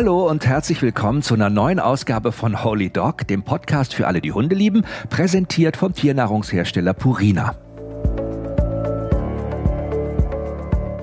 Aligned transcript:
Hallo 0.00 0.30
und 0.30 0.46
herzlich 0.46 0.80
willkommen 0.80 1.20
zu 1.20 1.34
einer 1.34 1.50
neuen 1.50 1.78
Ausgabe 1.78 2.32
von 2.32 2.64
Holy 2.64 2.88
Dog, 2.88 3.28
dem 3.28 3.42
Podcast 3.42 3.92
für 3.92 4.06
alle, 4.06 4.22
die 4.22 4.32
Hunde 4.32 4.54
lieben, 4.54 4.86
präsentiert 5.10 5.76
vom 5.76 5.92
Tiernahrungshersteller 5.92 6.94
Purina. 6.94 7.54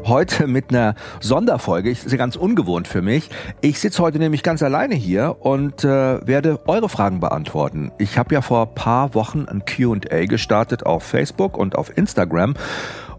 heute 0.07 0.47
mit 0.47 0.69
einer 0.69 0.95
Sonderfolge. 1.19 1.91
Ist 1.91 2.09
ja 2.09 2.17
ganz 2.17 2.35
ungewohnt 2.37 2.87
für 2.87 3.01
mich. 3.01 3.29
Ich 3.61 3.79
sitze 3.79 4.01
heute 4.01 4.19
nämlich 4.19 4.41
ganz 4.41 4.63
alleine 4.63 4.95
hier 4.95 5.35
und 5.41 5.83
äh, 5.83 6.25
werde 6.25 6.59
eure 6.65 6.89
Fragen 6.89 7.19
beantworten. 7.19 7.91
Ich 7.97 8.17
habe 8.17 8.33
ja 8.33 8.41
vor 8.41 8.73
paar 8.73 9.13
Wochen 9.13 9.45
ein 9.49 9.63
Q&A 9.65 10.25
gestartet 10.25 10.85
auf 10.85 11.03
Facebook 11.03 11.57
und 11.57 11.75
auf 11.75 11.95
Instagram 11.95 12.55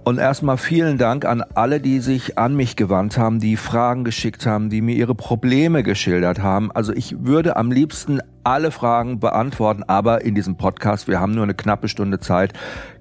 und 0.09 0.17
erstmal 0.17 0.57
vielen 0.57 0.97
Dank 0.97 1.27
an 1.27 1.43
alle, 1.55 1.81
die 1.81 2.01
sich 2.01 2.39
an 2.39 2.57
mich 2.57 2.77
gewandt 2.77 3.19
haben, 3.19 3.41
die 3.41 3.59
Fragen 3.59 4.05
geschickt 4.05 4.47
haben, 4.47 4.71
die 4.71 4.81
mir 4.81 4.97
ihre 4.97 5.15
Probleme 5.15 5.83
geschildert 5.83 6.39
haben. 6.39 6.73
Also 6.73 6.95
ich 6.95 7.27
würde 7.27 7.57
am 7.57 7.71
liebsten 7.71 8.21
alle 8.43 8.71
Fragen 8.71 9.21
beantworten, 9.21 9.83
aber 9.83 10.23
in 10.23 10.35
diesem 10.35 10.57
Podcast, 10.57 11.09
wir 11.09 11.21
haben 11.21 11.35
nur 11.35 11.43
eine 11.43 11.53
knappe 11.53 11.89
Stunde 11.89 12.21
Zeit, 12.21 12.55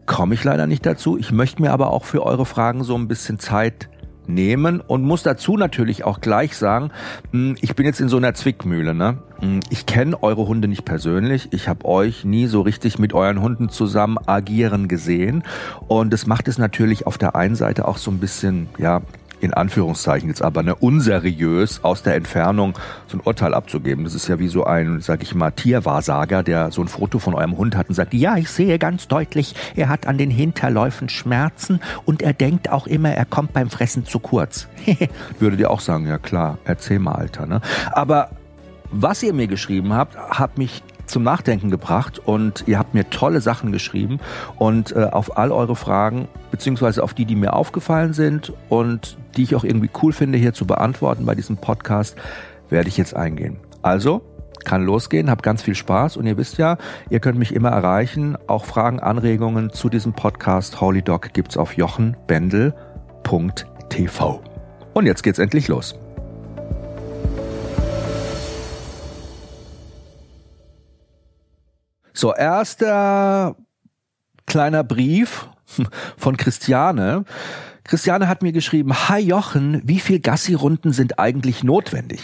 komme 0.05 0.33
ich 0.33 0.43
leider 0.43 0.67
nicht 0.67 0.85
dazu. 0.85 1.17
Ich 1.17 1.31
möchte 1.31 1.61
mir 1.61 1.71
aber 1.71 1.91
auch 1.91 2.03
für 2.03 2.25
eure 2.25 2.45
Fragen 2.45 2.83
so 2.83 2.95
ein 2.95 3.07
bisschen 3.07 3.39
Zeit 3.39 3.87
nehmen 4.27 4.81
und 4.81 5.03
muss 5.03 5.23
dazu 5.23 5.57
natürlich 5.57 6.03
auch 6.03 6.21
gleich 6.21 6.57
sagen, 6.57 6.91
hm, 7.31 7.55
ich 7.61 7.75
bin 7.75 7.85
jetzt 7.85 7.99
in 7.99 8.09
so 8.09 8.17
einer 8.17 8.33
Zwickmühle. 8.33 8.93
Ne? 8.93 9.17
Hm, 9.39 9.59
ich 9.69 9.85
kenne 9.85 10.21
eure 10.21 10.47
Hunde 10.47 10.67
nicht 10.67 10.85
persönlich. 10.85 11.49
Ich 11.51 11.67
habe 11.67 11.85
euch 11.85 12.25
nie 12.25 12.47
so 12.47 12.61
richtig 12.61 12.99
mit 12.99 13.13
euren 13.13 13.41
Hunden 13.41 13.69
zusammen 13.69 14.17
agieren 14.25 14.87
gesehen. 14.87 15.43
Und 15.87 16.11
das 16.11 16.27
macht 16.27 16.47
es 16.47 16.57
natürlich 16.57 17.07
auf 17.07 17.17
der 17.17 17.35
einen 17.35 17.55
Seite 17.55 17.87
auch 17.87 17.97
so 17.97 18.11
ein 18.11 18.19
bisschen, 18.19 18.69
ja, 18.77 19.01
in 19.39 19.53
Anführungszeichen 19.53 20.29
jetzt 20.29 20.41
aber, 20.41 20.63
ne, 20.63 20.75
unseriös 20.75 21.83
aus 21.83 22.03
der 22.03 22.15
Entfernung 22.15 22.77
so 23.07 23.17
ein 23.17 23.21
Urteil 23.23 23.53
abzugeben. 23.53 24.03
Das 24.03 24.13
ist 24.13 24.27
ja 24.27 24.39
wie 24.39 24.47
so 24.47 24.65
ein, 24.65 25.01
sag 25.01 25.23
ich 25.23 25.35
mal, 25.35 25.51
Tierwahrsager, 25.51 26.43
der 26.43 26.71
so 26.71 26.81
ein 26.81 26.87
Foto 26.87 27.19
von 27.19 27.33
eurem 27.33 27.57
Hund 27.57 27.75
hat 27.75 27.89
und 27.89 27.95
sagt, 27.95 28.13
ja, 28.13 28.37
ich 28.37 28.49
sehe 28.49 28.79
ganz 28.79 29.07
deutlich, 29.07 29.55
er 29.75 29.89
hat 29.89 30.07
an 30.07 30.17
den 30.17 30.31
Hinterläufen 30.31 31.09
Schmerzen 31.09 31.79
und 32.05 32.21
er 32.21 32.33
denkt 32.33 32.71
auch 32.71 32.87
immer, 32.87 33.11
er 33.11 33.25
kommt 33.25 33.53
beim 33.53 33.69
Fressen 33.69 34.05
zu 34.05 34.19
kurz. 34.19 34.67
Würdet 35.39 35.59
ihr 35.59 35.69
auch 35.69 35.81
sagen, 35.81 36.07
ja 36.07 36.17
klar, 36.17 36.57
erzähl 36.65 36.99
mal, 36.99 37.13
Alter. 37.13 37.45
Ne? 37.45 37.61
Aber 37.91 38.29
was 38.91 39.21
ihr 39.21 39.33
mir 39.33 39.47
geschrieben 39.47 39.93
habt, 39.93 40.17
hat 40.17 40.57
mich 40.57 40.81
zum 41.07 41.23
Nachdenken 41.23 41.71
gebracht 41.71 42.19
und 42.19 42.63
ihr 42.67 42.77
habt 42.77 42.93
mir 42.93 43.09
tolle 43.09 43.41
Sachen 43.41 43.71
geschrieben 43.71 44.19
und 44.57 44.95
äh, 44.95 45.05
auf 45.05 45.37
all 45.37 45.51
eure 45.51 45.75
Fragen, 45.75 46.27
beziehungsweise 46.51 47.03
auf 47.03 47.13
die, 47.13 47.25
die 47.25 47.35
mir 47.35 47.53
aufgefallen 47.53 48.13
sind 48.13 48.53
und 48.69 49.17
die 49.37 49.43
ich 49.43 49.55
auch 49.55 49.63
irgendwie 49.63 49.89
cool 50.01 50.11
finde, 50.11 50.37
hier 50.37 50.53
zu 50.53 50.65
beantworten 50.65 51.25
bei 51.25 51.35
diesem 51.35 51.55
Podcast, 51.57 52.17
werde 52.69 52.89
ich 52.89 52.97
jetzt 52.97 53.15
eingehen. 53.15 53.61
Also, 53.81 54.21
kann 54.65 54.83
losgehen, 54.83 55.29
habt 55.29 55.43
ganz 55.43 55.61
viel 55.61 55.75
Spaß 55.75 56.17
und 56.17 56.25
ihr 56.25 56.35
wisst 56.37 56.57
ja, 56.57 56.75
ihr 57.09 57.21
könnt 57.21 57.39
mich 57.39 57.55
immer 57.55 57.69
erreichen. 57.69 58.37
Auch 58.47 58.65
Fragen, 58.65 58.99
Anregungen 58.99 59.71
zu 59.71 59.87
diesem 59.87 60.11
Podcast 60.13 60.81
Holy 60.81 61.01
Dog 61.01 61.33
gibt's 61.33 61.55
auf 61.55 61.77
jochenbendel.tv. 61.77 64.41
Und 64.93 65.05
jetzt 65.05 65.23
geht's 65.23 65.39
endlich 65.39 65.69
los. 65.69 65.95
So, 72.13 72.33
erster 72.33 73.55
kleiner 74.47 74.83
Brief 74.83 75.47
von 76.17 76.35
Christiane. 76.35 77.23
Christiane 77.87 78.27
hat 78.27 78.43
mir 78.43 78.51
geschrieben, 78.51 78.93
Hi 79.07 79.21
Jochen, 79.21 79.81
wie 79.85 80.01
viel 80.01 80.19
Gassi-Runden 80.19 80.91
sind 80.91 81.19
eigentlich 81.19 81.63
notwendig? 81.63 82.19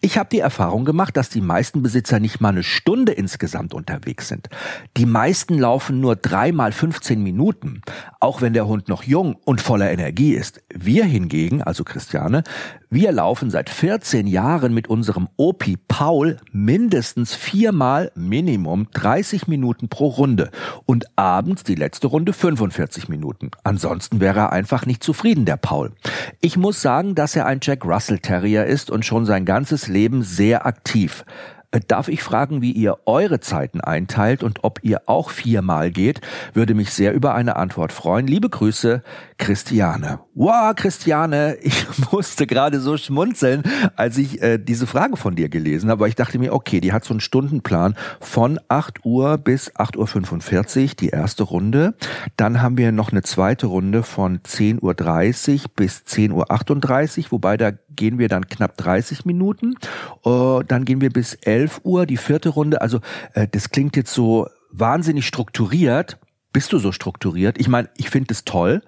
Ich 0.00 0.18
habe 0.18 0.28
die 0.30 0.40
Erfahrung 0.40 0.84
gemacht, 0.84 1.16
dass 1.16 1.28
die 1.28 1.40
meisten 1.40 1.80
Besitzer 1.80 2.18
nicht 2.18 2.40
mal 2.40 2.48
eine 2.48 2.64
Stunde 2.64 3.12
insgesamt 3.12 3.72
unterwegs 3.72 4.26
sind. 4.26 4.48
Die 4.96 5.06
meisten 5.06 5.58
laufen 5.58 6.00
nur 6.00 6.16
dreimal 6.16 6.72
15 6.72 7.22
Minuten, 7.22 7.82
auch 8.18 8.42
wenn 8.42 8.52
der 8.52 8.66
Hund 8.66 8.88
noch 8.88 9.04
jung 9.04 9.36
und 9.44 9.60
voller 9.60 9.92
Energie 9.92 10.34
ist. 10.34 10.60
Wir 10.74 11.04
hingegen, 11.04 11.62
also 11.62 11.84
Christiane, 11.84 12.42
wir 12.88 13.10
laufen 13.10 13.50
seit 13.50 13.68
14 13.68 14.28
Jahren 14.28 14.72
mit 14.72 14.86
unserem 14.86 15.28
Opi 15.36 15.76
Paul 15.88 16.36
mindestens 16.52 17.34
viermal 17.34 18.12
Minimum 18.14 18.86
30 18.92 19.48
Minuten 19.48 19.88
pro 19.88 20.06
Runde 20.06 20.52
und 20.84 21.06
abends 21.16 21.64
die 21.64 21.74
letzte 21.74 22.06
Runde 22.06 22.32
45 22.32 23.08
Minuten. 23.08 23.50
Ansonsten 23.64 24.20
wäre 24.20 24.38
er 24.38 24.52
einfach 24.52 24.86
nicht 24.86 25.02
zufrieden, 25.02 25.46
der 25.46 25.56
Paul. 25.56 25.92
Ich 26.40 26.56
muss 26.56 26.80
sagen, 26.80 27.16
dass 27.16 27.34
er 27.34 27.46
ein 27.46 27.58
Jack 27.60 27.84
Russell 27.84 28.20
Terrier 28.20 28.66
ist 28.66 28.88
und 28.88 29.04
schon 29.04 29.26
sein 29.26 29.44
ganzes 29.44 29.88
Leben 29.88 30.22
sehr 30.22 30.64
aktiv. 30.64 31.24
Äh, 31.72 31.80
darf 31.88 32.06
ich 32.06 32.22
fragen, 32.22 32.62
wie 32.62 32.72
ihr 32.72 32.98
eure 33.06 33.40
Zeiten 33.40 33.80
einteilt 33.80 34.44
und 34.44 34.62
ob 34.62 34.78
ihr 34.82 35.02
auch 35.06 35.30
viermal 35.30 35.90
geht? 35.90 36.20
Würde 36.54 36.74
mich 36.74 36.90
sehr 36.92 37.14
über 37.14 37.34
eine 37.34 37.56
Antwort 37.56 37.92
freuen. 37.92 38.28
Liebe 38.28 38.48
Grüße, 38.48 39.02
Christiane. 39.38 40.20
Wow, 40.38 40.74
Christiane, 40.76 41.56
ich 41.62 41.86
musste 42.12 42.46
gerade 42.46 42.78
so 42.78 42.98
schmunzeln, 42.98 43.62
als 43.96 44.18
ich 44.18 44.42
äh, 44.42 44.58
diese 44.58 44.86
Frage 44.86 45.16
von 45.16 45.34
dir 45.34 45.48
gelesen 45.48 45.88
habe, 45.88 46.00
weil 46.00 46.10
ich 46.10 46.14
dachte 46.14 46.38
mir, 46.38 46.52
okay, 46.52 46.78
die 46.80 46.92
hat 46.92 47.06
so 47.06 47.14
einen 47.14 47.20
Stundenplan 47.20 47.96
von 48.20 48.60
8 48.68 49.06
Uhr 49.06 49.38
bis 49.38 49.74
8.45 49.74 50.82
Uhr, 50.82 50.94
die 51.00 51.08
erste 51.08 51.42
Runde. 51.42 51.94
Dann 52.36 52.60
haben 52.60 52.76
wir 52.76 52.92
noch 52.92 53.12
eine 53.12 53.22
zweite 53.22 53.66
Runde 53.68 54.02
von 54.02 54.40
10.30 54.40 54.82
Uhr 54.82 55.70
bis 55.74 56.02
10.38 56.06 57.18
Uhr, 57.18 57.24
wobei 57.30 57.56
da 57.56 57.70
gehen 57.88 58.18
wir 58.18 58.28
dann 58.28 58.46
knapp 58.46 58.76
30 58.76 59.24
Minuten. 59.24 59.76
Uh, 60.22 60.62
dann 60.62 60.84
gehen 60.84 61.00
wir 61.00 61.08
bis 61.08 61.32
11 61.32 61.80
Uhr, 61.84 62.04
die 62.04 62.18
vierte 62.18 62.50
Runde. 62.50 62.82
Also 62.82 63.00
äh, 63.32 63.48
das 63.50 63.70
klingt 63.70 63.96
jetzt 63.96 64.12
so 64.12 64.48
wahnsinnig 64.70 65.26
strukturiert. 65.26 66.18
Bist 66.52 66.74
du 66.74 66.78
so 66.78 66.92
strukturiert? 66.92 67.58
Ich 67.58 67.68
meine, 67.68 67.88
ich 67.96 68.10
finde 68.10 68.34
es 68.34 68.44
toll. 68.44 68.82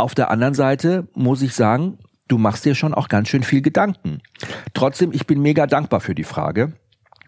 Auf 0.00 0.14
der 0.14 0.30
anderen 0.30 0.54
Seite 0.54 1.08
muss 1.14 1.42
ich 1.42 1.54
sagen, 1.54 1.98
du 2.26 2.38
machst 2.38 2.64
dir 2.64 2.74
schon 2.74 2.94
auch 2.94 3.08
ganz 3.08 3.28
schön 3.28 3.42
viel 3.42 3.60
Gedanken. 3.60 4.20
Trotzdem, 4.72 5.12
ich 5.12 5.26
bin 5.26 5.42
mega 5.42 5.66
dankbar 5.66 6.00
für 6.00 6.14
die 6.14 6.24
Frage. 6.24 6.72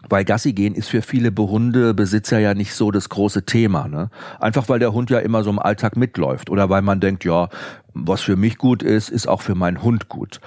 Weil 0.09 0.25
Gassi 0.25 0.51
gehen 0.51 0.75
ist 0.75 0.89
für 0.89 1.01
viele 1.01 1.31
Hundebesitzer 1.37 2.37
ja 2.39 2.53
nicht 2.53 2.73
so 2.73 2.91
das 2.91 3.07
große 3.07 3.45
Thema. 3.45 3.87
Ne? 3.87 4.09
Einfach 4.39 4.67
weil 4.67 4.79
der 4.79 4.91
Hund 4.91 5.09
ja 5.09 5.19
immer 5.19 5.43
so 5.43 5.49
im 5.49 5.59
Alltag 5.59 5.95
mitläuft 5.95 6.49
oder 6.49 6.69
weil 6.69 6.81
man 6.81 6.99
denkt, 6.99 7.23
ja, 7.23 7.47
was 7.93 8.21
für 8.21 8.35
mich 8.35 8.57
gut 8.57 8.83
ist, 8.83 9.09
ist 9.09 9.27
auch 9.27 9.41
für 9.41 9.55
meinen 9.55 9.81
Hund 9.81 10.09
gut. 10.09 10.41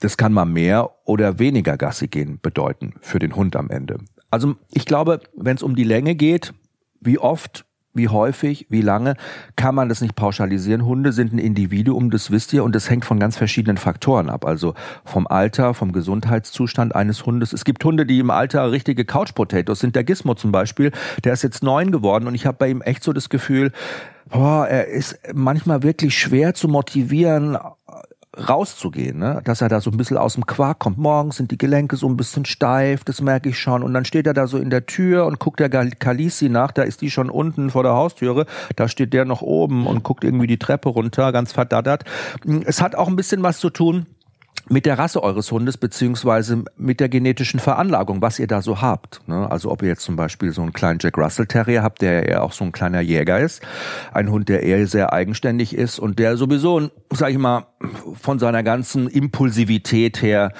Das 0.00 0.16
kann 0.16 0.32
mal 0.32 0.46
mehr 0.46 0.90
oder 1.04 1.38
weniger 1.38 1.76
Gassi 1.76 2.08
gehen 2.08 2.40
bedeuten 2.42 2.94
für 3.02 3.20
den 3.20 3.36
Hund 3.36 3.54
am 3.54 3.70
Ende. 3.70 3.98
Also 4.30 4.56
ich 4.72 4.84
glaube, 4.84 5.20
wenn 5.36 5.56
es 5.56 5.62
um 5.62 5.76
die 5.76 5.84
Länge 5.84 6.16
geht, 6.16 6.52
wie 7.00 7.18
oft, 7.18 7.64
wie 7.94 8.08
häufig, 8.08 8.66
wie 8.70 8.80
lange, 8.80 9.14
kann 9.56 9.74
man 9.74 9.88
das 9.88 10.00
nicht 10.00 10.16
pauschalisieren. 10.16 10.84
Hunde 10.84 11.12
sind 11.12 11.32
ein 11.32 11.38
Individuum, 11.38 12.10
das 12.10 12.30
wisst 12.30 12.52
ihr, 12.52 12.64
und 12.64 12.74
das 12.74 12.88
hängt 12.88 13.04
von 13.04 13.18
ganz 13.18 13.36
verschiedenen 13.36 13.76
Faktoren 13.76 14.30
ab. 14.30 14.44
Also 14.46 14.74
vom 15.04 15.26
Alter, 15.26 15.74
vom 15.74 15.92
Gesundheitszustand 15.92 16.94
eines 16.94 17.26
Hundes. 17.26 17.52
Es 17.52 17.64
gibt 17.64 17.84
Hunde, 17.84 18.06
die 18.06 18.18
im 18.18 18.30
Alter 18.30 18.72
richtige 18.72 19.04
Couch-Potatoes 19.04 19.80
sind. 19.80 19.94
Der 19.94 20.04
Gizmo 20.04 20.34
zum 20.34 20.52
Beispiel, 20.52 20.92
der 21.24 21.34
ist 21.34 21.42
jetzt 21.42 21.62
neun 21.62 21.92
geworden 21.92 22.26
und 22.26 22.34
ich 22.34 22.46
habe 22.46 22.56
bei 22.58 22.68
ihm 22.68 22.80
echt 22.82 23.04
so 23.04 23.12
das 23.12 23.28
Gefühl, 23.28 23.72
boah, 24.30 24.66
er 24.66 24.88
ist 24.88 25.18
manchmal 25.34 25.82
wirklich 25.82 26.18
schwer 26.18 26.54
zu 26.54 26.68
motivieren, 26.68 27.58
rauszugehen, 28.36 29.18
ne? 29.18 29.40
dass 29.44 29.60
er 29.60 29.68
da 29.68 29.80
so 29.80 29.90
ein 29.90 29.96
bisschen 29.96 30.16
aus 30.16 30.34
dem 30.34 30.46
Quark 30.46 30.78
kommt. 30.78 30.98
Morgens 30.98 31.36
sind 31.36 31.50
die 31.50 31.58
Gelenke 31.58 31.96
so 31.96 32.08
ein 32.08 32.16
bisschen 32.16 32.44
steif, 32.44 33.04
das 33.04 33.20
merke 33.20 33.50
ich 33.50 33.58
schon. 33.58 33.82
Und 33.82 33.92
dann 33.92 34.04
steht 34.04 34.26
er 34.26 34.34
da 34.34 34.46
so 34.46 34.58
in 34.58 34.70
der 34.70 34.86
Tür 34.86 35.26
und 35.26 35.38
guckt 35.38 35.60
der 35.60 35.68
Kalisi 35.68 36.48
nach, 36.48 36.72
da 36.72 36.82
ist 36.82 37.02
die 37.02 37.10
schon 37.10 37.28
unten 37.28 37.70
vor 37.70 37.82
der 37.82 37.92
Haustüre, 37.92 38.46
da 38.76 38.88
steht 38.88 39.12
der 39.12 39.24
noch 39.24 39.42
oben 39.42 39.86
und 39.86 40.02
guckt 40.02 40.24
irgendwie 40.24 40.46
die 40.46 40.58
Treppe 40.58 40.88
runter, 40.88 41.32
ganz 41.32 41.52
verdattert. 41.52 42.04
Es 42.64 42.80
hat 42.80 42.94
auch 42.94 43.08
ein 43.08 43.16
bisschen 43.16 43.42
was 43.42 43.58
zu 43.58 43.70
tun 43.70 44.06
mit 44.68 44.86
der 44.86 44.98
Rasse 44.98 45.22
eures 45.22 45.50
Hundes 45.50 45.76
beziehungsweise 45.76 46.64
mit 46.76 47.00
der 47.00 47.08
genetischen 47.08 47.60
Veranlagung, 47.60 48.22
was 48.22 48.38
ihr 48.38 48.46
da 48.46 48.62
so 48.62 48.80
habt. 48.80 49.20
Ne? 49.26 49.50
Also 49.50 49.70
ob 49.70 49.82
ihr 49.82 49.88
jetzt 49.88 50.02
zum 50.02 50.16
Beispiel 50.16 50.52
so 50.52 50.62
einen 50.62 50.72
kleinen 50.72 50.98
Jack 51.00 51.18
Russell 51.18 51.46
Terrier 51.46 51.82
habt, 51.82 52.02
der 52.02 52.28
eher 52.28 52.42
auch 52.42 52.52
so 52.52 52.64
ein 52.64 52.72
kleiner 52.72 53.00
Jäger 53.00 53.40
ist, 53.40 53.62
ein 54.12 54.30
Hund, 54.30 54.48
der 54.48 54.62
eher 54.62 54.86
sehr 54.86 55.12
eigenständig 55.12 55.74
ist 55.74 55.98
und 55.98 56.18
der 56.18 56.36
sowieso, 56.36 56.90
sag 57.10 57.30
ich 57.30 57.38
mal, 57.38 57.66
von 58.20 58.38
seiner 58.38 58.62
ganzen 58.62 59.08
Impulsivität 59.08 60.22
her 60.22 60.52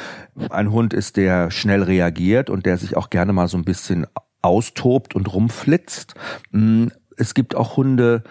ein 0.50 0.70
Hund 0.72 0.94
ist, 0.94 1.16
der 1.16 1.50
schnell 1.50 1.82
reagiert 1.82 2.50
und 2.50 2.66
der 2.66 2.78
sich 2.78 2.96
auch 2.96 3.10
gerne 3.10 3.32
mal 3.32 3.48
so 3.48 3.56
ein 3.56 3.64
bisschen 3.64 4.06
austobt 4.42 5.14
und 5.14 5.32
rumflitzt. 5.32 6.14
Hm, 6.50 6.90
es 7.16 7.34
gibt 7.34 7.54
auch 7.54 7.76
Hunde, 7.76 8.24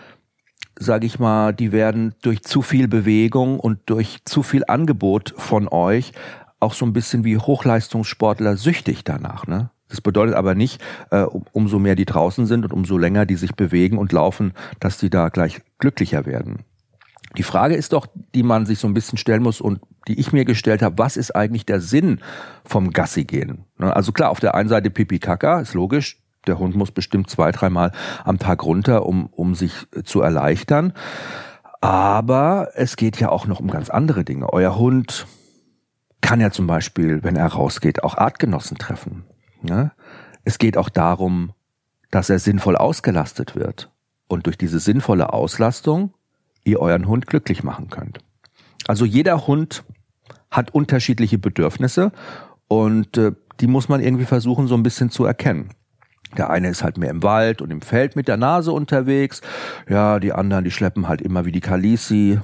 sage 0.81 1.05
ich 1.05 1.19
mal, 1.19 1.53
die 1.53 1.71
werden 1.71 2.15
durch 2.21 2.41
zu 2.41 2.61
viel 2.61 2.87
Bewegung 2.87 3.59
und 3.59 3.79
durch 3.85 4.19
zu 4.25 4.43
viel 4.43 4.63
Angebot 4.67 5.33
von 5.37 5.67
euch 5.67 6.13
auch 6.59 6.73
so 6.73 6.85
ein 6.85 6.93
bisschen 6.93 7.23
wie 7.23 7.37
Hochleistungssportler 7.37 8.57
süchtig 8.57 9.03
danach. 9.03 9.47
Ne? 9.47 9.69
Das 9.89 10.01
bedeutet 10.01 10.35
aber 10.35 10.55
nicht, 10.55 10.81
äh, 11.11 11.23
umso 11.51 11.79
mehr 11.79 11.95
die 11.95 12.05
draußen 12.05 12.45
sind 12.45 12.65
und 12.65 12.73
umso 12.73 12.97
länger 12.97 13.25
die 13.25 13.35
sich 13.35 13.55
bewegen 13.55 13.97
und 13.97 14.11
laufen, 14.11 14.53
dass 14.79 14.97
die 14.97 15.09
da 15.09 15.29
gleich 15.29 15.61
glücklicher 15.79 16.25
werden. 16.25 16.59
Die 17.37 17.43
Frage 17.43 17.75
ist 17.75 17.93
doch, 17.93 18.07
die 18.35 18.43
man 18.43 18.65
sich 18.65 18.79
so 18.79 18.87
ein 18.87 18.93
bisschen 18.93 19.17
stellen 19.17 19.43
muss 19.43 19.61
und 19.61 19.79
die 20.07 20.19
ich 20.19 20.33
mir 20.33 20.45
gestellt 20.45 20.81
habe, 20.81 20.97
was 20.97 21.15
ist 21.15 21.35
eigentlich 21.35 21.65
der 21.65 21.79
Sinn 21.79 22.19
vom 22.65 22.91
Gassi 22.91 23.23
gehen? 23.23 23.65
Ne, 23.77 23.95
also 23.95 24.11
klar, 24.11 24.31
auf 24.31 24.39
der 24.39 24.55
einen 24.55 24.69
Seite 24.69 24.89
Pipi 24.89 25.19
Kaka, 25.19 25.61
ist 25.61 25.73
logisch, 25.73 26.20
der 26.47 26.59
Hund 26.59 26.75
muss 26.75 26.91
bestimmt 26.91 27.29
zwei, 27.29 27.51
dreimal 27.51 27.91
am 28.23 28.39
Tag 28.39 28.63
runter, 28.63 29.05
um, 29.05 29.27
um 29.27 29.55
sich 29.55 29.73
zu 30.03 30.21
erleichtern. 30.21 30.93
Aber 31.81 32.69
es 32.75 32.95
geht 32.95 33.19
ja 33.19 33.29
auch 33.29 33.47
noch 33.47 33.59
um 33.59 33.69
ganz 33.69 33.89
andere 33.89 34.23
Dinge. 34.23 34.51
Euer 34.53 34.77
Hund 34.77 35.27
kann 36.21 36.39
ja 36.39 36.51
zum 36.51 36.67
Beispiel, 36.67 37.23
wenn 37.23 37.35
er 37.35 37.47
rausgeht, 37.47 38.03
auch 38.03 38.17
Artgenossen 38.17 38.77
treffen. 38.77 39.23
Ne? 39.61 39.91
Es 40.43 40.57
geht 40.57 40.77
auch 40.77 40.89
darum, 40.89 41.53
dass 42.11 42.29
er 42.29 42.39
sinnvoll 42.39 42.75
ausgelastet 42.75 43.55
wird. 43.55 43.89
Und 44.27 44.45
durch 44.45 44.57
diese 44.57 44.79
sinnvolle 44.79 45.33
Auslastung 45.33 46.13
ihr 46.63 46.79
euren 46.79 47.07
Hund 47.07 47.27
glücklich 47.27 47.63
machen 47.63 47.89
könnt. 47.89 48.19
Also 48.87 49.05
jeder 49.05 49.47
Hund 49.47 49.83
hat 50.49 50.73
unterschiedliche 50.73 51.37
Bedürfnisse 51.37 52.11
und 52.67 53.17
äh, 53.17 53.31
die 53.59 53.67
muss 53.67 53.89
man 53.89 54.01
irgendwie 54.01 54.25
versuchen 54.25 54.67
so 54.67 54.75
ein 54.75 54.83
bisschen 54.83 55.09
zu 55.09 55.25
erkennen. 55.25 55.69
Der 56.37 56.49
eine 56.49 56.69
ist 56.69 56.83
halt 56.83 56.97
mehr 56.97 57.09
im 57.09 57.23
Wald 57.23 57.61
und 57.61 57.71
im 57.71 57.81
Feld 57.81 58.15
mit 58.15 58.27
der 58.27 58.37
Nase 58.37 58.71
unterwegs. 58.71 59.41
Ja, 59.89 60.19
die 60.19 60.33
anderen, 60.33 60.63
die 60.63 60.71
schleppen 60.71 61.07
halt 61.07 61.21
immer 61.21 61.45
wie 61.45 61.51
die 61.51 61.61
Kalisi 61.61 62.39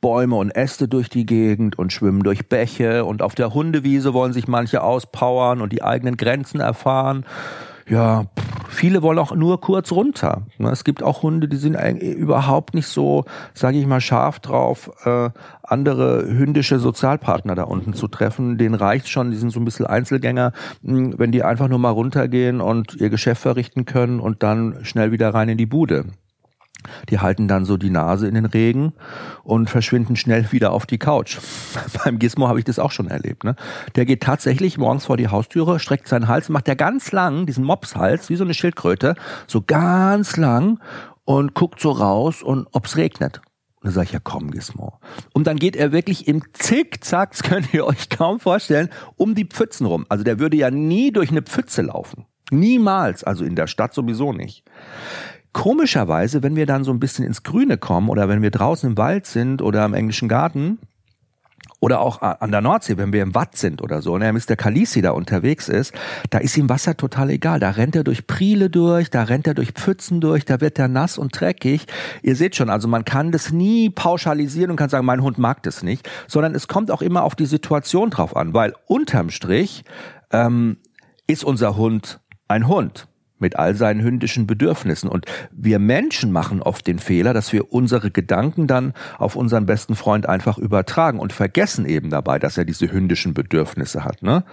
Bäume 0.00 0.36
und 0.36 0.50
Äste 0.50 0.88
durch 0.88 1.10
die 1.10 1.26
Gegend 1.26 1.78
und 1.78 1.92
schwimmen 1.92 2.22
durch 2.22 2.48
Bäche 2.48 3.04
und 3.04 3.22
auf 3.22 3.34
der 3.34 3.52
Hundewiese 3.52 4.14
wollen 4.14 4.32
sich 4.32 4.48
manche 4.48 4.82
auspowern 4.82 5.60
und 5.60 5.72
die 5.72 5.82
eigenen 5.82 6.16
Grenzen 6.16 6.60
erfahren. 6.60 7.26
Ja, 7.86 8.26
viele 8.68 9.02
wollen 9.02 9.18
auch 9.18 9.34
nur 9.34 9.60
kurz 9.60 9.92
runter. 9.92 10.42
Ne, 10.58 10.70
es 10.70 10.84
gibt 10.84 11.02
auch 11.02 11.22
Hunde, 11.22 11.48
die 11.48 11.56
sind 11.56 11.74
überhaupt 11.74 12.72
nicht 12.72 12.86
so, 12.86 13.24
sage 13.52 13.78
ich 13.78 13.86
mal, 13.86 14.00
scharf 14.00 14.38
drauf, 14.40 14.90
äh, 15.04 15.30
andere 15.70 16.26
hündische 16.26 16.78
Sozialpartner 16.78 17.54
da 17.54 17.64
unten 17.64 17.94
zu 17.94 18.08
treffen. 18.08 18.58
Denen 18.58 18.74
reicht 18.74 19.08
schon, 19.08 19.30
die 19.30 19.36
sind 19.36 19.50
so 19.50 19.60
ein 19.60 19.64
bisschen 19.64 19.86
Einzelgänger, 19.86 20.52
hm, 20.84 21.18
wenn 21.18 21.32
die 21.32 21.42
einfach 21.42 21.68
nur 21.68 21.78
mal 21.78 21.90
runtergehen 21.90 22.60
und 22.60 22.94
ihr 22.94 23.10
Geschäft 23.10 23.42
verrichten 23.42 23.84
können 23.84 24.20
und 24.20 24.42
dann 24.42 24.84
schnell 24.84 25.12
wieder 25.12 25.32
rein 25.32 25.48
in 25.48 25.58
die 25.58 25.66
Bude. 25.66 26.06
Die 27.08 27.18
halten 27.18 27.48
dann 27.48 27.64
so 27.64 27.76
die 27.76 27.90
Nase 27.90 28.26
in 28.26 28.34
den 28.34 28.46
Regen 28.46 28.92
und 29.42 29.68
verschwinden 29.68 30.16
schnell 30.16 30.50
wieder 30.52 30.72
auf 30.72 30.86
die 30.86 30.98
Couch. 30.98 31.38
Beim 32.04 32.18
Gizmo 32.18 32.48
habe 32.48 32.58
ich 32.58 32.64
das 32.64 32.78
auch 32.78 32.90
schon 32.90 33.08
erlebt. 33.08 33.44
Ne? 33.44 33.56
Der 33.96 34.06
geht 34.06 34.22
tatsächlich 34.22 34.78
morgens 34.78 35.06
vor 35.06 35.16
die 35.16 35.28
Haustüre, 35.28 35.78
streckt 35.78 36.08
seinen 36.08 36.28
Hals, 36.28 36.48
macht 36.48 36.66
der 36.66 36.76
ganz 36.76 37.12
lang, 37.12 37.46
diesen 37.46 37.64
Mopshals, 37.64 38.30
wie 38.30 38.36
so 38.36 38.44
eine 38.44 38.54
Schildkröte, 38.54 39.14
so 39.46 39.62
ganz 39.66 40.36
lang 40.36 40.80
und 41.24 41.54
guckt 41.54 41.80
so 41.80 41.90
raus 41.90 42.42
und 42.42 42.66
ob's 42.72 42.96
regnet. 42.96 43.40
Und 43.80 43.86
dann 43.86 43.92
sage 43.94 44.06
ich, 44.06 44.12
ja 44.12 44.20
komm, 44.22 44.50
Gizmo. 44.50 45.00
Und 45.32 45.46
dann 45.46 45.56
geht 45.56 45.74
er 45.74 45.90
wirklich 45.90 46.28
im 46.28 46.42
Zickzack, 46.52 47.30
das 47.30 47.42
könnt 47.42 47.72
ihr 47.72 47.86
euch 47.86 48.10
kaum 48.10 48.38
vorstellen, 48.38 48.90
um 49.16 49.34
die 49.34 49.46
Pfützen 49.46 49.86
rum. 49.86 50.04
Also 50.10 50.22
der 50.22 50.38
würde 50.38 50.58
ja 50.58 50.70
nie 50.70 51.12
durch 51.12 51.30
eine 51.30 51.40
Pfütze 51.40 51.80
laufen. 51.82 52.26
Niemals, 52.50 53.24
also 53.24 53.44
in 53.44 53.56
der 53.56 53.68
Stadt 53.68 53.94
sowieso 53.94 54.34
nicht. 54.34 54.64
Komischerweise, 55.52 56.42
wenn 56.42 56.56
wir 56.56 56.66
dann 56.66 56.84
so 56.84 56.92
ein 56.92 57.00
bisschen 57.00 57.24
ins 57.24 57.42
Grüne 57.42 57.78
kommen 57.78 58.10
oder 58.10 58.28
wenn 58.28 58.42
wir 58.42 58.50
draußen 58.50 58.90
im 58.90 58.98
Wald 58.98 59.26
sind 59.26 59.62
oder 59.62 59.84
im 59.84 59.94
englischen 59.94 60.28
Garten 60.28 60.78
oder 61.80 62.00
auch 62.00 62.20
an 62.20 62.52
der 62.52 62.60
Nordsee, 62.60 62.98
wenn 62.98 63.12
wir 63.12 63.22
im 63.22 63.34
Watt 63.34 63.56
sind 63.56 63.82
oder 63.82 64.02
so, 64.02 64.12
und 64.14 64.20
ne, 64.20 64.32
Mr. 64.32 64.54
Kalisi 64.54 65.00
da 65.00 65.12
unterwegs 65.12 65.68
ist, 65.68 65.94
da 66.28 66.38
ist 66.38 66.56
ihm 66.58 66.68
Wasser 66.68 66.96
total 66.96 67.30
egal. 67.30 67.58
Da 67.58 67.70
rennt 67.70 67.96
er 67.96 68.04
durch 68.04 68.26
Priele 68.26 68.68
durch, 68.68 69.10
da 69.10 69.22
rennt 69.22 69.46
er 69.46 69.54
durch 69.54 69.72
Pfützen 69.72 70.20
durch, 70.20 70.44
da 70.44 70.60
wird 70.60 70.78
er 70.78 70.88
nass 70.88 71.16
und 71.16 71.38
dreckig. 71.38 71.86
Ihr 72.22 72.36
seht 72.36 72.54
schon, 72.54 72.68
also 72.68 72.86
man 72.86 73.06
kann 73.06 73.32
das 73.32 73.50
nie 73.50 73.88
pauschalisieren 73.88 74.70
und 74.70 74.76
kann 74.76 74.90
sagen, 74.90 75.06
mein 75.06 75.22
Hund 75.22 75.38
mag 75.38 75.62
das 75.62 75.82
nicht, 75.82 76.08
sondern 76.28 76.54
es 76.54 76.68
kommt 76.68 76.90
auch 76.90 77.02
immer 77.02 77.24
auf 77.24 77.34
die 77.34 77.46
Situation 77.46 78.10
drauf 78.10 78.36
an, 78.36 78.52
weil 78.52 78.74
unterm 78.86 79.30
Strich 79.30 79.84
ähm, 80.32 80.76
ist 81.26 81.44
unser 81.44 81.76
Hund 81.76 82.20
ein 82.46 82.68
Hund 82.68 83.08
mit 83.40 83.56
all 83.56 83.74
seinen 83.74 84.02
hündischen 84.02 84.46
Bedürfnissen. 84.46 85.08
Und 85.08 85.26
wir 85.52 85.78
Menschen 85.78 86.32
machen 86.32 86.62
oft 86.62 86.86
den 86.86 86.98
Fehler, 86.98 87.34
dass 87.34 87.52
wir 87.52 87.72
unsere 87.72 88.10
Gedanken 88.10 88.66
dann 88.66 88.92
auf 89.18 89.36
unseren 89.36 89.66
besten 89.66 89.94
Freund 89.94 90.28
einfach 90.28 90.58
übertragen 90.58 91.18
und 91.18 91.32
vergessen 91.32 91.86
eben 91.86 92.10
dabei, 92.10 92.38
dass 92.38 92.58
er 92.58 92.64
diese 92.64 92.90
hündischen 92.90 93.34
Bedürfnisse 93.34 94.04
hat. 94.04 94.22
Ne? 94.22 94.44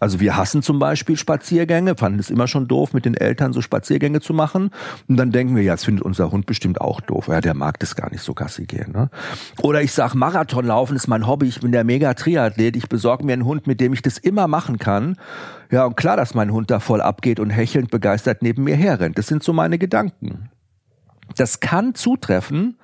Also 0.00 0.20
wir 0.20 0.36
hassen 0.36 0.62
zum 0.62 0.78
Beispiel 0.78 1.16
Spaziergänge, 1.16 1.96
fanden 1.96 2.18
es 2.18 2.30
immer 2.30 2.46
schon 2.46 2.68
doof, 2.68 2.92
mit 2.92 3.04
den 3.04 3.14
Eltern 3.14 3.52
so 3.52 3.62
Spaziergänge 3.62 4.20
zu 4.20 4.34
machen. 4.34 4.70
Und 5.08 5.16
dann 5.16 5.30
denken 5.30 5.56
wir, 5.56 5.62
ja, 5.62 5.72
das 5.72 5.84
findet 5.84 6.04
unser 6.04 6.30
Hund 6.30 6.46
bestimmt 6.46 6.80
auch 6.80 7.00
doof. 7.00 7.28
Ja, 7.28 7.40
der 7.40 7.54
mag 7.54 7.78
das 7.80 7.96
gar 7.96 8.10
nicht 8.10 8.22
so 8.22 8.34
Gassi 8.34 8.66
gehen. 8.66 8.92
Ne? 8.92 9.10
Oder 9.62 9.82
ich 9.82 9.92
sag, 9.92 10.14
Marathonlaufen 10.14 10.96
ist 10.96 11.08
mein 11.08 11.26
Hobby, 11.26 11.46
ich 11.46 11.60
bin 11.60 11.72
der 11.72 11.84
Mega-Triathlet, 11.84 12.76
ich 12.76 12.88
besorge 12.88 13.24
mir 13.24 13.32
einen 13.32 13.44
Hund, 13.44 13.66
mit 13.66 13.80
dem 13.80 13.92
ich 13.92 14.02
das 14.02 14.18
immer 14.18 14.46
machen 14.48 14.78
kann. 14.78 15.16
Ja, 15.74 15.86
und 15.86 15.96
klar, 15.96 16.16
dass 16.16 16.34
mein 16.34 16.52
Hund 16.52 16.70
da 16.70 16.78
voll 16.78 17.00
abgeht 17.00 17.40
und 17.40 17.50
hechelnd 17.50 17.90
begeistert 17.90 18.42
neben 18.42 18.62
mir 18.62 18.76
herrennt. 18.76 19.18
Das 19.18 19.26
sind 19.26 19.42
so 19.42 19.52
meine 19.52 19.76
Gedanken. 19.76 20.48
Das 21.36 21.58
kann 21.58 21.96
zutreffen, 21.96 22.78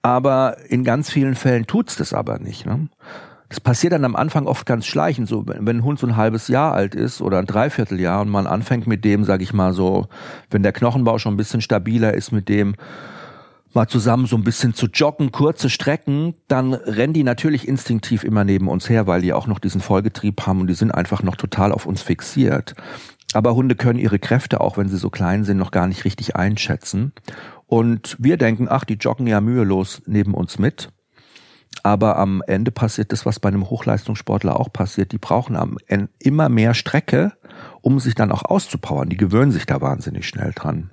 aber 0.00 0.56
in 0.70 0.84
ganz 0.84 1.10
vielen 1.10 1.34
Fällen 1.34 1.66
tut's 1.66 1.96
das 1.96 2.14
aber 2.14 2.38
nicht. 2.38 2.64
Ne? 2.64 2.88
Das 3.50 3.60
passiert 3.60 3.92
dann 3.92 4.06
am 4.06 4.16
Anfang 4.16 4.46
oft 4.46 4.64
ganz 4.64 4.86
schleichend, 4.86 5.28
so 5.28 5.44
wenn 5.46 5.68
ein 5.68 5.84
Hund 5.84 5.98
so 5.98 6.06
ein 6.06 6.16
halbes 6.16 6.48
Jahr 6.48 6.72
alt 6.72 6.94
ist 6.94 7.20
oder 7.20 7.38
ein 7.38 7.44
Dreivierteljahr 7.44 8.22
und 8.22 8.30
man 8.30 8.46
anfängt 8.46 8.86
mit 8.86 9.04
dem, 9.04 9.24
sag 9.24 9.42
ich 9.42 9.52
mal 9.52 9.74
so, 9.74 10.06
wenn 10.48 10.62
der 10.62 10.72
Knochenbau 10.72 11.18
schon 11.18 11.34
ein 11.34 11.36
bisschen 11.36 11.60
stabiler 11.60 12.14
ist, 12.14 12.32
mit 12.32 12.48
dem 12.48 12.74
mal 13.74 13.88
zusammen 13.88 14.26
so 14.26 14.36
ein 14.36 14.44
bisschen 14.44 14.74
zu 14.74 14.86
joggen, 14.86 15.32
kurze 15.32 15.70
Strecken, 15.70 16.34
dann 16.48 16.74
rennen 16.74 17.12
die 17.12 17.24
natürlich 17.24 17.66
instinktiv 17.66 18.24
immer 18.24 18.44
neben 18.44 18.68
uns 18.68 18.88
her, 18.88 19.06
weil 19.06 19.22
die 19.22 19.32
auch 19.32 19.46
noch 19.46 19.58
diesen 19.58 19.80
Vollgetrieb 19.80 20.46
haben 20.46 20.60
und 20.60 20.66
die 20.66 20.74
sind 20.74 20.90
einfach 20.90 21.22
noch 21.22 21.36
total 21.36 21.72
auf 21.72 21.86
uns 21.86 22.02
fixiert. 22.02 22.74
Aber 23.32 23.54
Hunde 23.54 23.74
können 23.74 23.98
ihre 23.98 24.18
Kräfte, 24.18 24.60
auch 24.60 24.78
wenn 24.78 24.88
sie 24.88 24.96
so 24.96 25.10
klein 25.10 25.44
sind, 25.44 25.58
noch 25.58 25.72
gar 25.72 25.88
nicht 25.88 26.04
richtig 26.04 26.36
einschätzen. 26.36 27.12
Und 27.66 28.16
wir 28.20 28.36
denken, 28.36 28.68
ach, 28.70 28.84
die 28.84 28.94
joggen 28.94 29.26
ja 29.26 29.40
mühelos 29.40 30.02
neben 30.06 30.34
uns 30.34 30.58
mit. 30.58 30.90
Aber 31.82 32.16
am 32.16 32.42
Ende 32.46 32.70
passiert 32.70 33.10
das, 33.10 33.26
was 33.26 33.40
bei 33.40 33.48
einem 33.48 33.68
Hochleistungssportler 33.68 34.58
auch 34.58 34.72
passiert. 34.72 35.10
Die 35.10 35.18
brauchen 35.18 35.56
am 35.56 35.78
Ende 35.86 36.08
immer 36.20 36.48
mehr 36.48 36.74
Strecke, 36.74 37.32
um 37.80 37.98
sich 37.98 38.14
dann 38.14 38.30
auch 38.30 38.44
auszupowern. 38.44 39.08
Die 39.08 39.16
gewöhnen 39.16 39.50
sich 39.50 39.66
da 39.66 39.80
wahnsinnig 39.80 40.28
schnell 40.28 40.52
dran. 40.54 40.90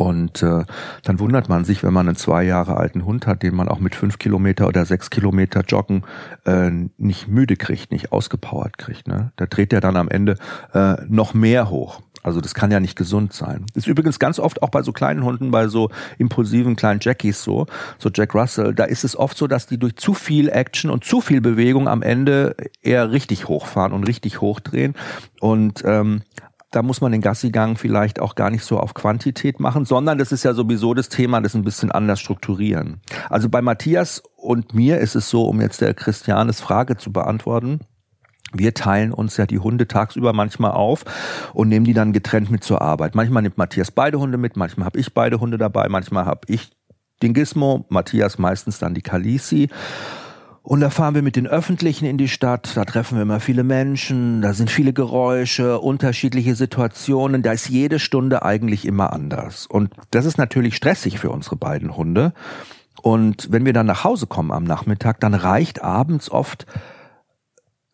Und 0.00 0.42
äh, 0.42 0.64
dann 1.02 1.18
wundert 1.18 1.50
man 1.50 1.66
sich, 1.66 1.82
wenn 1.82 1.92
man 1.92 2.08
einen 2.08 2.16
zwei 2.16 2.42
Jahre 2.42 2.78
alten 2.78 3.04
Hund 3.04 3.26
hat, 3.26 3.42
den 3.42 3.54
man 3.54 3.68
auch 3.68 3.80
mit 3.80 3.94
fünf 3.94 4.18
Kilometer 4.18 4.66
oder 4.66 4.86
sechs 4.86 5.10
Kilometer 5.10 5.60
Joggen 5.60 6.04
äh, 6.46 6.70
nicht 6.96 7.28
müde 7.28 7.56
kriegt, 7.56 7.92
nicht 7.92 8.10
ausgepowert 8.10 8.78
kriegt. 8.78 9.06
Ne? 9.08 9.32
Da 9.36 9.44
dreht 9.44 9.74
er 9.74 9.82
dann 9.82 9.98
am 9.98 10.08
Ende 10.08 10.36
äh, 10.72 10.96
noch 11.06 11.34
mehr 11.34 11.68
hoch. 11.68 12.00
Also 12.22 12.40
das 12.40 12.54
kann 12.54 12.70
ja 12.70 12.80
nicht 12.80 12.96
gesund 12.96 13.34
sein. 13.34 13.66
ist 13.74 13.86
übrigens 13.86 14.18
ganz 14.18 14.38
oft 14.38 14.62
auch 14.62 14.70
bei 14.70 14.80
so 14.80 14.92
kleinen 14.92 15.22
Hunden, 15.22 15.50
bei 15.50 15.68
so 15.68 15.90
impulsiven 16.16 16.76
kleinen 16.76 17.00
Jackies 17.02 17.42
so, 17.42 17.66
so 17.98 18.08
Jack 18.12 18.34
Russell, 18.34 18.74
da 18.74 18.84
ist 18.84 19.04
es 19.04 19.16
oft 19.16 19.36
so, 19.36 19.46
dass 19.46 19.66
die 19.66 19.78
durch 19.78 19.96
zu 19.96 20.14
viel 20.14 20.48
Action 20.48 20.90
und 20.90 21.04
zu 21.04 21.20
viel 21.20 21.42
Bewegung 21.42 21.88
am 21.88 22.00
Ende 22.00 22.56
eher 22.80 23.12
richtig 23.12 23.48
hochfahren 23.48 23.92
und 23.92 24.04
richtig 24.04 24.40
hochdrehen. 24.40 24.94
Und 25.40 25.82
ähm, 25.84 26.22
da 26.70 26.82
muss 26.82 27.00
man 27.00 27.12
den 27.12 27.20
Gassigang 27.20 27.76
vielleicht 27.76 28.20
auch 28.20 28.36
gar 28.36 28.50
nicht 28.50 28.64
so 28.64 28.78
auf 28.78 28.94
Quantität 28.94 29.58
machen, 29.58 29.84
sondern 29.84 30.18
das 30.18 30.30
ist 30.30 30.44
ja 30.44 30.54
sowieso 30.54 30.94
das 30.94 31.08
Thema, 31.08 31.40
das 31.40 31.54
ein 31.54 31.64
bisschen 31.64 31.90
anders 31.90 32.20
strukturieren. 32.20 33.00
Also 33.28 33.48
bei 33.48 33.60
Matthias 33.60 34.22
und 34.36 34.72
mir 34.72 34.98
ist 34.98 35.16
es 35.16 35.28
so, 35.28 35.44
um 35.44 35.60
jetzt 35.60 35.80
der 35.80 35.94
Christianes 35.94 36.60
Frage 36.60 36.96
zu 36.96 37.12
beantworten, 37.12 37.80
wir 38.52 38.74
teilen 38.74 39.12
uns 39.12 39.36
ja 39.36 39.46
die 39.46 39.58
Hunde 39.58 39.86
tagsüber 39.86 40.32
manchmal 40.32 40.72
auf 40.72 41.04
und 41.54 41.68
nehmen 41.68 41.86
die 41.86 41.94
dann 41.94 42.12
getrennt 42.12 42.50
mit 42.50 42.64
zur 42.64 42.82
Arbeit. 42.82 43.14
Manchmal 43.14 43.42
nimmt 43.42 43.58
Matthias 43.58 43.90
beide 43.90 44.18
Hunde 44.18 44.38
mit, 44.38 44.56
manchmal 44.56 44.86
habe 44.86 44.98
ich 44.98 45.12
beide 45.14 45.40
Hunde 45.40 45.58
dabei, 45.58 45.88
manchmal 45.88 46.26
habe 46.26 46.40
ich 46.46 46.70
den 47.22 47.34
Gizmo, 47.34 47.84
Matthias 47.90 48.38
meistens 48.38 48.78
dann 48.78 48.94
die 48.94 49.02
Kalisi. 49.02 49.68
Und 50.62 50.80
da 50.80 50.90
fahren 50.90 51.14
wir 51.14 51.22
mit 51.22 51.36
den 51.36 51.46
Öffentlichen 51.46 52.04
in 52.04 52.18
die 52.18 52.28
Stadt, 52.28 52.76
da 52.76 52.84
treffen 52.84 53.16
wir 53.16 53.22
immer 53.22 53.40
viele 53.40 53.64
Menschen, 53.64 54.42
da 54.42 54.52
sind 54.52 54.70
viele 54.70 54.92
Geräusche, 54.92 55.80
unterschiedliche 55.80 56.54
Situationen, 56.54 57.42
da 57.42 57.52
ist 57.52 57.68
jede 57.68 57.98
Stunde 57.98 58.42
eigentlich 58.42 58.84
immer 58.84 59.12
anders. 59.12 59.66
Und 59.66 59.94
das 60.10 60.26
ist 60.26 60.36
natürlich 60.36 60.76
stressig 60.76 61.18
für 61.18 61.30
unsere 61.30 61.56
beiden 61.56 61.96
Hunde. 61.96 62.34
Und 63.00 63.50
wenn 63.50 63.64
wir 63.64 63.72
dann 63.72 63.86
nach 63.86 64.04
Hause 64.04 64.26
kommen 64.26 64.52
am 64.52 64.64
Nachmittag, 64.64 65.20
dann 65.20 65.32
reicht 65.32 65.82
abends 65.82 66.30
oft 66.30 66.66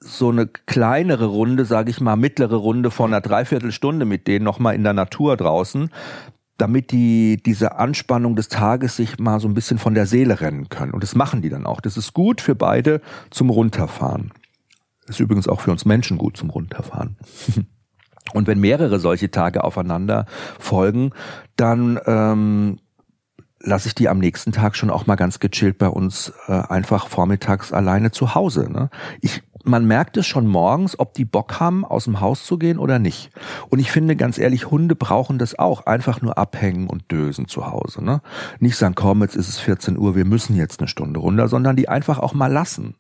so 0.01 0.31
eine 0.31 0.47
kleinere 0.47 1.27
Runde, 1.27 1.65
sage 1.65 1.91
ich 1.91 2.01
mal, 2.01 2.17
mittlere 2.17 2.57
Runde 2.57 2.91
von 2.91 3.13
einer 3.13 3.21
Dreiviertelstunde 3.21 4.05
mit 4.05 4.27
denen 4.27 4.45
nochmal 4.45 4.75
in 4.75 4.83
der 4.83 4.93
Natur 4.93 5.37
draußen, 5.37 5.91
damit 6.59 6.91
die 6.91 7.43
diese 7.45 7.77
Anspannung 7.79 8.37
des 8.37 8.49
Tages 8.49 8.97
sich 8.97 9.19
mal 9.19 9.41
so 9.41 9.49
ein 9.49 9.55
bisschen 9.55 9.79
von 9.79 9.95
der 9.95 10.07
Seele 10.07 10.41
rennen 10.41 10.69
können. 10.69 10.93
Und 10.93 11.03
das 11.03 11.15
machen 11.15 11.43
die 11.43 11.51
dann 11.51 11.67
auch. 11.67 11.81
Das 11.81 11.97
ist 11.97 12.15
gut 12.15 12.41
für 12.41 12.55
beide 12.55 13.01
zum 13.31 13.51
Runterfahren. 13.51 14.33
Das 15.07 15.17
ist 15.17 15.21
übrigens 15.21 15.49
auch 15.49 15.61
für 15.61 15.71
uns 15.71 15.85
Menschen 15.85 16.19
gut 16.19 16.37
zum 16.37 16.51
Runterfahren. 16.51 17.17
Und 18.33 18.49
wenn 18.49 18.59
mehrere 18.59 18.99
solche 18.99 19.31
Tage 19.31 19.63
aufeinander 19.63 20.27
folgen, 20.59 21.13
dann 21.55 22.01
ähm, 22.07 22.81
lasse 23.61 23.89
ich 23.89 23.95
die 23.95 24.09
am 24.09 24.19
nächsten 24.19 24.53
Tag 24.53 24.77
schon 24.77 24.91
auch 24.91 25.07
mal 25.07 25.17
ganz 25.17 25.39
gechillt 25.39 25.79
bei 25.79 25.89
uns 25.89 26.33
äh, 26.49 26.53
einfach 26.53 27.09
vormittags 27.09 27.73
alleine 27.73 28.11
zu 28.11 28.35
Hause. 28.35 28.71
Ne? 28.71 28.91
Ich, 29.21 29.43
man 29.67 29.87
merkt 29.87 30.17
es 30.17 30.27
schon 30.27 30.47
morgens, 30.47 30.99
ob 30.99 31.15
die 31.15 31.25
Bock 31.25 31.61
haben, 31.61 31.85
aus 31.85 32.05
dem 32.05 32.21
Haus 32.21 32.45
zu 32.45 32.59
gehen 32.59 32.79
oder 32.79 32.99
nicht. 32.99 33.31
Und 33.69 33.79
ich 33.79 33.91
finde 33.91 34.17
ganz 34.17 34.39
ehrlich, 34.39 34.71
Hunde 34.71 34.95
brauchen 34.95 35.39
das 35.39 35.59
auch. 35.59 35.87
Einfach 35.87 36.23
nur 36.23 36.39
abhängen 36.39 36.89
und 36.89 37.11
dösen 37.11 37.49
zu 37.49 37.67
Hause. 37.67 38.05
Ne? 38.05 38.21
Nicht 38.61 38.77
sagen, 38.77 38.95
komm, 38.95 39.23
jetzt 39.23 39.37
ist 39.37 39.49
es 39.49 39.59
14 39.59 39.99
Uhr, 39.99 40.15
wir 40.15 40.25
müssen 40.25 40.57
jetzt 40.57 40.81
eine 40.81 40.89
Stunde 40.89 41.21
runter, 41.21 41.49
sondern 41.49 41.77
die 41.77 41.89
einfach 41.89 42.19
auch 42.19 42.35
mal 42.35 42.53
lassen. 42.53 42.95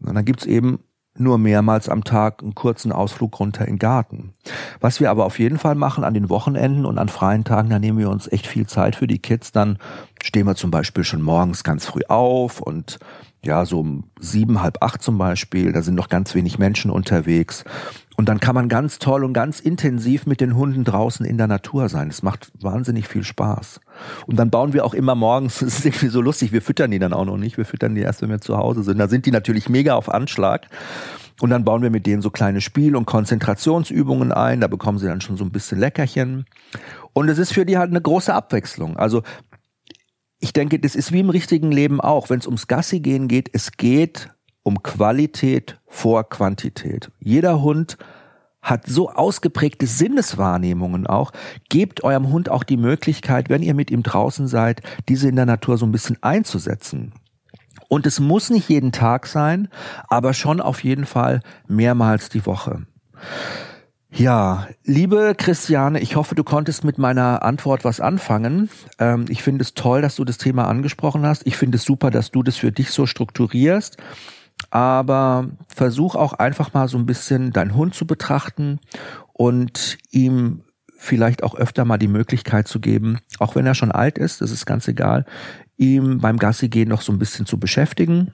Und 0.00 0.14
dann 0.14 0.24
gibt's 0.24 0.46
eben 0.46 0.80
nur 1.18 1.38
mehrmals 1.38 1.88
am 1.88 2.04
Tag 2.04 2.42
einen 2.42 2.54
kurzen 2.54 2.92
Ausflug 2.92 3.40
runter 3.40 3.64
in 3.66 3.74
den 3.74 3.78
Garten. 3.78 4.34
Was 4.80 5.00
wir 5.00 5.10
aber 5.10 5.24
auf 5.24 5.38
jeden 5.38 5.58
Fall 5.58 5.74
machen 5.74 6.04
an 6.04 6.14
den 6.14 6.28
Wochenenden 6.28 6.84
und 6.84 6.98
an 6.98 7.08
freien 7.08 7.44
Tagen, 7.44 7.70
da 7.70 7.78
nehmen 7.78 7.98
wir 7.98 8.10
uns 8.10 8.30
echt 8.30 8.46
viel 8.46 8.66
Zeit 8.66 8.96
für 8.96 9.06
die 9.06 9.18
Kids. 9.18 9.52
Dann 9.52 9.78
stehen 10.22 10.46
wir 10.46 10.56
zum 10.56 10.70
Beispiel 10.70 11.04
schon 11.04 11.22
morgens 11.22 11.64
ganz 11.64 11.86
früh 11.86 12.02
auf 12.08 12.60
und 12.60 12.98
ja, 13.44 13.64
so 13.64 13.80
um 13.80 14.04
sieben, 14.18 14.62
halb 14.62 14.82
acht 14.82 15.02
zum 15.02 15.18
Beispiel, 15.18 15.72
da 15.72 15.82
sind 15.82 15.94
noch 15.94 16.08
ganz 16.08 16.34
wenig 16.34 16.58
Menschen 16.58 16.90
unterwegs. 16.90 17.64
Und 18.16 18.28
dann 18.30 18.40
kann 18.40 18.54
man 18.54 18.68
ganz 18.68 18.98
toll 18.98 19.24
und 19.24 19.34
ganz 19.34 19.60
intensiv 19.60 20.26
mit 20.26 20.40
den 20.40 20.56
Hunden 20.56 20.84
draußen 20.84 21.24
in 21.26 21.36
der 21.36 21.46
Natur 21.46 21.88
sein. 21.88 22.08
Es 22.08 22.22
macht 22.22 22.50
wahnsinnig 22.60 23.08
viel 23.08 23.24
Spaß. 23.24 23.80
Und 24.26 24.36
dann 24.36 24.50
bauen 24.50 24.72
wir 24.72 24.84
auch 24.84 24.94
immer 24.94 25.14
morgens, 25.14 25.58
das 25.60 25.78
ist 25.78 25.84
irgendwie 25.84 26.08
so 26.08 26.20
lustig, 26.20 26.52
wir 26.52 26.62
füttern 26.62 26.90
die 26.90 26.98
dann 26.98 27.12
auch 27.12 27.26
noch 27.26 27.36
nicht, 27.36 27.58
wir 27.58 27.66
füttern 27.66 27.94
die 27.94 28.00
erst, 28.00 28.22
wenn 28.22 28.30
wir 28.30 28.40
zu 28.40 28.56
Hause 28.56 28.82
sind. 28.82 28.98
Da 28.98 29.08
sind 29.08 29.26
die 29.26 29.30
natürlich 29.30 29.68
mega 29.68 29.94
auf 29.94 30.12
Anschlag. 30.12 30.66
Und 31.40 31.50
dann 31.50 31.64
bauen 31.64 31.82
wir 31.82 31.90
mit 31.90 32.06
denen 32.06 32.22
so 32.22 32.30
kleine 32.30 32.62
Spiel- 32.62 32.96
und 32.96 33.04
Konzentrationsübungen 33.04 34.32
ein. 34.32 34.62
Da 34.62 34.68
bekommen 34.68 34.98
sie 34.98 35.06
dann 35.06 35.20
schon 35.20 35.36
so 35.36 35.44
ein 35.44 35.52
bisschen 35.52 35.78
Leckerchen. 35.78 36.46
Und 37.12 37.28
es 37.28 37.36
ist 37.36 37.52
für 37.52 37.66
die 37.66 37.76
halt 37.76 37.90
eine 37.90 38.00
große 38.00 38.32
Abwechslung. 38.32 38.96
Also 38.96 39.22
ich 40.46 40.52
denke, 40.52 40.78
das 40.78 40.94
ist 40.94 41.10
wie 41.10 41.18
im 41.18 41.30
richtigen 41.30 41.72
Leben 41.72 42.00
auch. 42.00 42.30
Wenn 42.30 42.38
es 42.38 42.46
ums 42.46 42.68
Gassi 42.68 43.00
gehen 43.00 43.26
geht, 43.26 43.50
es 43.52 43.72
geht 43.72 44.28
um 44.62 44.80
Qualität 44.84 45.80
vor 45.88 46.28
Quantität. 46.28 47.10
Jeder 47.18 47.62
Hund 47.62 47.98
hat 48.62 48.86
so 48.86 49.10
ausgeprägte 49.10 49.88
Sinneswahrnehmungen 49.88 51.08
auch. 51.08 51.32
Gebt 51.68 52.04
eurem 52.04 52.30
Hund 52.30 52.48
auch 52.48 52.62
die 52.62 52.76
Möglichkeit, 52.76 53.48
wenn 53.48 53.62
ihr 53.62 53.74
mit 53.74 53.90
ihm 53.90 54.04
draußen 54.04 54.46
seid, 54.46 54.82
diese 55.08 55.28
in 55.28 55.34
der 55.34 55.46
Natur 55.46 55.78
so 55.78 55.86
ein 55.86 55.90
bisschen 55.90 56.22
einzusetzen. 56.22 57.12
Und 57.88 58.06
es 58.06 58.20
muss 58.20 58.48
nicht 58.48 58.68
jeden 58.68 58.92
Tag 58.92 59.26
sein, 59.26 59.66
aber 60.06 60.32
schon 60.32 60.60
auf 60.60 60.84
jeden 60.84 61.06
Fall 61.06 61.40
mehrmals 61.66 62.28
die 62.28 62.46
Woche. 62.46 62.86
Ja, 64.10 64.68
liebe 64.84 65.34
Christiane, 65.36 66.00
ich 66.00 66.16
hoffe, 66.16 66.34
du 66.34 66.44
konntest 66.44 66.84
mit 66.84 66.96
meiner 66.96 67.42
Antwort 67.42 67.84
was 67.84 68.00
anfangen. 68.00 68.70
Ähm, 68.98 69.26
ich 69.28 69.42
finde 69.42 69.62
es 69.62 69.74
toll, 69.74 70.00
dass 70.00 70.16
du 70.16 70.24
das 70.24 70.38
Thema 70.38 70.68
angesprochen 70.68 71.26
hast. 71.26 71.46
Ich 71.46 71.56
finde 71.56 71.76
es 71.76 71.84
super, 71.84 72.10
dass 72.10 72.30
du 72.30 72.42
das 72.42 72.56
für 72.56 72.72
dich 72.72 72.92
so 72.92 73.06
strukturierst. 73.06 73.96
Aber 74.70 75.50
versuch 75.68 76.14
auch 76.14 76.32
einfach 76.34 76.72
mal 76.72 76.88
so 76.88 76.96
ein 76.96 77.06
bisschen 77.06 77.52
deinen 77.52 77.74
Hund 77.74 77.94
zu 77.94 78.06
betrachten 78.06 78.80
und 79.32 79.98
ihm 80.10 80.62
vielleicht 80.96 81.42
auch 81.42 81.54
öfter 81.54 81.84
mal 81.84 81.98
die 81.98 82.08
Möglichkeit 82.08 82.68
zu 82.68 82.80
geben, 82.80 83.18
auch 83.38 83.54
wenn 83.54 83.66
er 83.66 83.74
schon 83.74 83.92
alt 83.92 84.16
ist, 84.16 84.40
das 84.40 84.50
ist 84.50 84.64
ganz 84.64 84.88
egal, 84.88 85.26
ihm 85.76 86.18
beim 86.18 86.38
Gassi 86.38 86.68
gehen 86.68 86.88
noch 86.88 87.02
so 87.02 87.12
ein 87.12 87.18
bisschen 87.18 87.44
zu 87.44 87.60
beschäftigen 87.60 88.32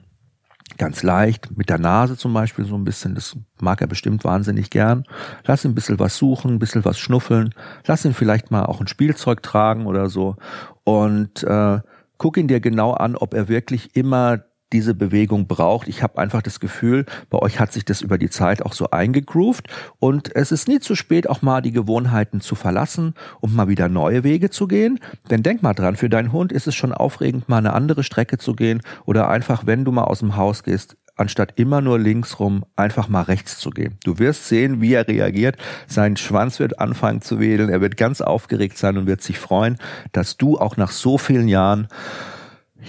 ganz 0.77 1.03
leicht, 1.03 1.55
mit 1.57 1.69
der 1.69 1.77
Nase 1.77 2.17
zum 2.17 2.33
Beispiel 2.33 2.65
so 2.65 2.75
ein 2.75 2.83
bisschen, 2.83 3.15
das 3.15 3.37
mag 3.59 3.81
er 3.81 3.87
bestimmt 3.87 4.23
wahnsinnig 4.23 4.69
gern. 4.69 5.03
Lass 5.45 5.65
ihn 5.65 5.71
ein 5.71 5.75
bisschen 5.75 5.99
was 5.99 6.17
suchen, 6.17 6.55
ein 6.55 6.59
bisschen 6.59 6.85
was 6.85 6.97
schnuffeln, 6.97 7.53
lass 7.85 8.05
ihn 8.05 8.13
vielleicht 8.13 8.51
mal 8.51 8.65
auch 8.65 8.79
ein 8.79 8.87
Spielzeug 8.87 9.43
tragen 9.43 9.85
oder 9.85 10.09
so 10.09 10.35
und 10.83 11.43
äh, 11.43 11.79
guck 12.17 12.37
ihn 12.37 12.47
dir 12.47 12.59
genau 12.59 12.91
an, 12.91 13.15
ob 13.15 13.33
er 13.33 13.47
wirklich 13.47 13.95
immer 13.95 14.39
diese 14.73 14.93
Bewegung 14.93 15.47
braucht. 15.47 15.87
Ich 15.87 16.03
habe 16.03 16.17
einfach 16.17 16.41
das 16.41 16.59
Gefühl, 16.59 17.05
bei 17.29 17.37
euch 17.39 17.59
hat 17.59 17.71
sich 17.71 17.85
das 17.85 18.01
über 18.01 18.17
die 18.17 18.29
Zeit 18.29 18.61
auch 18.65 18.73
so 18.73 18.89
eingegroovt 18.89 19.67
und 19.99 20.35
es 20.35 20.51
ist 20.51 20.67
nie 20.67 20.79
zu 20.79 20.95
spät, 20.95 21.29
auch 21.29 21.41
mal 21.41 21.61
die 21.61 21.71
Gewohnheiten 21.71 22.41
zu 22.41 22.55
verlassen 22.55 23.13
und 23.39 23.55
mal 23.55 23.67
wieder 23.67 23.87
neue 23.87 24.23
Wege 24.23 24.49
zu 24.49 24.67
gehen. 24.67 24.99
Denn 25.29 25.43
denk 25.43 25.63
mal 25.63 25.73
dran, 25.73 25.95
für 25.95 26.09
deinen 26.09 26.31
Hund 26.31 26.51
ist 26.51 26.67
es 26.67 26.75
schon 26.75 26.91
aufregend, 26.91 27.47
mal 27.47 27.59
eine 27.59 27.73
andere 27.73 28.03
Strecke 28.03 28.37
zu 28.37 28.53
gehen 28.53 28.81
oder 29.05 29.29
einfach, 29.29 29.65
wenn 29.65 29.85
du 29.85 29.91
mal 29.91 30.05
aus 30.05 30.19
dem 30.19 30.35
Haus 30.35 30.63
gehst, 30.63 30.97
anstatt 31.15 31.53
immer 31.59 31.81
nur 31.81 31.99
links 31.99 32.39
rum, 32.39 32.65
einfach 32.75 33.07
mal 33.07 33.21
rechts 33.21 33.59
zu 33.59 33.69
gehen. 33.69 33.97
Du 34.03 34.17
wirst 34.19 34.47
sehen, 34.47 34.81
wie 34.81 34.93
er 34.93 35.07
reagiert. 35.07 35.57
Sein 35.87 36.17
Schwanz 36.17 36.59
wird 36.59 36.79
anfangen 36.79 37.21
zu 37.21 37.39
wedeln. 37.39 37.69
Er 37.69 37.81
wird 37.81 37.97
ganz 37.97 38.21
aufgeregt 38.21 38.77
sein 38.77 38.97
und 38.97 39.05
wird 39.05 39.21
sich 39.21 39.37
freuen, 39.37 39.77
dass 40.11 40.37
du 40.37 40.57
auch 40.57 40.77
nach 40.77 40.91
so 40.91 41.17
vielen 41.17 41.47
Jahren, 41.47 41.87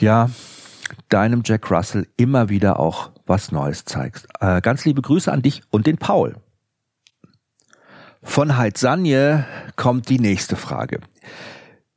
ja, 0.00 0.30
deinem 1.14 1.42
Jack 1.44 1.70
Russell 1.70 2.08
immer 2.16 2.48
wieder 2.48 2.80
auch 2.80 3.10
was 3.24 3.52
Neues 3.52 3.84
zeigst. 3.84 4.26
Äh, 4.40 4.60
ganz 4.60 4.84
liebe 4.84 5.00
Grüße 5.00 5.30
an 5.30 5.42
dich 5.42 5.62
und 5.70 5.86
den 5.86 5.96
Paul. 5.96 6.34
Von 8.20 8.52
Sanje 8.74 9.44
kommt 9.76 10.08
die 10.08 10.18
nächste 10.18 10.56
Frage. 10.56 10.98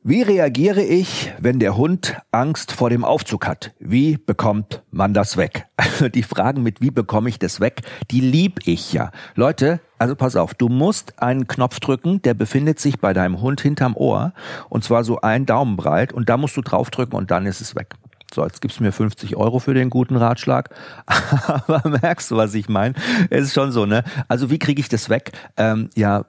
Wie 0.04 0.22
reagiere 0.22 0.84
ich, 0.84 1.34
wenn 1.40 1.60
der 1.60 1.76
Hund 1.76 2.16
Angst 2.32 2.72
vor 2.72 2.92
dem 2.92 3.04
Aufzug 3.04 3.48
hat? 3.48 3.74
Wie 3.80 4.18
bekommt 4.18 4.84
man 4.92 5.14
das 5.14 5.36
weg? 5.36 5.66
Also 5.78 6.10
die 6.10 6.24
Fragen 6.24 6.62
mit 6.62 6.80
wie 6.80 6.92
bekomme 6.92 7.28
ich 7.28 7.40
das 7.40 7.60
weg, 7.60 7.82
die 8.12 8.22
lieb 8.22 8.60
ich 8.66 8.94
ja. 8.94 9.10
Leute, 9.34 9.80
also 9.98 10.16
pass 10.16 10.36
auf, 10.36 10.54
du 10.54 10.70
musst 10.70 11.24
einen 11.24 11.48
Knopf 11.48 11.80
drücken, 11.80 12.22
der 12.22 12.36
befindet 12.36 12.80
sich 12.80 13.00
bei 13.00 13.14
deinem 13.14 13.42
Hund 13.42 13.62
hinterm 13.62 13.96
Ohr 13.96 14.34
und 14.70 14.84
zwar 14.84 15.04
so 15.04 15.22
ein 15.22 15.48
Daumen 15.48 15.76
breit 15.76 16.14
und 16.14 16.30
da 16.30 16.38
musst 16.38 16.56
du 16.56 16.62
draufdrücken 16.62 17.18
und 17.18 17.32
dann 17.32 17.48
ist 17.48 17.62
es 17.62 17.76
weg. 17.76 17.96
So, 18.34 18.44
jetzt 18.44 18.62
gibst 18.62 18.80
du 18.80 18.84
mir 18.84 18.92
50 18.92 19.36
Euro 19.36 19.60
für 19.60 19.74
den 19.74 19.90
guten 19.90 20.16
Ratschlag. 20.16 20.70
Aber 21.06 21.82
merkst 22.02 22.30
du, 22.32 22.36
was 22.36 22.54
ich 22.54 22.70
meine? 22.70 22.96
Es 23.30 23.46
ist 23.46 23.54
schon 23.54 23.72
so, 23.72 23.86
ne? 23.86 24.04
Also 24.28 24.50
wie 24.50 24.60
kriege 24.60 24.82
ich 24.82 24.90
das 24.90 25.10
weg? 25.10 25.32
Ähm, 25.56 25.90
ja, 25.96 26.26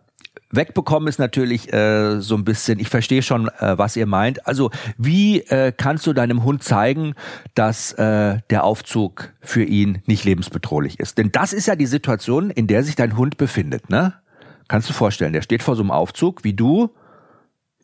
wegbekommen 0.50 1.08
ist 1.08 1.18
natürlich 1.18 1.72
äh, 1.72 2.20
so 2.20 2.36
ein 2.36 2.44
bisschen, 2.44 2.78
ich 2.78 2.88
verstehe 2.88 3.22
schon, 3.22 3.48
äh, 3.48 3.76
was 3.76 3.96
ihr 3.96 4.06
meint. 4.06 4.46
Also 4.46 4.70
wie 4.96 5.40
äh, 5.40 5.72
kannst 5.76 6.06
du 6.06 6.12
deinem 6.12 6.44
Hund 6.44 6.62
zeigen, 6.62 7.14
dass 7.54 7.92
äh, 7.92 8.38
der 8.50 8.64
Aufzug 8.64 9.32
für 9.40 9.64
ihn 9.64 10.02
nicht 10.06 10.24
lebensbedrohlich 10.24 11.00
ist? 11.00 11.18
Denn 11.18 11.32
das 11.32 11.52
ist 11.52 11.66
ja 11.66 11.76
die 11.76 11.86
Situation, 11.86 12.50
in 12.50 12.66
der 12.66 12.84
sich 12.84 12.96
dein 12.96 13.16
Hund 13.16 13.36
befindet, 13.36 13.90
ne? 13.90 14.14
Kannst 14.68 14.88
du 14.90 14.92
vorstellen, 14.92 15.32
der 15.32 15.40
steht 15.40 15.62
vor 15.62 15.76
so 15.76 15.82
einem 15.82 15.90
Aufzug 15.90 16.44
wie 16.44 16.52
du 16.52 16.90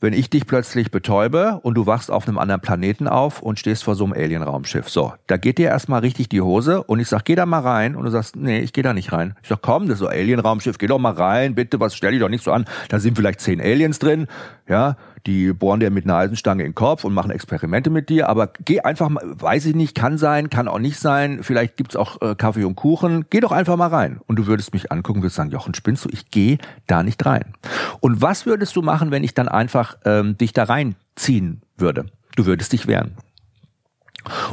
wenn 0.04 0.12
ich 0.12 0.28
dich 0.28 0.46
plötzlich 0.46 0.90
betäube 0.90 1.60
und 1.62 1.74
du 1.74 1.86
wachst 1.86 2.10
auf 2.10 2.28
einem 2.28 2.36
anderen 2.36 2.60
Planeten 2.60 3.08
auf 3.08 3.40
und 3.40 3.58
stehst 3.58 3.84
vor 3.84 3.94
so 3.94 4.04
einem 4.04 4.12
Alien-Raumschiff. 4.12 4.90
So, 4.90 5.14
da 5.26 5.38
geht 5.38 5.56
dir 5.56 5.70
erstmal 5.70 6.00
richtig 6.00 6.28
die 6.28 6.42
Hose 6.42 6.82
und 6.82 7.00
ich 7.00 7.08
sag, 7.08 7.24
geh 7.24 7.34
da 7.34 7.46
mal 7.46 7.60
rein 7.60 7.96
und 7.96 8.04
du 8.04 8.10
sagst, 8.10 8.36
nee, 8.36 8.60
ich 8.60 8.74
geh 8.74 8.82
da 8.82 8.92
nicht 8.92 9.12
rein. 9.12 9.34
Ich 9.42 9.48
sag, 9.48 9.62
komm, 9.62 9.88
das 9.88 9.94
ist 9.94 10.00
so 10.00 10.08
Alien-Raumschiff, 10.08 10.76
geh 10.76 10.88
doch 10.88 10.98
mal 10.98 11.14
rein, 11.14 11.54
bitte, 11.54 11.80
was 11.80 11.96
stell 11.96 12.12
dich 12.12 12.20
doch 12.20 12.28
nicht 12.28 12.44
so 12.44 12.52
an. 12.52 12.66
Da 12.90 13.00
sind 13.00 13.16
vielleicht 13.16 13.40
zehn 13.40 13.62
Aliens 13.62 13.98
drin, 13.98 14.26
ja, 14.68 14.96
die 15.26 15.52
bohren 15.52 15.80
dir 15.80 15.90
mit 15.90 16.04
einer 16.04 16.16
Eisenstange 16.16 16.62
in 16.64 16.70
den 16.70 16.74
Kopf 16.74 17.04
und 17.04 17.14
machen 17.14 17.30
Experimente 17.30 17.90
mit 17.90 18.08
dir, 18.08 18.28
aber 18.28 18.52
geh 18.64 18.80
einfach 18.80 19.08
mal, 19.08 19.22
weiß 19.24 19.66
ich 19.66 19.74
nicht, 19.74 19.94
kann 19.94 20.18
sein, 20.18 20.50
kann 20.50 20.68
auch 20.68 20.78
nicht 20.78 20.98
sein, 20.98 21.42
vielleicht 21.42 21.76
gibt's 21.76 21.96
auch 21.96 22.20
äh, 22.20 22.34
Kaffee 22.34 22.64
und 22.64 22.74
Kuchen, 22.74 23.26
geh 23.30 23.40
doch 23.40 23.52
einfach 23.52 23.76
mal 23.76 23.88
rein. 23.88 24.20
Und 24.26 24.36
du 24.38 24.46
würdest 24.46 24.74
mich 24.74 24.92
angucken, 24.92 25.22
würdest 25.22 25.36
sagen, 25.36 25.50
Jochen, 25.50 25.74
spinnst 25.74 26.04
du, 26.04 26.08
ich 26.12 26.30
geh 26.30 26.58
da 26.86 27.02
nicht 27.02 27.24
rein. 27.24 27.54
Und 28.00 28.20
was 28.22 28.46
würdest 28.46 28.76
du 28.76 28.82
machen, 28.82 29.10
wenn 29.10 29.24
ich 29.24 29.34
dann 29.34 29.48
einfach 29.48 29.96
ähm, 30.04 30.36
dich 30.36 30.52
da 30.52 30.64
reinziehen 30.64 31.62
würde? 31.76 32.06
Du 32.36 32.46
würdest 32.46 32.72
dich 32.72 32.86
wehren. 32.86 33.16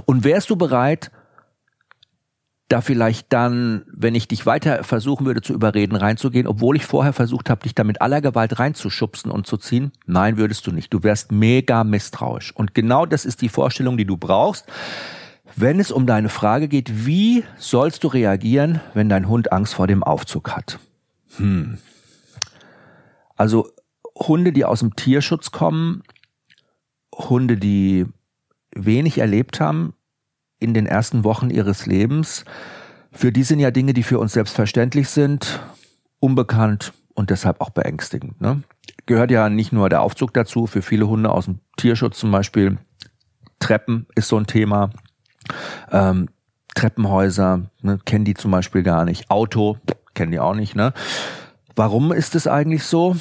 Und 0.06 0.24
wärst 0.24 0.50
du 0.50 0.56
bereit, 0.56 1.12
da 2.72 2.82
vielleicht 2.82 3.34
dann, 3.34 3.84
wenn 3.88 4.16
ich 4.16 4.28
dich 4.28 4.46
weiter 4.46 4.84
versuchen 4.84 5.26
würde 5.26 5.42
zu 5.42 5.54
überreden, 5.54 5.96
reinzugehen, 5.96 6.48
obwohl 6.48 6.76
ich 6.76 6.86
vorher 6.86 7.14
versucht 7.14 7.50
habe, 7.50 7.64
dich 7.64 7.76
da 7.76 7.84
mit 7.84 8.02
aller 8.02 8.22
Gewalt 8.22 8.60
reinzuschubsen 8.60 9.32
und 9.32 9.48
zu 9.48 9.58
ziehen? 9.58 9.92
Nein, 10.06 10.38
würdest 10.38 10.66
du 10.68 10.72
nicht. 10.72 10.94
Du 10.94 11.04
wärst 11.04 11.32
mega 11.32 11.84
misstrauisch. 11.84 12.56
Und 12.56 12.74
genau 12.74 13.06
das 13.06 13.26
ist 13.26 13.42
die 13.42 13.50
Vorstellung, 13.50 13.98
die 13.98 14.06
du 14.06 14.18
brauchst. 14.18 14.66
Wenn 15.56 15.80
es 15.80 15.92
um 15.92 16.06
deine 16.06 16.30
Frage 16.30 16.68
geht, 16.68 17.06
wie 17.06 17.44
sollst 17.58 18.04
du 18.04 18.08
reagieren, 18.08 18.80
wenn 18.94 19.10
dein 19.10 19.28
Hund 19.28 19.52
Angst 19.52 19.74
vor 19.74 19.88
dem 19.88 20.04
Aufzug 20.04 20.56
hat? 20.56 20.80
Hm. 21.38 21.78
Also 23.36 23.70
Hunde, 24.16 24.54
die 24.54 24.66
aus 24.66 24.80
dem 24.80 24.96
Tierschutz 24.96 25.52
kommen, 25.52 26.04
Hunde, 27.14 27.58
die 27.58 28.06
wenig 28.74 29.18
erlebt 29.18 29.60
haben, 29.60 29.94
in 30.62 30.74
den 30.74 30.86
ersten 30.86 31.24
Wochen 31.24 31.50
ihres 31.50 31.86
Lebens. 31.86 32.46
Für 33.12 33.32
die 33.32 33.44
sind 33.44 33.60
ja 33.60 33.72
Dinge, 33.72 33.94
die 33.94 34.04
für 34.04 34.20
uns 34.20 34.34
selbstverständlich 34.34 35.10
sind, 35.10 35.62
unbekannt 36.20 36.94
und 37.14 37.30
deshalb 37.30 37.60
auch 37.60 37.72
beängstigend. 37.72 38.40
Ne? 38.40 38.64
Gehört 39.06 39.32
ja 39.32 39.50
nicht 39.50 39.74
nur 39.74 39.90
der 39.90 40.02
Aufzug 40.02 40.34
dazu, 40.34 40.68
für 40.68 40.82
viele 40.82 41.08
Hunde 41.08 41.32
aus 41.32 41.46
dem 41.46 41.60
Tierschutz 41.78 42.20
zum 42.20 42.32
Beispiel. 42.32 42.78
Treppen 43.60 44.08
ist 44.16 44.28
so 44.28 44.38
ein 44.38 44.48
Thema. 44.48 44.92
Ähm, 45.92 46.30
Treppenhäuser, 46.74 47.64
ne, 47.82 48.00
kennen 48.06 48.24
die 48.24 48.34
zum 48.34 48.52
Beispiel 48.52 48.84
gar 48.84 49.04
nicht. 49.04 49.30
Auto, 49.30 49.78
kennen 50.14 50.32
die 50.32 50.40
auch 50.40 50.56
nicht. 50.56 50.76
Ne? 50.76 50.94
Warum 51.76 52.14
ist 52.14 52.36
es 52.36 52.48
eigentlich 52.48 52.84
so? 52.84 53.18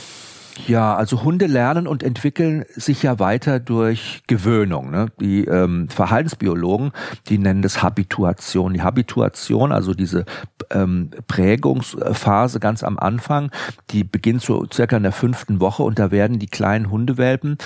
Ja, 0.69 0.95
also 0.95 1.23
Hunde 1.23 1.47
lernen 1.47 1.87
und 1.87 2.03
entwickeln 2.03 2.65
sich 2.71 3.03
ja 3.03 3.19
weiter 3.19 3.61
durch 3.61 4.23
Gewöhnung. 4.27 4.91
Ne? 4.91 5.07
Die 5.21 5.45
ähm, 5.45 5.89
Verhaltensbiologen, 5.89 6.93
die 7.29 7.39
nennen 7.39 7.63
das 7.63 7.83
Habituation. 7.83 8.75
Die 8.75 8.83
Habituation, 8.83 9.73
also 9.73 9.95
diese 9.95 10.25
ähm, 10.71 11.11
Prägungsphase 11.27 12.61
ganz 12.61 12.83
am 12.83 12.99
Anfang, 12.99 13.51
die 13.91 14.05
beginnt 14.05 14.43
so 14.43 14.67
circa 14.73 14.97
in 14.97 15.03
der 15.03 15.13
fünften 15.13 15.61
Woche 15.61 15.83
und 15.83 15.99
da 15.99 16.11
werden 16.11 16.39
die 16.39 16.49
kleinen 16.49 16.91
Hundewelpen 16.91 17.59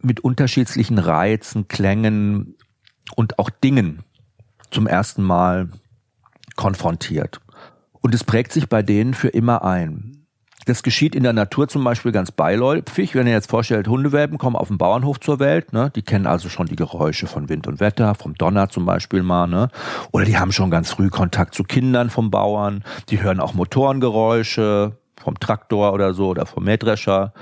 mit 0.00 0.20
unterschiedlichen 0.20 0.98
Reizen, 0.98 1.68
Klängen 1.68 2.56
und 3.14 3.38
auch 3.38 3.50
Dingen 3.50 4.04
zum 4.70 4.86
ersten 4.86 5.22
Mal 5.22 5.70
konfrontiert. 6.56 7.40
Und 8.00 8.14
es 8.14 8.24
prägt 8.24 8.52
sich 8.52 8.68
bei 8.68 8.82
denen 8.82 9.14
für 9.14 9.28
immer 9.28 9.64
ein. 9.64 10.15
Das 10.66 10.82
geschieht 10.82 11.14
in 11.14 11.22
der 11.22 11.32
Natur 11.32 11.68
zum 11.68 11.84
Beispiel 11.84 12.10
ganz 12.10 12.32
beiläufig. 12.32 13.14
Wenn 13.14 13.28
ihr 13.28 13.32
jetzt 13.32 13.50
vorstellt, 13.50 13.86
Hundewelpen 13.86 14.36
kommen 14.36 14.56
auf 14.56 14.66
dem 14.66 14.78
Bauernhof 14.78 15.20
zur 15.20 15.38
Welt, 15.38 15.72
ne? 15.72 15.92
die 15.94 16.02
kennen 16.02 16.26
also 16.26 16.48
schon 16.48 16.66
die 16.66 16.74
Geräusche 16.74 17.28
von 17.28 17.48
Wind 17.48 17.68
und 17.68 17.78
Wetter, 17.78 18.16
vom 18.16 18.34
Donner 18.34 18.68
zum 18.68 18.84
Beispiel 18.84 19.22
mal, 19.22 19.46
ne? 19.46 19.68
Oder 20.10 20.24
die 20.24 20.36
haben 20.38 20.50
schon 20.50 20.70
ganz 20.72 20.90
früh 20.90 21.08
Kontakt 21.08 21.54
zu 21.54 21.62
Kindern 21.62 22.10
vom 22.10 22.32
Bauern, 22.32 22.82
die 23.10 23.22
hören 23.22 23.38
auch 23.38 23.54
Motorengeräusche 23.54 24.98
vom 25.22 25.38
Traktor 25.38 25.92
oder 25.92 26.14
so 26.14 26.28
oder 26.28 26.46
vom 26.46 26.64
Mähdrescher. 26.64 27.32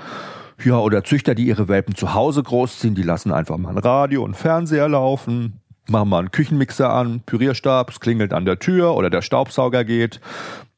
Ja, 0.63 0.77
oder 0.77 1.03
Züchter, 1.03 1.33
die 1.33 1.47
ihre 1.47 1.67
Welpen 1.67 1.95
zu 1.95 2.13
Hause 2.13 2.43
großziehen, 2.43 2.93
die 2.93 3.01
lassen 3.01 3.31
einfach 3.31 3.57
mal 3.57 3.71
ein 3.71 3.77
Radio 3.79 4.23
und 4.23 4.37
Fernseher 4.37 4.87
laufen, 4.87 5.61
machen 5.89 6.09
mal 6.09 6.19
einen 6.19 6.31
Küchenmixer 6.31 6.91
an, 6.91 7.21
Pürierstab, 7.25 7.89
es 7.89 7.99
klingelt 7.99 8.33
an 8.33 8.45
der 8.45 8.59
Tür 8.59 8.95
oder 8.95 9.09
der 9.09 9.21
Staubsauger 9.21 9.83
geht. 9.83 10.21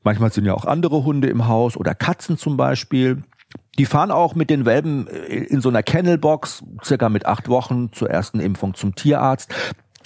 Manchmal 0.07 0.31
sind 0.31 0.45
ja 0.45 0.53
auch 0.53 0.63
andere 0.63 1.03
Hunde 1.03 1.27
im 1.27 1.49
Haus 1.49 1.75
oder 1.75 1.93
Katzen 1.93 2.37
zum 2.37 2.55
Beispiel. 2.55 3.23
Die 3.77 3.85
fahren 3.85 4.09
auch 4.09 4.35
mit 4.35 4.49
den 4.49 4.65
Welpen 4.65 5.05
äh, 5.07 5.43
in 5.43 5.59
so 5.59 5.67
einer 5.67 5.83
Kennelbox, 5.83 6.63
circa 6.81 7.09
mit 7.09 7.25
acht 7.25 7.49
Wochen 7.49 7.91
zur 7.91 8.09
ersten 8.09 8.39
Impfung 8.39 8.73
zum 8.73 8.95
Tierarzt. 8.95 9.53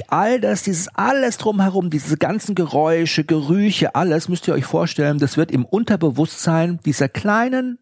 All 0.08 0.42
das, 0.42 0.64
dieses 0.64 0.88
alles 0.96 1.38
drumherum, 1.38 1.92
diese 1.92 2.18
ganzen 2.18 2.56
Geräusche, 2.56 3.26
Gerüche, 3.26 3.94
alles 3.94 4.28
müsst 4.28 4.48
ihr 4.48 4.56
euch 4.56 4.66
vorstellen, 4.66 5.20
das 5.20 5.38
wird 5.38 5.52
im 5.52 5.66
Unterbewusstsein 5.66 6.80
dieser 6.84 7.08
kleinen 7.08 7.78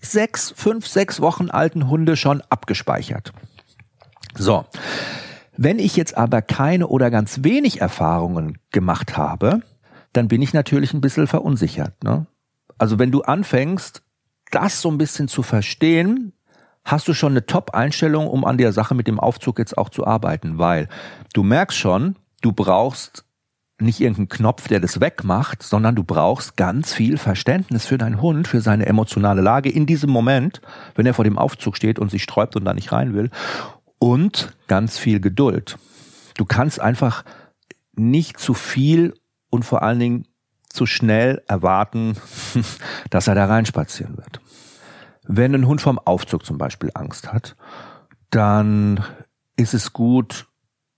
sechs, 0.00 0.52
fünf, 0.56 0.88
sechs 0.88 1.20
Wochen 1.20 1.50
alten 1.50 1.88
Hunde 1.88 2.16
schon 2.16 2.42
abgespeichert. 2.50 3.32
So. 4.34 4.64
Wenn 5.56 5.78
ich 5.78 5.94
jetzt 5.94 6.16
aber 6.16 6.42
keine 6.42 6.88
oder 6.88 7.12
ganz 7.12 7.44
wenig 7.44 7.80
Erfahrungen 7.80 8.58
gemacht 8.72 9.16
habe, 9.16 9.60
dann 10.12 10.28
bin 10.28 10.42
ich 10.42 10.52
natürlich 10.52 10.94
ein 10.94 11.00
bisschen 11.00 11.26
verunsichert. 11.26 12.02
Ne? 12.02 12.26
Also 12.78 12.98
wenn 12.98 13.10
du 13.10 13.22
anfängst, 13.22 14.02
das 14.50 14.80
so 14.80 14.90
ein 14.90 14.98
bisschen 14.98 15.28
zu 15.28 15.42
verstehen, 15.42 16.32
hast 16.84 17.06
du 17.08 17.14
schon 17.14 17.32
eine 17.32 17.44
Top-Einstellung, 17.44 18.28
um 18.28 18.44
an 18.44 18.58
der 18.58 18.72
Sache 18.72 18.94
mit 18.94 19.06
dem 19.06 19.20
Aufzug 19.20 19.58
jetzt 19.58 19.76
auch 19.76 19.90
zu 19.90 20.06
arbeiten, 20.06 20.58
weil 20.58 20.88
du 21.34 21.42
merkst 21.42 21.76
schon, 21.76 22.16
du 22.40 22.52
brauchst 22.52 23.24
nicht 23.80 24.00
irgendeinen 24.00 24.28
Knopf, 24.28 24.66
der 24.68 24.80
das 24.80 25.00
wegmacht, 25.00 25.62
sondern 25.62 25.94
du 25.94 26.02
brauchst 26.02 26.56
ganz 26.56 26.92
viel 26.92 27.16
Verständnis 27.16 27.86
für 27.86 27.98
deinen 27.98 28.20
Hund, 28.20 28.48
für 28.48 28.60
seine 28.60 28.86
emotionale 28.86 29.40
Lage 29.40 29.70
in 29.70 29.86
diesem 29.86 30.10
Moment, 30.10 30.60
wenn 30.96 31.06
er 31.06 31.14
vor 31.14 31.24
dem 31.24 31.38
Aufzug 31.38 31.76
steht 31.76 31.98
und 31.98 32.10
sich 32.10 32.22
sträubt 32.22 32.56
und 32.56 32.64
da 32.64 32.74
nicht 32.74 32.90
rein 32.90 33.14
will. 33.14 33.30
Und 34.00 34.56
ganz 34.66 34.98
viel 34.98 35.20
Geduld. 35.20 35.78
Du 36.36 36.44
kannst 36.44 36.80
einfach 36.80 37.24
nicht 37.94 38.38
zu 38.38 38.54
viel 38.54 39.14
und 39.50 39.64
vor 39.64 39.82
allen 39.82 39.98
Dingen 39.98 40.26
zu 40.68 40.86
schnell 40.86 41.42
erwarten, 41.48 42.16
dass 43.10 43.28
er 43.28 43.34
da 43.34 43.46
reinspazieren 43.46 44.16
wird. 44.16 44.40
Wenn 45.26 45.54
ein 45.54 45.66
Hund 45.66 45.80
vom 45.80 45.98
Aufzug 45.98 46.44
zum 46.44 46.58
Beispiel 46.58 46.90
Angst 46.94 47.32
hat, 47.32 47.56
dann 48.30 49.04
ist 49.56 49.74
es 49.74 49.92
gut, 49.92 50.46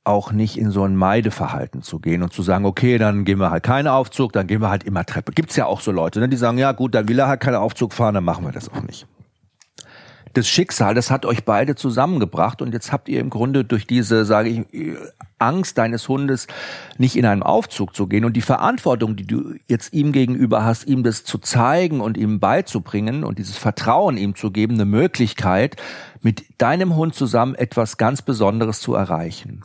auch 0.02 0.32
nicht 0.32 0.58
in 0.58 0.70
so 0.70 0.84
ein 0.84 0.96
Meideverhalten 0.96 1.82
zu 1.82 2.00
gehen 2.00 2.22
und 2.22 2.32
zu 2.32 2.42
sagen, 2.42 2.64
okay, 2.64 2.98
dann 2.98 3.24
gehen 3.24 3.38
wir 3.38 3.50
halt 3.50 3.62
keinen 3.62 3.86
Aufzug, 3.86 4.32
dann 4.32 4.46
gehen 4.46 4.60
wir 4.60 4.70
halt 4.70 4.84
immer 4.84 5.04
Treppe. 5.04 5.32
Gibt's 5.32 5.56
ja 5.56 5.66
auch 5.66 5.80
so 5.80 5.92
Leute, 5.92 6.20
ne, 6.20 6.28
die 6.28 6.36
sagen, 6.36 6.58
ja 6.58 6.72
gut, 6.72 6.94
dann 6.94 7.08
will 7.08 7.18
er 7.18 7.28
halt 7.28 7.40
keinen 7.40 7.56
Aufzug 7.56 7.92
fahren, 7.92 8.14
dann 8.14 8.24
machen 8.24 8.44
wir 8.44 8.52
das 8.52 8.68
auch 8.70 8.82
nicht 8.82 9.06
das 10.32 10.48
Schicksal, 10.48 10.94
das 10.94 11.10
hat 11.10 11.26
euch 11.26 11.44
beide 11.44 11.74
zusammengebracht 11.74 12.62
und 12.62 12.72
jetzt 12.72 12.92
habt 12.92 13.08
ihr 13.08 13.20
im 13.20 13.30
Grunde 13.30 13.64
durch 13.64 13.86
diese, 13.86 14.24
sage 14.24 14.48
ich, 14.48 14.96
Angst 15.38 15.78
deines 15.78 16.08
Hundes 16.08 16.46
nicht 16.98 17.16
in 17.16 17.26
einen 17.26 17.42
Aufzug 17.42 17.94
zu 17.96 18.06
gehen 18.06 18.24
und 18.24 18.34
die 18.34 18.42
Verantwortung, 18.42 19.16
die 19.16 19.26
du 19.26 19.54
jetzt 19.66 19.92
ihm 19.92 20.12
gegenüber 20.12 20.64
hast, 20.64 20.86
ihm 20.86 21.02
das 21.02 21.24
zu 21.24 21.38
zeigen 21.38 22.00
und 22.00 22.16
ihm 22.16 22.38
beizubringen 22.38 23.24
und 23.24 23.38
dieses 23.38 23.56
Vertrauen 23.56 24.16
ihm 24.16 24.36
zu 24.36 24.50
geben, 24.50 24.74
eine 24.74 24.84
Möglichkeit, 24.84 25.76
mit 26.20 26.44
deinem 26.58 26.94
Hund 26.94 27.14
zusammen 27.14 27.54
etwas 27.54 27.96
ganz 27.96 28.22
Besonderes 28.22 28.80
zu 28.80 28.94
erreichen. 28.94 29.64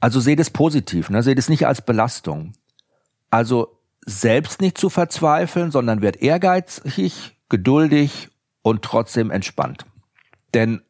Also 0.00 0.20
seht 0.20 0.40
es 0.40 0.50
positiv, 0.50 1.10
ne? 1.10 1.22
seht 1.22 1.38
es 1.38 1.48
nicht 1.48 1.66
als 1.66 1.82
Belastung. 1.82 2.52
Also 3.30 3.78
selbst 4.06 4.62
nicht 4.62 4.78
zu 4.78 4.88
verzweifeln, 4.88 5.70
sondern 5.70 6.00
werd 6.00 6.22
ehrgeizig, 6.22 7.36
geduldig 7.48 8.28
und 8.62 8.82
trotzdem 8.82 9.30
entspannt. 9.30 9.84
Denn 10.54 10.82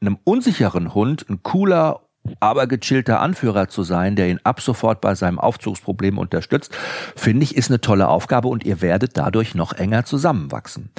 einem 0.00 0.18
unsicheren 0.24 0.94
Hund 0.94 1.26
ein 1.28 1.42
cooler, 1.42 2.00
aber 2.40 2.66
gechillter 2.66 3.20
Anführer 3.20 3.68
zu 3.68 3.82
sein, 3.82 4.16
der 4.16 4.28
ihn 4.28 4.40
ab 4.44 4.60
sofort 4.60 5.00
bei 5.00 5.14
seinem 5.14 5.38
Aufzugsproblem 5.38 6.18
unterstützt, 6.18 6.74
finde 7.16 7.44
ich, 7.44 7.56
ist 7.56 7.70
eine 7.70 7.80
tolle 7.80 8.08
Aufgabe 8.08 8.48
und 8.48 8.64
ihr 8.64 8.80
werdet 8.80 9.16
dadurch 9.16 9.54
noch 9.54 9.72
enger 9.72 10.04
zusammenwachsen. 10.04 10.90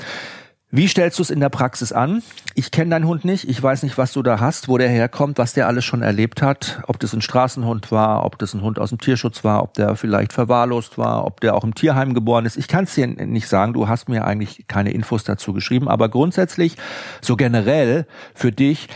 Wie 0.76 0.88
stellst 0.88 1.20
du 1.20 1.22
es 1.22 1.30
in 1.30 1.40
der 1.40 1.50
Praxis 1.50 1.92
an? 1.92 2.24
Ich 2.56 2.72
kenne 2.72 2.90
deinen 2.90 3.06
Hund 3.06 3.26
nicht, 3.26 3.48
ich 3.48 3.62
weiß 3.62 3.84
nicht, 3.84 4.00
was 4.00 4.12
du 4.12 4.24
da 4.24 4.40
hast, 4.40 4.68
wo 4.68 4.80
der 4.80 4.90
herkommt, 4.90 5.38
was 5.38 5.54
der 5.54 5.68
alles 5.68 5.86
schon 5.86 6.02
erlebt 6.02 6.42
hat, 6.42 6.82
ob 6.88 7.00
das 7.00 7.14
ein 7.14 7.22
Straßenhund 7.22 7.92
war, 7.92 8.26
ob 8.26 8.40
das 8.40 8.56
ein 8.56 8.64
Hund 8.64 8.80
aus 8.80 8.90
dem 8.90 8.98
Tierschutz 8.98 9.44
war, 9.44 9.62
ob 9.62 9.76
der 9.76 9.96
vielleicht 9.96 10.34
verwahrlost 10.34 10.98
war, 10.98 11.28
ob 11.28 11.42
der 11.42 11.54
auch 11.54 11.64
im 11.64 11.76
Tierheim 11.76 12.16
geboren 12.16 12.48
ist. 12.48 12.58
Ich 12.58 12.68
kann 12.68 12.86
es 12.86 12.96
dir 12.96 13.06
nicht 13.06 13.48
sagen, 13.48 13.74
du 13.74 13.88
hast 13.88 14.10
mir 14.10 14.26
eigentlich 14.26 14.66
keine 14.68 14.92
Infos 14.94 15.24
dazu 15.24 15.54
geschrieben, 15.54 15.88
aber 15.88 16.10
grundsätzlich, 16.10 16.76
so 17.22 17.36
generell 17.36 18.08
für 18.34 18.52
dich, 18.52 18.88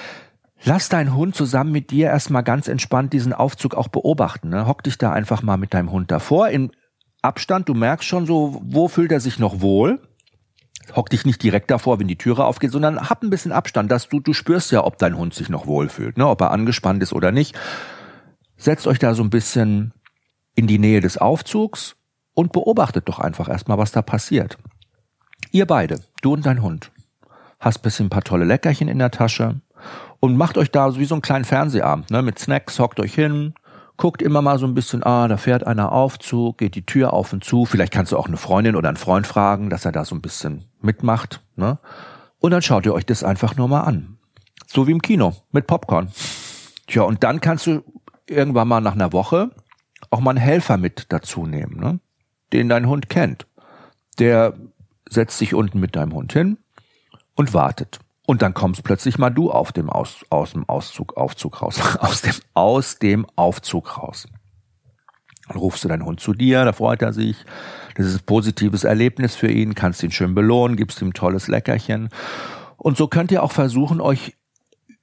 Lass 0.63 0.89
deinen 0.89 1.15
Hund 1.15 1.35
zusammen 1.35 1.71
mit 1.71 1.91
dir 1.91 2.07
erstmal 2.07 2.41
ganz 2.41 2.67
entspannt 2.67 3.13
diesen 3.13 3.31
Aufzug 3.31 3.75
auch 3.75 3.89
beobachten. 3.89 4.49
Ne? 4.49 4.65
Hock 4.65 4.81
dich 4.81 4.97
da 4.97 5.11
einfach 5.11 5.43
mal 5.43 5.55
mit 5.55 5.75
deinem 5.75 5.91
Hund 5.91 6.09
davor. 6.09 6.49
Im 6.49 6.71
Abstand, 7.21 7.69
du 7.69 7.75
merkst 7.75 8.07
schon 8.07 8.25
so, 8.25 8.59
wo 8.63 8.87
fühlt 8.87 9.11
er 9.11 9.19
sich 9.19 9.37
noch 9.37 9.61
wohl? 9.61 9.99
Hock 10.95 11.09
dich 11.09 11.25
nicht 11.25 11.43
direkt 11.43 11.71
davor, 11.71 11.99
wenn 11.99 12.07
die 12.07 12.17
Türe 12.17 12.45
aufgeht, 12.45 12.71
sondern 12.71 13.09
hab 13.09 13.23
ein 13.23 13.29
bisschen 13.29 13.51
Abstand, 13.51 13.91
dass 13.91 14.09
du, 14.09 14.19
du 14.19 14.33
spürst 14.33 14.71
ja, 14.71 14.83
ob 14.83 14.97
dein 14.97 15.17
Hund 15.17 15.33
sich 15.33 15.49
noch 15.49 15.67
wohlfühlt, 15.67 16.17
ne, 16.17 16.27
ob 16.27 16.41
er 16.41 16.51
angespannt 16.51 17.03
ist 17.03 17.13
oder 17.13 17.31
nicht. 17.31 17.57
Setzt 18.55 18.87
euch 18.87 18.99
da 18.99 19.13
so 19.13 19.23
ein 19.23 19.29
bisschen 19.29 19.93
in 20.55 20.67
die 20.67 20.79
Nähe 20.79 21.01
des 21.01 21.17
Aufzugs 21.17 21.95
und 22.33 22.51
beobachtet 22.51 23.07
doch 23.07 23.19
einfach 23.19 23.49
erstmal, 23.49 23.77
was 23.77 23.91
da 23.91 24.01
passiert. 24.01 24.57
Ihr 25.51 25.65
beide, 25.65 26.01
du 26.21 26.33
und 26.33 26.45
dein 26.45 26.61
Hund, 26.61 26.91
hast 27.59 27.81
bisschen 27.83 28.07
ein 28.07 28.09
paar 28.09 28.23
tolle 28.23 28.45
Leckerchen 28.45 28.87
in 28.87 28.99
der 28.99 29.11
Tasche 29.11 29.61
und 30.19 30.37
macht 30.37 30.57
euch 30.57 30.71
da 30.71 30.91
so 30.91 30.99
wie 30.99 31.05
so 31.05 31.15
einen 31.15 31.21
kleinen 31.21 31.45
Fernsehabend, 31.45 32.09
ne, 32.09 32.21
mit 32.21 32.39
Snacks, 32.39 32.79
hockt 32.79 32.99
euch 32.99 33.13
hin, 33.13 33.53
guckt 33.97 34.21
immer 34.21 34.41
mal 34.41 34.59
so 34.59 34.67
ein 34.67 34.75
bisschen, 34.75 35.03
ah, 35.03 35.27
da 35.27 35.37
fährt 35.37 35.65
einer 35.65 35.91
Aufzug, 35.91 36.59
geht 36.59 36.75
die 36.75 36.85
Tür 36.85 37.13
auf 37.13 37.33
und 37.33 37.43
zu. 37.43 37.65
Vielleicht 37.65 37.91
kannst 37.91 38.11
du 38.11 38.17
auch 38.17 38.27
eine 38.27 38.37
Freundin 38.37 38.75
oder 38.75 38.89
einen 38.89 38.97
Freund 38.97 39.27
fragen, 39.27 39.69
dass 39.69 39.85
er 39.85 39.91
da 39.91 40.05
so 40.05 40.15
ein 40.15 40.21
bisschen 40.21 40.65
mitmacht. 40.81 41.41
Ne? 41.55 41.79
Und 42.39 42.51
dann 42.51 42.61
schaut 42.61 42.85
ihr 42.85 42.93
euch 42.93 43.05
das 43.05 43.23
einfach 43.23 43.55
nur 43.57 43.67
mal 43.67 43.81
an. 43.81 44.17
So 44.67 44.87
wie 44.87 44.91
im 44.91 45.01
Kino 45.01 45.35
mit 45.51 45.65
Popcorn. 45.65 46.11
Tja, 46.85 47.01
und 47.03 47.23
dann 47.23 47.41
kannst 47.41 47.65
du 47.65 47.83
irgendwann 48.27 48.67
mal 48.67 48.81
nach 48.81 48.93
einer 48.93 49.13
Woche 49.13 49.51
auch 50.09 50.19
mal 50.19 50.31
einen 50.31 50.39
Helfer 50.39 50.77
mit 50.77 51.07
dazu 51.09 51.45
nehmen, 51.45 51.79
ne? 51.79 51.99
den 52.53 52.69
dein 52.69 52.87
Hund 52.87 53.09
kennt. 53.09 53.47
Der 54.19 54.53
setzt 55.09 55.37
sich 55.37 55.53
unten 55.53 55.79
mit 55.79 55.95
deinem 55.95 56.13
Hund 56.13 56.33
hin 56.33 56.57
und 57.35 57.53
wartet. 57.53 57.99
Und 58.29 58.41
dann 58.41 58.53
kommst 58.53 58.83
plötzlich 58.83 59.17
mal 59.17 59.29
du 59.29 59.51
auf 59.51 59.71
dem 59.71 59.89
aus, 59.89 60.25
aus 60.29 60.51
dem 60.51 60.67
Auszug, 60.67 61.15
Aufzug 61.15 61.61
raus, 61.61 61.79
aus 61.99 62.21
dem, 62.21 62.35
aus 62.53 62.99
dem 62.99 63.25
Aufzug 63.37 63.97
raus. 63.97 64.27
Dann 65.47 65.57
rufst 65.57 65.85
du 65.85 65.87
deinen 65.87 66.03
Hund 66.03 66.19
zu 66.19 66.33
dir, 66.33 66.65
da 66.65 66.73
freut 66.73 67.01
er 67.01 67.13
sich. 67.13 67.37
Das 67.95 68.05
ist 68.05 68.15
ein 68.15 68.25
positives 68.25 68.83
Erlebnis 68.83 69.37
für 69.37 69.49
ihn, 69.49 69.75
kannst 69.75 70.03
ihn 70.03 70.11
schön 70.11 70.35
belohnen, 70.35 70.75
gibst 70.75 71.01
ihm 71.01 71.07
ein 71.07 71.13
tolles 71.13 71.47
Leckerchen. 71.47 72.09
Und 72.75 72.97
so 72.97 73.07
könnt 73.07 73.31
ihr 73.31 73.41
auch 73.41 73.53
versuchen, 73.53 74.01
euch 74.01 74.35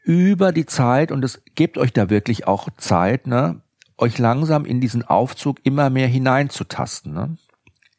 über 0.03 0.53
die 0.53 0.67
Zeit, 0.67 1.11
und 1.11 1.25
es 1.25 1.43
gebt 1.55 1.79
euch 1.79 1.95
da 1.95 2.11
wirklich 2.11 2.47
auch 2.47 2.69
Zeit, 2.77 3.27
ne, 3.27 3.63
euch 3.97 4.19
langsam 4.19 4.67
in 4.67 4.83
diesen 4.83 5.03
Aufzug 5.03 5.61
immer 5.65 5.89
mehr 5.89 6.09
hineinzutasten. 6.09 7.15
Ne? 7.15 7.39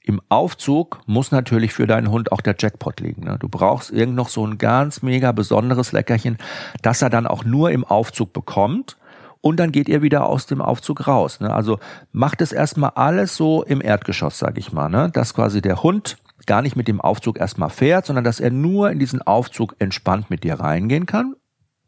Im 0.05 0.21
Aufzug 0.29 0.99
muss 1.07 1.31
natürlich 1.31 1.73
für 1.73 1.87
deinen 1.87 2.11
Hund 2.11 2.31
auch 2.31 2.41
der 2.41 2.55
Jackpot 2.57 2.99
liegen. 2.99 3.23
Ne? 3.23 3.37
Du 3.39 3.49
brauchst 3.49 3.91
irgend 3.91 4.15
noch 4.15 4.29
so 4.29 4.45
ein 4.45 4.57
ganz 4.57 5.01
mega 5.01 5.31
besonderes 5.31 5.91
Leckerchen, 5.91 6.37
das 6.81 7.01
er 7.01 7.09
dann 7.09 7.25
auch 7.25 7.43
nur 7.43 7.71
im 7.71 7.83
Aufzug 7.83 8.31
bekommt. 8.31 8.97
Und 9.41 9.57
dann 9.57 9.71
geht 9.71 9.89
ihr 9.89 10.01
wieder 10.01 10.25
aus 10.25 10.45
dem 10.45 10.61
Aufzug 10.61 11.07
raus. 11.07 11.39
Ne? 11.39 11.53
Also 11.53 11.79
macht 12.11 12.41
es 12.41 12.51
erstmal 12.51 12.91
alles 12.91 13.35
so 13.35 13.63
im 13.63 13.81
Erdgeschoss, 13.81 14.39
sag 14.39 14.57
ich 14.57 14.71
mal, 14.71 14.89
ne? 14.89 15.09
dass 15.11 15.33
quasi 15.33 15.61
der 15.61 15.81
Hund 15.81 16.17
gar 16.45 16.61
nicht 16.61 16.75
mit 16.75 16.87
dem 16.87 17.01
Aufzug 17.01 17.39
erstmal 17.39 17.69
fährt, 17.69 18.05
sondern 18.05 18.23
dass 18.23 18.39
er 18.39 18.51
nur 18.51 18.91
in 18.91 18.99
diesen 18.99 19.21
Aufzug 19.21 19.75
entspannt 19.79 20.29
mit 20.29 20.43
dir 20.43 20.59
reingehen 20.59 21.05
kann 21.05 21.35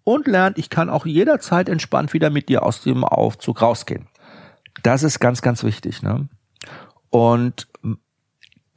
und 0.03 0.25
lernt, 0.25 0.57
ich 0.57 0.69
kann 0.69 0.89
auch 0.89 1.05
jederzeit 1.05 1.69
entspannt 1.69 2.13
wieder 2.13 2.29
mit 2.29 2.49
dir 2.49 2.63
aus 2.63 2.81
dem 2.81 3.03
Aufzug 3.03 3.61
rausgehen. 3.61 4.07
Das 4.81 5.03
ist 5.03 5.19
ganz, 5.19 5.41
ganz 5.41 5.63
wichtig. 5.63 6.01
Ne? 6.01 6.29
Und 7.09 7.67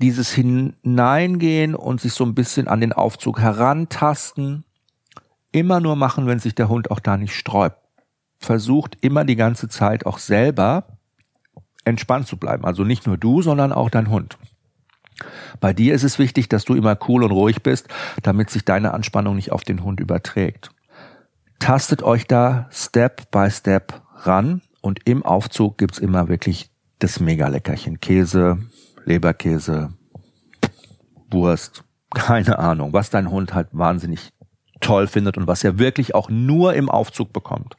dieses 0.00 0.32
Hineingehen 0.32 1.74
und 1.74 2.00
sich 2.00 2.12
so 2.12 2.24
ein 2.24 2.34
bisschen 2.34 2.68
an 2.68 2.80
den 2.80 2.92
Aufzug 2.92 3.40
herantasten, 3.40 4.64
immer 5.52 5.80
nur 5.80 5.96
machen, 5.96 6.26
wenn 6.26 6.38
sich 6.38 6.54
der 6.54 6.68
Hund 6.68 6.90
auch 6.90 7.00
da 7.00 7.16
nicht 7.16 7.34
sträubt. 7.34 7.78
Versucht 8.38 8.96
immer 9.02 9.24
die 9.24 9.36
ganze 9.36 9.68
Zeit 9.68 10.06
auch 10.06 10.18
selber 10.18 10.84
entspannt 11.84 12.26
zu 12.26 12.36
bleiben. 12.36 12.64
Also 12.64 12.84
nicht 12.84 13.06
nur 13.06 13.18
du, 13.18 13.42
sondern 13.42 13.72
auch 13.72 13.90
dein 13.90 14.08
Hund. 14.08 14.38
Bei 15.60 15.74
dir 15.74 15.94
ist 15.94 16.04
es 16.04 16.18
wichtig, 16.18 16.48
dass 16.48 16.64
du 16.64 16.74
immer 16.74 16.96
cool 17.08 17.22
und 17.24 17.32
ruhig 17.32 17.62
bist, 17.62 17.88
damit 18.22 18.48
sich 18.48 18.64
deine 18.64 18.94
Anspannung 18.94 19.36
nicht 19.36 19.52
auf 19.52 19.64
den 19.64 19.84
Hund 19.84 20.00
überträgt. 20.00 20.70
Tastet 21.58 22.02
euch 22.02 22.26
da 22.26 22.68
Step 22.70 23.30
by 23.30 23.50
Step 23.50 24.00
ran 24.16 24.62
und 24.80 25.00
im 25.06 25.22
Aufzug 25.22 25.76
gibt's 25.76 25.98
immer 25.98 26.28
wirklich 26.28 26.70
das 27.00 27.20
Mega-Leckerchen. 27.20 28.00
Käse, 28.00 28.58
Leberkäse, 29.10 29.92
Wurst, 31.30 31.82
keine 32.14 32.58
Ahnung, 32.60 32.92
was 32.92 33.10
dein 33.10 33.30
Hund 33.30 33.54
halt 33.54 33.68
wahnsinnig 33.72 34.30
toll 34.80 35.08
findet 35.08 35.36
und 35.36 35.48
was 35.48 35.64
er 35.64 35.78
wirklich 35.78 36.14
auch 36.14 36.30
nur 36.30 36.74
im 36.74 36.88
Aufzug 36.88 37.32
bekommt. 37.32 37.76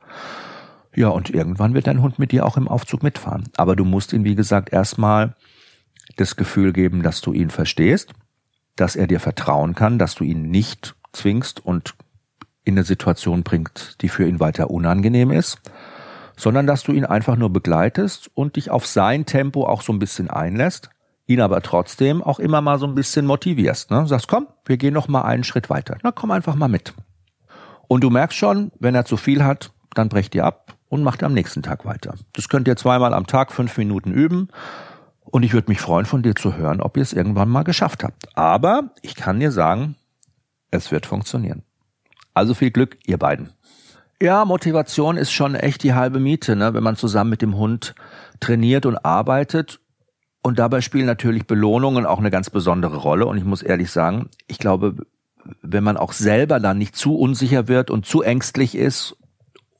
Ja, 0.93 1.07
und 1.07 1.29
irgendwann 1.29 1.73
wird 1.73 1.87
dein 1.87 2.01
Hund 2.01 2.19
mit 2.19 2.33
dir 2.33 2.45
auch 2.45 2.57
im 2.57 2.67
Aufzug 2.67 3.01
mitfahren. 3.01 3.49
Aber 3.55 3.77
du 3.77 3.85
musst 3.85 4.11
ihm, 4.11 4.25
wie 4.25 4.35
gesagt, 4.35 4.73
erstmal 4.73 5.35
das 6.17 6.35
Gefühl 6.35 6.73
geben, 6.73 7.01
dass 7.01 7.21
du 7.21 7.31
ihn 7.31 7.49
verstehst, 7.49 8.11
dass 8.75 8.97
er 8.97 9.07
dir 9.07 9.21
vertrauen 9.21 9.73
kann, 9.73 9.97
dass 9.97 10.15
du 10.15 10.25
ihn 10.25 10.49
nicht 10.51 10.95
zwingst 11.13 11.65
und 11.65 11.95
in 12.65 12.75
eine 12.75 12.83
Situation 12.83 13.43
bringt, 13.43 14.01
die 14.01 14.09
für 14.09 14.27
ihn 14.27 14.41
weiter 14.41 14.69
unangenehm 14.69 15.31
ist, 15.31 15.61
sondern 16.35 16.67
dass 16.67 16.83
du 16.83 16.91
ihn 16.91 17.05
einfach 17.05 17.37
nur 17.37 17.51
begleitest 17.51 18.29
und 18.33 18.57
dich 18.57 18.69
auf 18.69 18.85
sein 18.85 19.25
Tempo 19.25 19.65
auch 19.65 19.81
so 19.81 19.93
ein 19.93 19.99
bisschen 19.99 20.29
einlässt, 20.29 20.89
ihn 21.33 21.41
aber 21.41 21.61
trotzdem 21.61 22.21
auch 22.23 22.39
immer 22.39 22.61
mal 22.61 22.79
so 22.79 22.85
ein 22.85 22.95
bisschen 22.95 23.25
motivierst. 23.25 23.91
Ne? 23.91 24.07
Sagst, 24.07 24.27
komm, 24.27 24.47
wir 24.65 24.77
gehen 24.77 24.93
noch 24.93 25.07
mal 25.07 25.23
einen 25.23 25.43
Schritt 25.43 25.69
weiter. 25.69 25.97
Na, 26.03 26.11
komm 26.11 26.31
einfach 26.31 26.55
mal 26.55 26.67
mit. 26.67 26.93
Und 27.87 28.03
du 28.03 28.09
merkst 28.09 28.37
schon, 28.37 28.71
wenn 28.79 28.95
er 28.95 29.05
zu 29.05 29.17
viel 29.17 29.43
hat, 29.43 29.71
dann 29.93 30.09
brecht 30.09 30.33
ihr 30.35 30.45
ab 30.45 30.75
und 30.87 31.03
macht 31.03 31.23
am 31.23 31.33
nächsten 31.33 31.61
Tag 31.61 31.85
weiter. 31.85 32.15
Das 32.33 32.47
könnt 32.47 32.67
ihr 32.67 32.77
zweimal 32.77 33.13
am 33.13 33.27
Tag 33.27 33.51
fünf 33.51 33.77
Minuten 33.77 34.11
üben. 34.11 34.47
Und 35.25 35.43
ich 35.43 35.53
würde 35.53 35.69
mich 35.69 35.81
freuen, 35.81 36.05
von 36.05 36.23
dir 36.23 36.35
zu 36.35 36.55
hören, 36.55 36.81
ob 36.81 36.97
ihr 36.97 37.03
es 37.03 37.13
irgendwann 37.13 37.49
mal 37.49 37.63
geschafft 37.63 38.03
habt. 38.03 38.37
Aber 38.37 38.91
ich 39.01 39.15
kann 39.15 39.39
dir 39.39 39.51
sagen, 39.51 39.95
es 40.71 40.91
wird 40.91 41.05
funktionieren. 41.05 41.63
Also 42.33 42.53
viel 42.53 42.71
Glück, 42.71 42.97
ihr 43.05 43.17
beiden. 43.17 43.51
Ja, 44.21 44.45
Motivation 44.45 45.17
ist 45.17 45.31
schon 45.31 45.55
echt 45.55 45.83
die 45.83 45.93
halbe 45.93 46.19
Miete, 46.19 46.55
ne? 46.55 46.73
wenn 46.73 46.83
man 46.83 46.95
zusammen 46.95 47.31
mit 47.31 47.41
dem 47.41 47.57
Hund 47.57 47.93
trainiert 48.39 48.85
und 48.85 49.03
arbeitet. 49.03 49.80
Und 50.41 50.57
dabei 50.59 50.81
spielen 50.81 51.05
natürlich 51.05 51.45
Belohnungen 51.45 52.05
auch 52.05 52.19
eine 52.19 52.31
ganz 52.31 52.49
besondere 52.49 52.97
Rolle. 52.97 53.25
Und 53.27 53.37
ich 53.37 53.43
muss 53.43 53.61
ehrlich 53.61 53.91
sagen, 53.91 54.29
ich 54.47 54.57
glaube, 54.57 54.95
wenn 55.61 55.83
man 55.83 55.97
auch 55.97 56.13
selber 56.13 56.59
dann 56.59 56.77
nicht 56.77 56.95
zu 56.95 57.15
unsicher 57.15 57.67
wird 57.67 57.89
und 57.89 58.05
zu 58.05 58.21
ängstlich 58.21 58.75
ist 58.75 59.15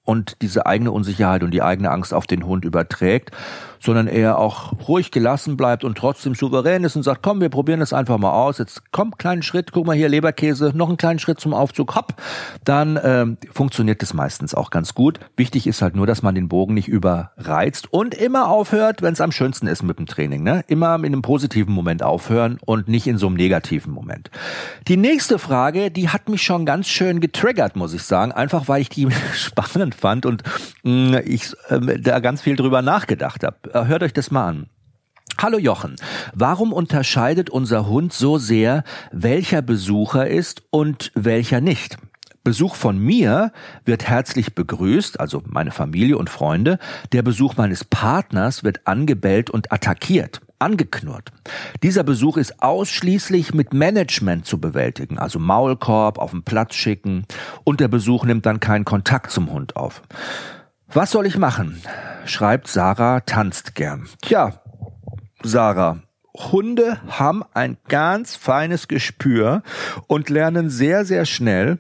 und 0.03 0.37
diese 0.41 0.65
eigene 0.65 0.91
Unsicherheit 0.91 1.43
und 1.43 1.51
die 1.51 1.61
eigene 1.61 1.91
Angst 1.91 2.13
auf 2.13 2.27
den 2.27 2.45
Hund 2.45 2.65
überträgt, 2.65 3.31
sondern 3.81 4.07
eher 4.07 4.37
auch 4.37 4.73
ruhig 4.87 5.11
gelassen 5.11 5.57
bleibt 5.57 5.83
und 5.83 5.97
trotzdem 5.97 6.35
souverän 6.35 6.83
ist 6.83 6.95
und 6.95 7.03
sagt, 7.03 7.23
komm, 7.23 7.41
wir 7.41 7.49
probieren 7.49 7.79
das 7.79 7.93
einfach 7.93 8.17
mal 8.17 8.31
aus. 8.31 8.59
Jetzt 8.59 8.83
komm, 8.91 9.17
kleinen 9.17 9.41
Schritt, 9.41 9.71
guck 9.71 9.87
mal 9.87 9.95
hier, 9.95 10.07
Leberkäse, 10.07 10.71
noch 10.75 10.87
einen 10.87 10.97
kleinen 10.97 11.19
Schritt 11.19 11.39
zum 11.39 11.53
Aufzug, 11.53 11.95
hopp, 11.95 12.13
dann 12.63 12.99
ähm, 13.03 13.37
funktioniert 13.51 14.01
das 14.01 14.13
meistens 14.13 14.53
auch 14.53 14.69
ganz 14.69 14.93
gut. 14.93 15.19
Wichtig 15.35 15.67
ist 15.67 15.81
halt 15.81 15.95
nur, 15.95 16.05
dass 16.05 16.21
man 16.21 16.35
den 16.35 16.47
Bogen 16.47 16.73
nicht 16.73 16.87
überreizt 16.87 17.91
und 17.91 18.13
immer 18.13 18.49
aufhört, 18.49 19.01
wenn 19.01 19.13
es 19.13 19.21
am 19.21 19.31
schönsten 19.31 19.67
ist 19.67 19.81
mit 19.83 19.97
dem 19.97 20.05
Training. 20.05 20.43
Ne? 20.43 20.63
Immer 20.67 20.95
in 20.95 21.05
einem 21.05 21.21
positiven 21.21 21.73
Moment 21.73 22.03
aufhören 22.03 22.59
und 22.65 22.87
nicht 22.87 23.07
in 23.07 23.17
so 23.17 23.27
einem 23.27 23.35
negativen 23.35 23.91
Moment. 23.91 24.29
Die 24.87 24.97
nächste 24.97 25.39
Frage, 25.39 25.89
die 25.89 26.09
hat 26.09 26.29
mich 26.29 26.43
schon 26.43 26.65
ganz 26.65 26.87
schön 26.87 27.19
getriggert, 27.19 27.75
muss 27.75 27.93
ich 27.93 28.03
sagen, 28.03 28.31
einfach 28.31 28.67
weil 28.67 28.81
ich 28.81 28.89
die 28.89 29.07
spannend 29.33 29.95
fand 29.95 30.25
und 30.25 30.43
mh, 30.83 30.91
mm, 30.91 31.21
ich 31.25 31.53
äh, 31.69 31.99
da 31.99 32.19
ganz 32.19 32.41
viel 32.41 32.55
drüber 32.55 32.81
nachgedacht 32.81 33.43
habe. 33.43 33.55
Äh, 33.73 33.85
hört 33.85 34.03
euch 34.03 34.13
das 34.13 34.31
mal 34.31 34.47
an. 34.47 34.67
Hallo 35.37 35.57
Jochen, 35.57 35.95
warum 36.33 36.71
unterscheidet 36.73 37.49
unser 37.49 37.87
Hund 37.87 38.13
so 38.13 38.37
sehr, 38.37 38.83
welcher 39.11 39.61
Besucher 39.61 40.27
ist 40.27 40.63
und 40.69 41.11
welcher 41.15 41.61
nicht? 41.61 41.97
Besuch 42.43 42.75
von 42.75 42.97
mir 42.97 43.51
wird 43.85 44.07
herzlich 44.07 44.55
begrüßt, 44.55 45.19
also 45.19 45.41
meine 45.45 45.71
Familie 45.71 46.17
und 46.17 46.29
Freunde. 46.29 46.79
Der 47.11 47.21
Besuch 47.21 47.55
meines 47.55 47.83
Partners 47.83 48.63
wird 48.63 48.85
angebellt 48.85 49.49
und 49.49 49.71
attackiert, 49.71 50.41
angeknurrt. 50.59 51.31
Dieser 51.81 52.03
Besuch 52.03 52.37
ist 52.37 52.61
ausschließlich 52.61 53.53
mit 53.53 53.73
Management 53.73 54.45
zu 54.45 54.59
bewältigen, 54.59 55.17
also 55.17 55.39
Maulkorb 55.39 56.17
auf 56.17 56.31
den 56.31 56.43
Platz 56.43 56.75
schicken 56.75 57.25
und 57.63 57.79
der 57.79 57.87
Besuch 57.87 58.25
nimmt 58.25 58.45
dann 58.45 58.59
keinen 58.59 58.85
Kontakt 58.85 59.31
zum 59.31 59.51
Hund 59.51 59.75
auf. 59.75 60.01
Was 60.93 61.11
soll 61.11 61.25
ich 61.25 61.37
machen? 61.37 61.81
schreibt 62.25 62.67
Sarah, 62.67 63.21
tanzt 63.21 63.75
gern. 63.75 64.09
Tja, 64.21 64.61
Sarah, 65.41 66.01
Hunde 66.35 66.99
haben 67.07 67.43
ein 67.53 67.77
ganz 67.87 68.35
feines 68.35 68.89
Gespür 68.89 69.63
und 70.07 70.29
lernen 70.29 70.69
sehr, 70.69 71.05
sehr 71.05 71.25
schnell, 71.25 71.79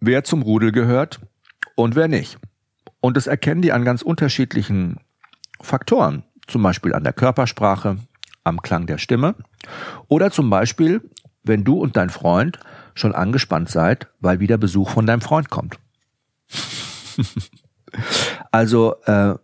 wer 0.00 0.24
zum 0.24 0.40
Rudel 0.42 0.72
gehört 0.72 1.20
und 1.76 1.94
wer 1.94 2.08
nicht. 2.08 2.38
Und 3.00 3.18
das 3.18 3.26
erkennen 3.26 3.60
die 3.60 3.72
an 3.72 3.84
ganz 3.84 4.00
unterschiedlichen 4.00 4.96
Faktoren. 5.60 6.24
Zum 6.46 6.62
Beispiel 6.62 6.94
an 6.94 7.04
der 7.04 7.12
Körpersprache, 7.12 7.98
am 8.44 8.62
Klang 8.62 8.86
der 8.86 8.98
Stimme 8.98 9.34
oder 10.08 10.30
zum 10.30 10.48
Beispiel, 10.48 11.02
wenn 11.44 11.64
du 11.64 11.78
und 11.78 11.98
dein 11.98 12.08
Freund 12.10 12.58
schon 12.94 13.14
angespannt 13.14 13.68
seid, 13.68 14.08
weil 14.20 14.40
wieder 14.40 14.56
Besuch 14.56 14.88
von 14.88 15.06
deinem 15.06 15.20
Freund 15.20 15.50
kommt. 15.50 15.78
Also, 18.50 18.96
äh, 19.04 19.34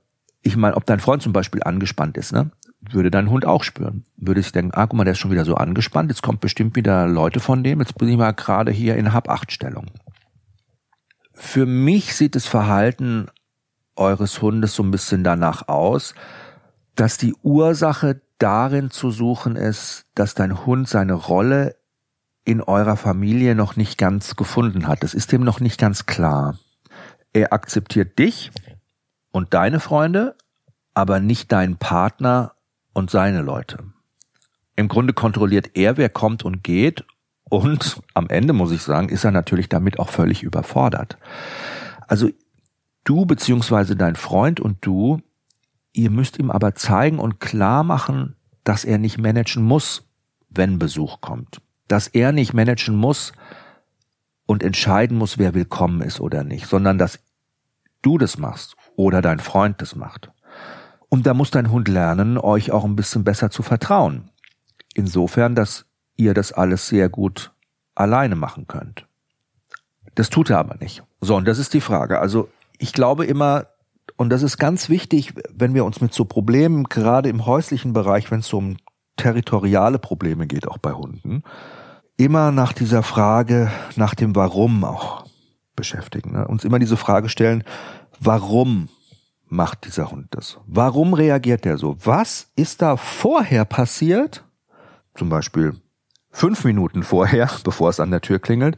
ich 0.43 0.57
meine, 0.57 0.77
ob 0.77 0.87
dein 0.87 1.01
Freund 1.01 1.23
zum 1.23 1.33
Beispiel 1.33 1.63
angespannt 1.63 2.17
ist, 2.17 2.33
ne? 2.33 2.51
würde 2.81 3.11
dein 3.11 3.31
Hund 3.31 3.45
auch 3.45 3.65
spüren. 3.65 4.05
Würde 4.17 4.43
sich 4.43 4.53
denken, 4.53 4.73
ah, 4.75 4.87
guck 4.87 4.97
mal, 4.97 5.05
der 5.05 5.13
ist 5.13 5.19
schon 5.19 5.31
wieder 5.31 5.45
so 5.45 5.55
angespannt, 5.55 6.11
jetzt 6.11 6.23
kommt 6.23 6.41
bestimmt 6.41 6.77
wieder 6.77 7.07
Leute 7.07 7.41
von 7.41 7.65
dem, 7.65 7.81
jetzt 7.81 7.99
bin 7.99 8.09
ich 8.09 8.17
mal 8.17 8.33
gerade 8.33 8.71
hier 8.71 8.97
in 8.97 9.13
Hab-Acht-Stellung. 9.13 9.87
Für 11.33 11.67
mich 11.67 12.15
sieht 12.15 12.35
das 12.35 12.47
Verhalten 12.47 13.29
eures 13.97 14.41
Hundes 14.41 14.75
so 14.75 14.83
ein 14.83 14.91
bisschen 14.91 15.25
danach 15.25 15.69
aus, 15.69 16.15
dass 16.95 17.19
die 17.19 17.35
Ursache 17.43 18.21
darin 18.39 18.91
zu 18.91 19.11
suchen 19.11 19.57
ist, 19.57 20.07
dass 20.15 20.35
dein 20.35 20.65
Hund 20.65 20.89
seine 20.89 21.15
Rolle 21.15 21.77
in 22.45 22.63
eurer 22.63 22.97
Familie 22.97 23.55
noch 23.55 23.77
nicht 23.77 23.99
ganz 23.99 24.37
gefunden 24.37 24.87
hat. 24.89 25.03
Das 25.03 25.15
ist 25.15 25.33
dem 25.33 25.43
noch 25.43 25.61
nicht 25.61 25.79
ganz 25.79 26.07
klar. 26.07 26.59
Er 27.39 27.53
akzeptiert 27.53 28.19
dich 28.19 28.51
und 29.31 29.55
deine 29.55 29.79
Freunde, 29.79 30.35
aber 30.93 31.21
nicht 31.21 31.53
deinen 31.53 31.77
Partner 31.77 32.55
und 32.95 33.13
seine 33.13 33.43
Leute. 33.43 33.79
Im 34.75 34.89
Grunde 34.89 35.13
kontrolliert 35.13 35.71
er, 35.75 35.97
wer 35.97 36.09
kommt 36.09 36.43
und 36.43 36.65
geht 36.65 37.05
und 37.45 38.03
am 38.13 38.29
Ende 38.29 38.55
muss 38.55 38.73
ich 38.73 38.83
sagen, 38.83 39.09
ist 39.09 39.23
er 39.23 39.31
natürlich 39.31 39.69
damit 39.69 40.01
auch 40.01 40.09
völlig 40.09 40.43
überfordert. 40.43 41.17
Also 42.09 42.29
du 43.05 43.25
beziehungsweise 43.25 43.95
dein 43.95 44.17
Freund 44.17 44.59
und 44.59 44.85
du, 44.85 45.23
ihr 45.93 46.11
müsst 46.11 46.41
ihm 46.41 46.51
aber 46.51 46.75
zeigen 46.75 47.21
und 47.21 47.39
klar 47.39 47.85
machen, 47.85 48.35
dass 48.65 48.85
er 48.85 48.99
nicht 48.99 49.17
managen 49.17 49.63
muss, 49.63 50.09
wenn 50.49 50.81
Besuch 50.81 51.21
kommt. 51.21 51.61
Dass 51.87 52.09
er 52.09 52.33
nicht 52.33 52.53
managen 52.53 52.97
muss, 52.97 53.33
und 54.49 54.63
entscheiden 54.63 55.19
muss, 55.19 55.37
wer 55.37 55.53
willkommen 55.53 56.01
ist 56.01 56.21
oder 56.21 56.43
nicht, 56.43 56.67
sondern 56.67 56.97
dass 56.97 57.21
du 58.03 58.19
das 58.19 58.39
machst 58.39 58.77
oder 58.97 59.23
dein 59.23 59.41
Freund 59.41 59.81
das 59.81 59.95
macht. 59.95 60.31
Und 61.09 61.27
da 61.27 61.35
muss 61.35 61.51
dein 61.51 61.71
Hund 61.71 61.89
lernen, 61.89 62.39
euch 62.39 62.71
auch 62.71 62.85
ein 62.85 62.97
bisschen 62.97 63.25
besser 63.25 63.51
zu 63.51 63.63
vertrauen. 63.63 64.31
Insofern, 64.95 65.55
dass 65.55 65.87
ihr 66.17 66.35
das 66.35 66.53
alles 66.53 66.89
sehr 66.89 67.09
gut 67.09 67.53
alleine 67.95 68.35
machen 68.35 68.67
könnt. 68.67 69.07
Das 70.15 70.31
tut 70.31 70.51
er 70.51 70.59
aber 70.59 70.77
nicht. 70.77 71.03
So, 71.21 71.37
und 71.37 71.47
das 71.47 71.59
ist 71.59 71.75
die 71.75 71.81
Frage. 71.81 72.21
Also 72.21 72.49
ich 72.79 72.93
glaube 72.93 73.25
immer, 73.25 73.67
und 74.17 74.31
das 74.31 74.43
ist 74.43 74.59
ganz 74.59 74.89
wichtig, 74.89 75.35
wenn 75.51 75.75
wir 75.75 75.85
uns 75.85 76.01
mit 76.01 76.13
so 76.13 76.25
Problemen, 76.25 76.85
gerade 76.85 77.29
im 77.29 77.47
häuslichen 77.47 77.93
Bereich, 77.93 78.31
wenn 78.31 78.41
es 78.41 78.53
um 78.53 78.77
territoriale 79.17 79.99
Probleme 79.99 80.47
geht, 80.47 80.67
auch 80.67 80.79
bei 80.79 80.93
Hunden, 80.93 81.43
immer 82.17 82.51
nach 82.51 82.73
dieser 82.73 83.03
Frage, 83.03 83.71
nach 83.97 84.15
dem 84.15 84.35
Warum 84.35 84.85
auch 84.85 85.28
beschäftigen. 85.79 86.33
Ne? 86.33 86.47
Uns 86.47 86.65
immer 86.65 86.81
diese 86.81 86.97
Frage 86.97 87.29
stellen, 87.29 87.63
warum 88.19 88.89
macht 89.47 89.87
dieser 89.87 90.11
Hund 90.11 90.27
das? 90.31 90.59
Warum 90.67 91.15
reagiert 91.15 91.65
er 91.65 91.79
so? 91.79 91.97
Was 92.05 92.51
ist 92.57 92.83
da 92.83 92.97
vorher 92.97 93.65
passiert? 93.65 94.45
Zum 95.15 95.29
Beispiel 95.29 95.77
fünf 96.31 96.65
Minuten 96.65 97.05
vorher, 97.05 97.49
bevor 97.65 97.91
es 97.91 98.01
an 98.01 98.11
der 98.11 98.21
Tür 98.21 98.41
klingelt? 98.41 98.77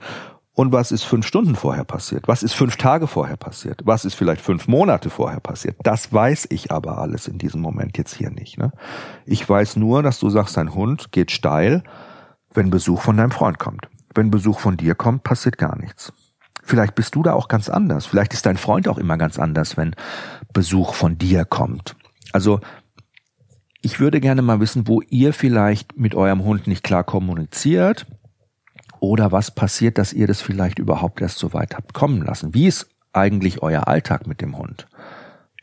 Und 0.52 0.72
was 0.72 0.92
ist 0.92 1.04
fünf 1.04 1.26
Stunden 1.26 1.56
vorher 1.56 1.84
passiert? 1.84 2.28
Was 2.28 2.42
ist 2.42 2.52
fünf 2.52 2.76
Tage 2.76 3.06
vorher 3.06 3.38
passiert? 3.38 3.80
Was 3.86 4.04
ist 4.04 4.14
vielleicht 4.14 4.42
fünf 4.42 4.68
Monate 4.68 5.08
vorher 5.08 5.40
passiert? 5.40 5.76
Das 5.82 6.12
weiß 6.12 6.48
ich 6.50 6.70
aber 6.70 6.98
alles 6.98 7.28
in 7.28 7.38
diesem 7.38 7.62
Moment 7.62 7.96
jetzt 7.96 8.14
hier 8.14 8.30
nicht. 8.30 8.58
Ne? 8.58 8.70
Ich 9.24 9.48
weiß 9.48 9.76
nur, 9.76 10.02
dass 10.02 10.18
du 10.18 10.28
sagst, 10.28 10.58
dein 10.58 10.74
Hund 10.74 11.12
geht 11.12 11.30
steil, 11.30 11.82
wenn 12.52 12.68
Besuch 12.68 13.00
von 13.00 13.16
deinem 13.16 13.30
Freund 13.30 13.58
kommt. 13.58 13.88
Wenn 14.14 14.30
Besuch 14.30 14.58
von 14.58 14.76
dir 14.76 14.94
kommt, 14.94 15.22
passiert 15.22 15.56
gar 15.56 15.78
nichts. 15.78 16.12
Vielleicht 16.70 16.94
bist 16.94 17.16
du 17.16 17.24
da 17.24 17.32
auch 17.32 17.48
ganz 17.48 17.68
anders. 17.68 18.06
Vielleicht 18.06 18.32
ist 18.32 18.46
dein 18.46 18.56
Freund 18.56 18.86
auch 18.86 18.96
immer 18.96 19.18
ganz 19.18 19.40
anders, 19.40 19.76
wenn 19.76 19.96
Besuch 20.52 20.94
von 20.94 21.18
dir 21.18 21.44
kommt. 21.44 21.96
Also 22.32 22.60
ich 23.82 23.98
würde 23.98 24.20
gerne 24.20 24.40
mal 24.40 24.60
wissen, 24.60 24.86
wo 24.86 25.00
ihr 25.00 25.32
vielleicht 25.32 25.98
mit 25.98 26.14
eurem 26.14 26.44
Hund 26.44 26.68
nicht 26.68 26.84
klar 26.84 27.02
kommuniziert 27.02 28.06
oder 29.00 29.32
was 29.32 29.50
passiert, 29.50 29.98
dass 29.98 30.12
ihr 30.12 30.28
das 30.28 30.42
vielleicht 30.42 30.78
überhaupt 30.78 31.20
erst 31.20 31.40
so 31.40 31.52
weit 31.52 31.74
habt 31.74 31.92
kommen 31.92 32.22
lassen. 32.22 32.54
Wie 32.54 32.68
ist 32.68 32.86
eigentlich 33.12 33.62
euer 33.62 33.88
Alltag 33.88 34.28
mit 34.28 34.40
dem 34.40 34.56
Hund? 34.56 34.86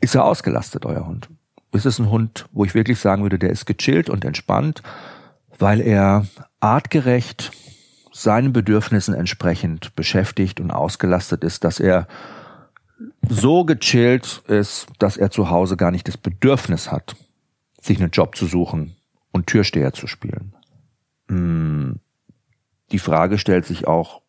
Ist 0.02 0.14
er 0.14 0.26
ausgelastet, 0.26 0.86
euer 0.86 1.08
Hund? 1.08 1.30
Ist 1.72 1.86
es 1.86 2.00
ein 2.00 2.10
Hund, 2.10 2.48
wo 2.52 2.66
ich 2.66 2.76
wirklich 2.76 3.00
sagen 3.00 3.24
würde, 3.24 3.40
der 3.40 3.52
ist 3.52 3.66
gechillt 3.66 4.10
und 4.10 4.26
entspannt, 4.26 4.84
weil 5.58 5.80
er 5.80 6.26
artgerecht 6.60 7.54
seinen 8.24 8.54
Bedürfnissen 8.54 9.14
entsprechend 9.14 9.96
beschäftigt 9.96 10.60
und 10.60 10.72
ausgelastet 10.72 11.44
ist, 11.44 11.64
dass 11.64 11.80
er 11.80 12.08
so 13.30 13.64
gechillt 13.64 14.44
ist, 14.48 14.88
dass 15.00 15.18
er 15.18 15.30
zu 15.30 15.50
Hause 15.50 15.78
gar 15.78 15.92
nicht 15.92 16.08
das 16.08 16.18
Bedürfnis 16.18 16.92
hat, 16.92 17.16
sich 17.80 18.00
einen 18.00 18.12
Job 18.12 18.36
zu 18.36 18.46
suchen 18.48 18.96
und 19.32 19.48
Türsteher 19.48 19.94
zu 19.94 20.08
spielen. 20.08 20.56
Hm. 21.30 22.00
Die 22.92 23.00
Frage 23.00 23.38
stellt 23.38 23.66
sich 23.66 23.88
auch, 23.88 24.22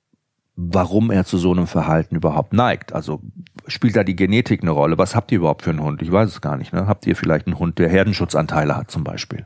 warum 0.56 1.12
er 1.12 1.24
zu 1.24 1.38
so 1.38 1.52
einem 1.52 1.68
Verhalten 1.68 2.16
überhaupt 2.16 2.52
neigt. 2.52 2.92
Also 2.92 3.22
spielt 3.68 3.94
da 3.94 4.02
die 4.02 4.16
Genetik 4.16 4.62
eine 4.62 4.72
Rolle? 4.72 4.98
Was 4.98 5.14
habt 5.14 5.30
ihr 5.30 5.38
überhaupt 5.38 5.62
für 5.62 5.70
einen 5.70 5.82
Hund? 5.82 6.02
Ich 6.02 6.10
weiß 6.10 6.28
es 6.28 6.40
gar 6.40 6.56
nicht. 6.56 6.72
Ne? 6.72 6.88
Habt 6.88 7.06
ihr 7.06 7.14
vielleicht 7.14 7.46
einen 7.46 7.58
Hund, 7.58 7.78
der 7.78 7.88
Herdenschutzanteile 7.88 8.76
hat 8.76 8.90
zum 8.90 9.04
Beispiel? 9.04 9.44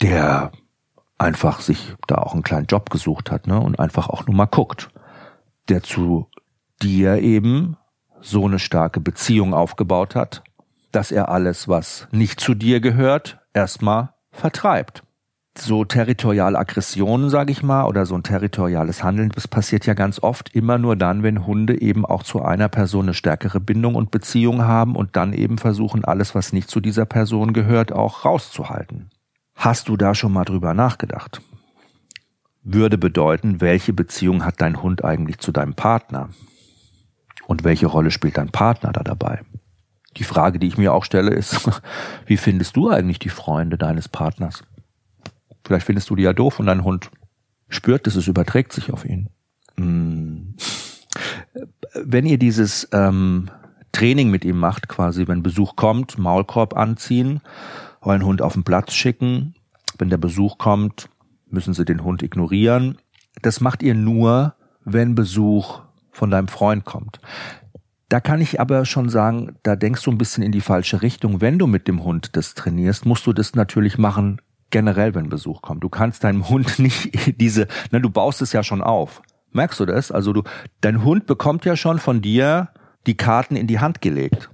Der 0.00 0.52
einfach 1.18 1.60
sich 1.60 1.94
da 2.06 2.16
auch 2.16 2.32
einen 2.34 2.42
kleinen 2.42 2.66
Job 2.66 2.90
gesucht 2.90 3.30
hat 3.30 3.46
ne? 3.46 3.60
und 3.60 3.78
einfach 3.78 4.08
auch 4.08 4.26
nur 4.26 4.34
mal 4.34 4.46
guckt, 4.46 4.90
der 5.68 5.82
zu 5.82 6.28
dir 6.82 7.18
eben 7.18 7.76
so 8.20 8.46
eine 8.46 8.58
starke 8.58 9.00
Beziehung 9.00 9.54
aufgebaut 9.54 10.14
hat, 10.14 10.42
dass 10.92 11.12
er 11.12 11.28
alles, 11.28 11.68
was 11.68 12.08
nicht 12.10 12.40
zu 12.40 12.54
dir 12.54 12.80
gehört, 12.80 13.38
erstmal 13.52 14.10
vertreibt. 14.30 15.02
So 15.56 15.84
territoriale 15.84 16.58
Aggressionen, 16.58 17.30
sage 17.30 17.52
ich 17.52 17.62
mal, 17.62 17.84
oder 17.84 18.06
so 18.06 18.16
ein 18.16 18.24
territoriales 18.24 19.04
Handeln, 19.04 19.30
das 19.32 19.46
passiert 19.46 19.86
ja 19.86 19.94
ganz 19.94 20.20
oft 20.20 20.52
immer 20.52 20.78
nur 20.78 20.96
dann, 20.96 21.22
wenn 21.22 21.46
Hunde 21.46 21.80
eben 21.80 22.04
auch 22.04 22.24
zu 22.24 22.42
einer 22.42 22.68
Person 22.68 23.04
eine 23.04 23.14
stärkere 23.14 23.60
Bindung 23.60 23.94
und 23.94 24.10
Beziehung 24.10 24.62
haben 24.62 24.96
und 24.96 25.14
dann 25.14 25.32
eben 25.32 25.58
versuchen, 25.58 26.04
alles, 26.04 26.34
was 26.34 26.52
nicht 26.52 26.68
zu 26.68 26.80
dieser 26.80 27.06
Person 27.06 27.52
gehört, 27.52 27.92
auch 27.92 28.24
rauszuhalten. 28.24 29.10
Hast 29.54 29.88
du 29.88 29.96
da 29.96 30.14
schon 30.14 30.32
mal 30.32 30.44
drüber 30.44 30.74
nachgedacht? 30.74 31.40
Würde 32.62 32.98
bedeuten, 32.98 33.60
welche 33.60 33.92
Beziehung 33.92 34.44
hat 34.44 34.60
dein 34.60 34.82
Hund 34.82 35.04
eigentlich 35.04 35.38
zu 35.38 35.52
deinem 35.52 35.74
Partner? 35.74 36.30
Und 37.46 37.62
welche 37.62 37.86
Rolle 37.86 38.10
spielt 38.10 38.38
dein 38.38 38.50
Partner 38.50 38.92
da 38.92 39.02
dabei? 39.02 39.42
Die 40.16 40.24
Frage, 40.24 40.58
die 40.58 40.66
ich 40.66 40.78
mir 40.78 40.94
auch 40.94 41.04
stelle, 41.04 41.32
ist, 41.32 41.68
wie 42.26 42.36
findest 42.36 42.76
du 42.76 42.90
eigentlich 42.90 43.18
die 43.18 43.28
Freunde 43.28 43.76
deines 43.76 44.08
Partners? 44.08 44.64
Vielleicht 45.64 45.86
findest 45.86 46.10
du 46.10 46.16
die 46.16 46.22
ja 46.22 46.32
doof 46.32 46.58
und 46.58 46.66
dein 46.66 46.84
Hund 46.84 47.10
spürt 47.68 48.06
dass 48.06 48.16
es 48.16 48.28
überträgt 48.28 48.72
sich 48.72 48.92
auf 48.92 49.04
ihn. 49.04 49.28
Hm. 49.76 50.54
Wenn 51.94 52.26
ihr 52.26 52.38
dieses 52.38 52.88
ähm, 52.92 53.50
Training 53.92 54.30
mit 54.30 54.44
ihm 54.44 54.58
macht, 54.58 54.88
quasi, 54.88 55.28
wenn 55.28 55.42
Besuch 55.42 55.76
kommt, 55.76 56.18
Maulkorb 56.18 56.76
anziehen 56.76 57.40
euren 58.04 58.24
Hund 58.24 58.42
auf 58.42 58.54
den 58.54 58.64
Platz 58.64 58.92
schicken. 58.92 59.54
Wenn 59.98 60.10
der 60.10 60.18
Besuch 60.18 60.58
kommt, 60.58 61.08
müssen 61.48 61.74
sie 61.74 61.84
den 61.84 62.04
Hund 62.04 62.22
ignorieren. 62.22 62.98
Das 63.42 63.60
macht 63.60 63.82
ihr 63.82 63.94
nur, 63.94 64.54
wenn 64.84 65.14
Besuch 65.14 65.82
von 66.10 66.30
deinem 66.30 66.48
Freund 66.48 66.84
kommt. 66.84 67.20
Da 68.08 68.20
kann 68.20 68.40
ich 68.40 68.60
aber 68.60 68.84
schon 68.84 69.08
sagen, 69.08 69.56
da 69.62 69.76
denkst 69.76 70.02
du 70.02 70.10
ein 70.10 70.18
bisschen 70.18 70.42
in 70.42 70.52
die 70.52 70.60
falsche 70.60 71.02
Richtung. 71.02 71.40
Wenn 71.40 71.58
du 71.58 71.66
mit 71.66 71.88
dem 71.88 72.04
Hund 72.04 72.36
das 72.36 72.54
trainierst, 72.54 73.06
musst 73.06 73.26
du 73.26 73.32
das 73.32 73.54
natürlich 73.54 73.98
machen, 73.98 74.40
generell, 74.70 75.14
wenn 75.14 75.28
Besuch 75.28 75.62
kommt. 75.62 75.82
Du 75.82 75.88
kannst 75.88 76.22
deinem 76.24 76.48
Hund 76.48 76.78
nicht 76.78 77.40
diese, 77.40 77.66
na, 77.90 77.98
du 77.98 78.10
baust 78.10 78.42
es 78.42 78.52
ja 78.52 78.62
schon 78.62 78.82
auf. 78.82 79.22
Merkst 79.52 79.80
du 79.80 79.86
das? 79.86 80.10
Also 80.10 80.32
du, 80.32 80.42
dein 80.80 81.04
Hund 81.04 81.26
bekommt 81.26 81.64
ja 81.64 81.76
schon 81.76 81.98
von 81.98 82.20
dir 82.20 82.68
die 83.06 83.16
Karten 83.16 83.56
in 83.56 83.66
die 83.66 83.78
Hand 83.78 84.00
gelegt, 84.00 84.50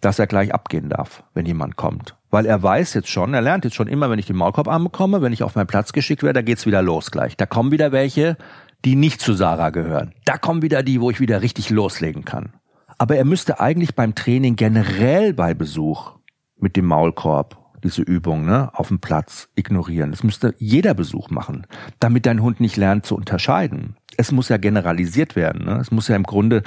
dass 0.00 0.18
er 0.18 0.26
gleich 0.26 0.54
abgehen 0.54 0.88
darf, 0.88 1.24
wenn 1.34 1.46
jemand 1.46 1.76
kommt 1.76 2.16
weil 2.34 2.46
er 2.46 2.60
weiß 2.60 2.94
jetzt 2.94 3.08
schon, 3.08 3.32
er 3.32 3.42
lernt 3.42 3.64
jetzt 3.64 3.76
schon 3.76 3.86
immer, 3.86 4.10
wenn 4.10 4.18
ich 4.18 4.26
den 4.26 4.34
Maulkorb 4.34 4.66
bekomme, 4.82 5.22
wenn 5.22 5.32
ich 5.32 5.44
auf 5.44 5.54
meinen 5.54 5.68
Platz 5.68 5.92
geschickt 5.92 6.24
werde, 6.24 6.40
da 6.40 6.42
geht's 6.42 6.66
wieder 6.66 6.82
los 6.82 7.12
gleich. 7.12 7.36
Da 7.36 7.46
kommen 7.46 7.70
wieder 7.70 7.92
welche, 7.92 8.36
die 8.84 8.96
nicht 8.96 9.20
zu 9.20 9.34
Sarah 9.34 9.70
gehören. 9.70 10.12
Da 10.24 10.36
kommen 10.36 10.60
wieder 10.60 10.82
die, 10.82 11.00
wo 11.00 11.12
ich 11.12 11.20
wieder 11.20 11.42
richtig 11.42 11.70
loslegen 11.70 12.24
kann. 12.24 12.52
Aber 12.98 13.14
er 13.14 13.24
müsste 13.24 13.60
eigentlich 13.60 13.94
beim 13.94 14.16
Training 14.16 14.56
generell 14.56 15.32
bei 15.32 15.54
Besuch 15.54 16.16
mit 16.58 16.74
dem 16.74 16.86
Maulkorb 16.86 17.56
diese 17.84 18.02
Übung 18.02 18.44
ne, 18.44 18.68
auf 18.72 18.88
dem 18.88 18.98
Platz 18.98 19.48
ignorieren. 19.54 20.10
Das 20.10 20.24
müsste 20.24 20.56
jeder 20.58 20.94
Besuch 20.94 21.30
machen, 21.30 21.68
damit 22.00 22.26
dein 22.26 22.42
Hund 22.42 22.58
nicht 22.58 22.76
lernt 22.76 23.06
zu 23.06 23.14
unterscheiden. 23.14 23.96
Es 24.16 24.32
muss 24.32 24.48
ja 24.48 24.56
generalisiert 24.56 25.36
werden. 25.36 25.66
Ne? 25.66 25.78
Es 25.80 25.92
muss 25.92 26.08
ja 26.08 26.16
im 26.16 26.24
Grunde 26.24 26.64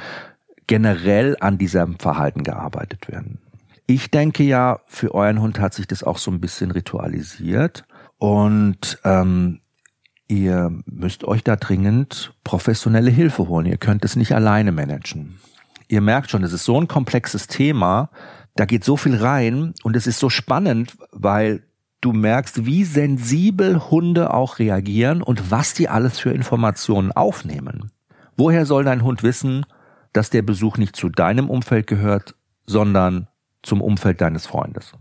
generell 0.66 1.36
an 1.42 1.58
diesem 1.58 2.00
Verhalten 2.00 2.44
gearbeitet 2.44 3.10
werden. 3.10 3.40
Ich 3.89 4.12
denke 4.12 4.43
ja, 4.43 4.82
für 4.86 5.15
euren 5.15 5.41
Hund 5.41 5.60
hat 5.62 5.73
sich 5.73 5.88
das 5.88 6.04
auch 6.04 6.17
so 6.17 6.30
ein 6.30 6.41
bisschen 6.41 6.71
ritualisiert 6.71 7.86
und 8.17 9.00
ähm, 9.06 9.62
ihr 10.28 10.73
müsst 10.86 11.23
euch 11.23 11.41
da 11.41 11.56
dringend 11.56 12.34
professionelle 12.43 13.10
Hilfe 13.10 13.47
holen. 13.47 13.65
Ihr 13.65 13.78
könnt 13.78 14.04
es 14.04 14.17
nicht 14.17 14.34
alleine 14.36 14.73
managen. 14.73 15.39
Ihr 15.88 16.02
merkt 16.02 16.30
schon, 16.30 16.43
es 16.43 16.52
ist 16.52 16.65
so 16.65 16.80
ein 16.80 16.89
komplexes 16.89 17.47
Thema, 17.47 18.10
da 18.58 18.65
geht 18.65 18.84
so 18.84 18.97
viel 18.97 19.15
rein 19.15 19.73
und 19.84 19.95
es 19.95 20.06
ist 20.06 20.19
so 20.19 20.30
spannend, 20.30 20.97
weil 21.13 21.63
du 22.02 22.12
merkst, 22.12 22.65
wie 22.65 22.84
sensibel 22.84 23.89
Hunde 23.89 24.34
auch 24.34 24.60
reagieren 24.60 25.21
und 25.21 25.50
was 25.50 25.73
die 25.73 25.88
alles 25.88 26.19
für 26.19 26.32
Informationen 26.32 27.13
aufnehmen. 27.13 27.91
Woher 28.36 28.65
soll 28.65 28.84
dein 28.84 29.04
Hund 29.04 29.23
wissen, 29.23 29.65
dass 30.12 30.30
der 30.30 30.41
Besuch 30.41 30.78
nicht 30.78 30.97
zu 30.97 31.08
deinem 31.08 31.50
Umfeld 31.50 31.88
gehört, 31.88 32.36
sondern 32.65 33.28
zum 33.68 33.82
Umfeld 33.82 34.22
deines 34.22 34.48
Freundes. 34.48 34.94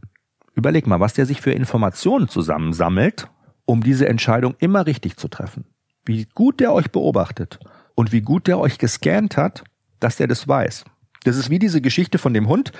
Überleg 0.54 0.86
mal, 0.86 1.00
was 1.00 1.14
der 1.14 1.26
sich 1.26 1.40
für 1.40 1.52
Informationen 1.52 2.28
zusammensammelt, 2.28 3.28
um 3.64 3.82
diese 3.82 4.08
Entscheidung 4.08 4.54
immer 4.58 4.86
richtig 4.86 5.16
zu 5.16 5.28
treffen. 5.28 5.64
Wie 6.04 6.26
gut 6.34 6.60
der 6.60 6.72
euch 6.72 6.90
beobachtet 6.90 7.58
und 7.94 8.12
wie 8.12 8.22
gut 8.22 8.46
der 8.46 8.58
euch 8.58 8.78
gescannt 8.78 9.36
hat, 9.36 9.64
dass 10.00 10.16
der 10.16 10.28
das 10.28 10.46
weiß. 10.46 10.84
Das 11.24 11.36
ist 11.36 11.50
wie 11.50 11.58
diese 11.58 11.80
Geschichte 11.80 12.18
von 12.18 12.32
dem 12.32 12.48
Hund, 12.48 12.72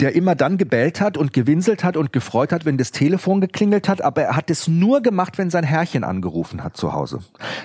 der 0.00 0.14
immer 0.14 0.34
dann 0.34 0.58
gebellt 0.58 1.00
hat 1.00 1.16
und 1.16 1.32
gewinselt 1.32 1.84
hat 1.84 1.96
und 1.96 2.12
gefreut 2.12 2.52
hat, 2.52 2.64
wenn 2.64 2.78
das 2.78 2.90
Telefon 2.90 3.40
geklingelt 3.40 3.88
hat, 3.88 4.02
aber 4.02 4.22
er 4.22 4.36
hat 4.36 4.50
es 4.50 4.66
nur 4.66 5.02
gemacht, 5.02 5.38
wenn 5.38 5.50
sein 5.50 5.64
Herrchen 5.64 6.04
angerufen 6.04 6.64
hat 6.64 6.76
zu 6.76 6.92
Hause. 6.92 7.20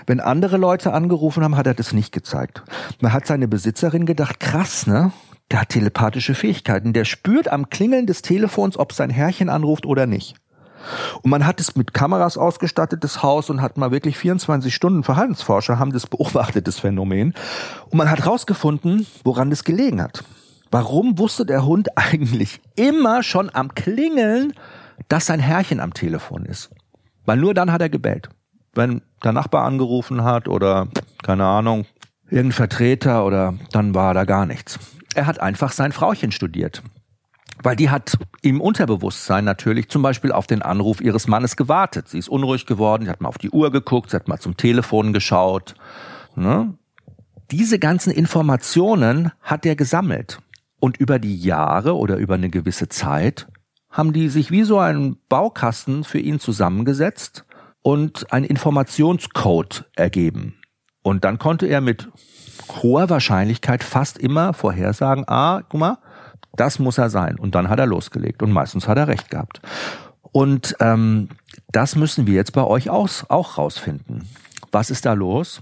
Wenn 0.05 0.19
andere 0.19 0.57
Leute 0.57 0.93
angerufen 0.93 1.43
haben, 1.43 1.57
hat 1.57 1.67
er 1.67 1.73
das 1.73 1.93
nicht 1.93 2.11
gezeigt. 2.11 2.63
Man 3.01 3.13
hat 3.13 3.25
seine 3.25 3.47
Besitzerin 3.47 4.05
gedacht, 4.05 4.39
krass, 4.39 4.85
ne? 4.85 5.11
Der 5.51 5.61
hat 5.61 5.69
telepathische 5.69 6.35
Fähigkeiten. 6.35 6.93
Der 6.93 7.05
spürt 7.05 7.47
am 7.47 7.69
Klingeln 7.69 8.05
des 8.05 8.21
Telefons, 8.21 8.77
ob 8.77 8.93
sein 8.93 9.09
Herrchen 9.09 9.49
anruft 9.49 9.85
oder 9.85 10.05
nicht. 10.05 10.35
Und 11.21 11.31
man 11.31 11.45
hat 11.45 11.59
es 11.59 11.75
mit 11.75 11.93
Kameras 11.93 12.37
ausgestattetes 12.37 13.21
Haus 13.21 13.49
und 13.49 13.61
hat 13.61 13.77
mal 13.77 13.91
wirklich 13.91 14.17
24 14.17 14.73
Stunden 14.73 15.03
Verhaltensforscher 15.03 15.77
haben 15.77 15.91
das 15.91 16.07
beobachtet, 16.07 16.67
das 16.67 16.79
Phänomen. 16.79 17.33
Und 17.89 17.97
man 17.97 18.09
hat 18.09 18.25
rausgefunden, 18.25 19.05
woran 19.23 19.49
das 19.49 19.63
gelegen 19.63 20.01
hat. 20.01 20.23
Warum 20.71 21.17
wusste 21.17 21.45
der 21.45 21.65
Hund 21.65 21.89
eigentlich 21.97 22.61
immer 22.75 23.23
schon 23.23 23.49
am 23.53 23.73
Klingeln, 23.75 24.53
dass 25.07 25.25
sein 25.25 25.39
Herrchen 25.39 25.79
am 25.79 25.93
Telefon 25.93 26.45
ist? 26.45 26.69
Weil 27.25 27.37
nur 27.37 27.53
dann 27.53 27.71
hat 27.71 27.81
er 27.81 27.89
gebellt. 27.89 28.29
Wenn 28.73 29.01
der 29.23 29.33
Nachbar 29.33 29.65
angerufen 29.65 30.23
hat 30.23 30.47
oder, 30.47 30.87
keine 31.23 31.45
Ahnung, 31.45 31.85
irgendein 32.29 32.51
Vertreter 32.53 33.25
oder 33.25 33.55
dann 33.71 33.95
war 33.95 34.13
da 34.13 34.23
gar 34.23 34.45
nichts 34.45 34.79
er 35.15 35.25
hat 35.25 35.39
einfach 35.39 35.71
sein 35.71 35.91
Frauchen 35.91 36.31
studiert. 36.31 36.83
Weil 37.61 37.75
die 37.75 37.89
hat 37.89 38.17
im 38.41 38.61
Unterbewusstsein 38.61 39.43
natürlich 39.43 39.89
zum 39.89 40.01
Beispiel 40.01 40.31
auf 40.31 40.47
den 40.47 40.61
Anruf 40.61 41.01
ihres 41.01 41.27
Mannes 41.27 41.57
gewartet. 41.57 42.07
Sie 42.07 42.17
ist 42.17 42.29
unruhig 42.29 42.65
geworden, 42.65 43.03
sie 43.03 43.09
hat 43.09 43.19
mal 43.19 43.27
auf 43.27 43.37
die 43.37 43.49
Uhr 43.49 43.71
geguckt, 43.71 44.11
sie 44.11 44.15
hat 44.15 44.29
mal 44.29 44.39
zum 44.39 44.55
Telefon 44.55 45.11
geschaut. 45.11 45.75
Ne? 46.35 46.73
Diese 47.51 47.79
ganzen 47.79 48.11
Informationen 48.11 49.31
hat 49.41 49.65
er 49.65 49.75
gesammelt. 49.75 50.39
Und 50.79 50.97
über 50.97 51.19
die 51.19 51.35
Jahre 51.35 51.97
oder 51.97 52.15
über 52.15 52.35
eine 52.35 52.49
gewisse 52.49 52.87
Zeit 52.87 53.47
haben 53.89 54.13
die 54.13 54.29
sich 54.29 54.51
wie 54.51 54.63
so 54.63 54.79
ein 54.79 55.17
Baukasten 55.27 56.03
für 56.03 56.19
ihn 56.19 56.39
zusammengesetzt 56.39 57.43
und 57.81 58.31
ein 58.31 58.43
Informationscode 58.43 59.89
ergeben. 59.95 60.55
Und 61.01 61.25
dann 61.25 61.39
konnte 61.39 61.65
er 61.65 61.81
mit 61.81 62.09
hoher 62.69 63.09
Wahrscheinlichkeit 63.09 63.83
fast 63.83 64.17
immer 64.17 64.53
vorhersagen, 64.53 65.25
ah, 65.27 65.61
guck 65.67 65.79
mal, 65.79 65.97
das 66.55 66.79
muss 66.79 66.97
er 66.97 67.09
sein. 67.09 67.37
Und 67.37 67.55
dann 67.55 67.69
hat 67.69 67.79
er 67.79 67.85
losgelegt. 67.85 68.43
Und 68.43 68.51
meistens 68.51 68.87
hat 68.87 68.97
er 68.97 69.07
recht 69.07 69.29
gehabt. 69.29 69.61
Und 70.31 70.75
ähm, 70.79 71.29
das 71.71 71.95
müssen 71.95 72.27
wir 72.27 72.33
jetzt 72.33 72.53
bei 72.53 72.63
euch 72.63 72.89
aus, 72.89 73.25
auch 73.29 73.57
rausfinden. 73.57 74.27
Was 74.71 74.91
ist 74.91 75.05
da 75.05 75.13
los? 75.13 75.61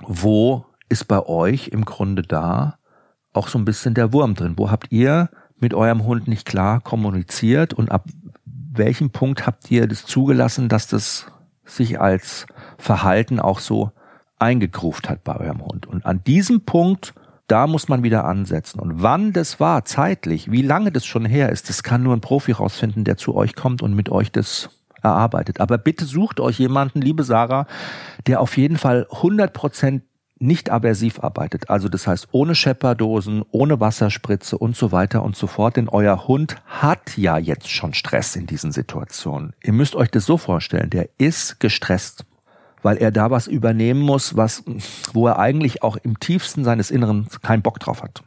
Wo 0.00 0.64
ist 0.88 1.08
bei 1.08 1.24
euch 1.26 1.68
im 1.68 1.84
Grunde 1.84 2.22
da 2.22 2.78
auch 3.32 3.48
so 3.48 3.58
ein 3.58 3.64
bisschen 3.64 3.94
der 3.94 4.12
Wurm 4.12 4.34
drin? 4.34 4.54
Wo 4.56 4.70
habt 4.70 4.90
ihr 4.90 5.30
mit 5.58 5.74
eurem 5.74 6.04
Hund 6.04 6.28
nicht 6.28 6.46
klar 6.46 6.80
kommuniziert 6.80 7.72
und 7.74 7.90
ab 7.90 8.04
welchem 8.44 9.10
Punkt 9.10 9.46
habt 9.46 9.70
ihr 9.70 9.86
das 9.86 10.06
zugelassen, 10.06 10.68
dass 10.68 10.86
das 10.86 11.26
sich 11.64 12.00
als 12.00 12.46
Verhalten 12.78 13.38
auch 13.38 13.60
so 13.60 13.92
eingegruft 14.42 15.08
hat 15.08 15.24
bei 15.24 15.36
eurem 15.36 15.64
Hund? 15.64 15.86
Und 15.86 16.04
an 16.04 16.22
diesem 16.24 16.62
Punkt, 16.62 17.14
da 17.46 17.66
muss 17.66 17.88
man 17.88 18.02
wieder 18.02 18.24
ansetzen. 18.24 18.80
Und 18.80 19.02
wann 19.02 19.32
das 19.32 19.60
war, 19.60 19.84
zeitlich, 19.84 20.50
wie 20.50 20.62
lange 20.62 20.92
das 20.92 21.04
schon 21.06 21.24
her 21.24 21.50
ist, 21.50 21.68
das 21.68 21.82
kann 21.82 22.02
nur 22.02 22.14
ein 22.14 22.20
Profi 22.20 22.52
rausfinden, 22.52 23.04
der 23.04 23.16
zu 23.16 23.34
euch 23.34 23.54
kommt 23.54 23.82
und 23.82 23.94
mit 23.94 24.10
euch 24.10 24.32
das 24.32 24.70
erarbeitet. 25.02 25.60
Aber 25.60 25.78
bitte 25.78 26.04
sucht 26.04 26.40
euch 26.40 26.58
jemanden, 26.58 27.00
liebe 27.00 27.24
Sarah, 27.24 27.66
der 28.26 28.40
auf 28.40 28.56
jeden 28.56 28.76
Fall 28.76 29.06
100 29.10 29.52
Prozent 29.52 30.02
nicht 30.38 30.70
aversiv 30.70 31.20
arbeitet. 31.20 31.70
Also 31.70 31.88
das 31.88 32.06
heißt 32.06 32.28
ohne 32.32 32.54
Schepperdosen, 32.54 33.44
ohne 33.52 33.80
Wasserspritze 33.80 34.58
und 34.58 34.76
so 34.76 34.90
weiter 34.90 35.22
und 35.22 35.36
so 35.36 35.46
fort. 35.46 35.76
Denn 35.76 35.88
euer 35.88 36.26
Hund 36.26 36.56
hat 36.66 37.16
ja 37.16 37.38
jetzt 37.38 37.70
schon 37.70 37.94
Stress 37.94 38.34
in 38.34 38.46
diesen 38.46 38.72
Situationen. 38.72 39.54
Ihr 39.62 39.72
müsst 39.72 39.94
euch 39.94 40.10
das 40.10 40.26
so 40.26 40.36
vorstellen, 40.36 40.90
der 40.90 41.08
ist 41.18 41.60
gestresst, 41.60 42.24
weil 42.82 42.96
er 42.96 43.10
da 43.10 43.30
was 43.30 43.46
übernehmen 43.46 44.00
muss, 44.00 44.36
was, 44.36 44.64
wo 45.12 45.26
er 45.28 45.38
eigentlich 45.38 45.82
auch 45.82 45.96
im 45.96 46.20
tiefsten 46.20 46.64
seines 46.64 46.90
Inneren 46.90 47.26
keinen 47.42 47.62
Bock 47.62 47.80
drauf 47.80 48.02
hat. 48.02 48.22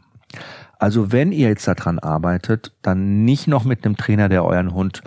Also 0.80 1.12
wenn 1.12 1.32
ihr 1.32 1.50
jetzt 1.50 1.68
daran 1.68 2.00
arbeitet, 2.00 2.74
dann 2.82 3.24
nicht 3.24 3.48
noch 3.48 3.64
mit 3.64 3.86
einem 3.86 3.98
Trainer, 3.98 4.30
der 4.30 4.44
euren 4.44 4.74
Hund 4.74 5.02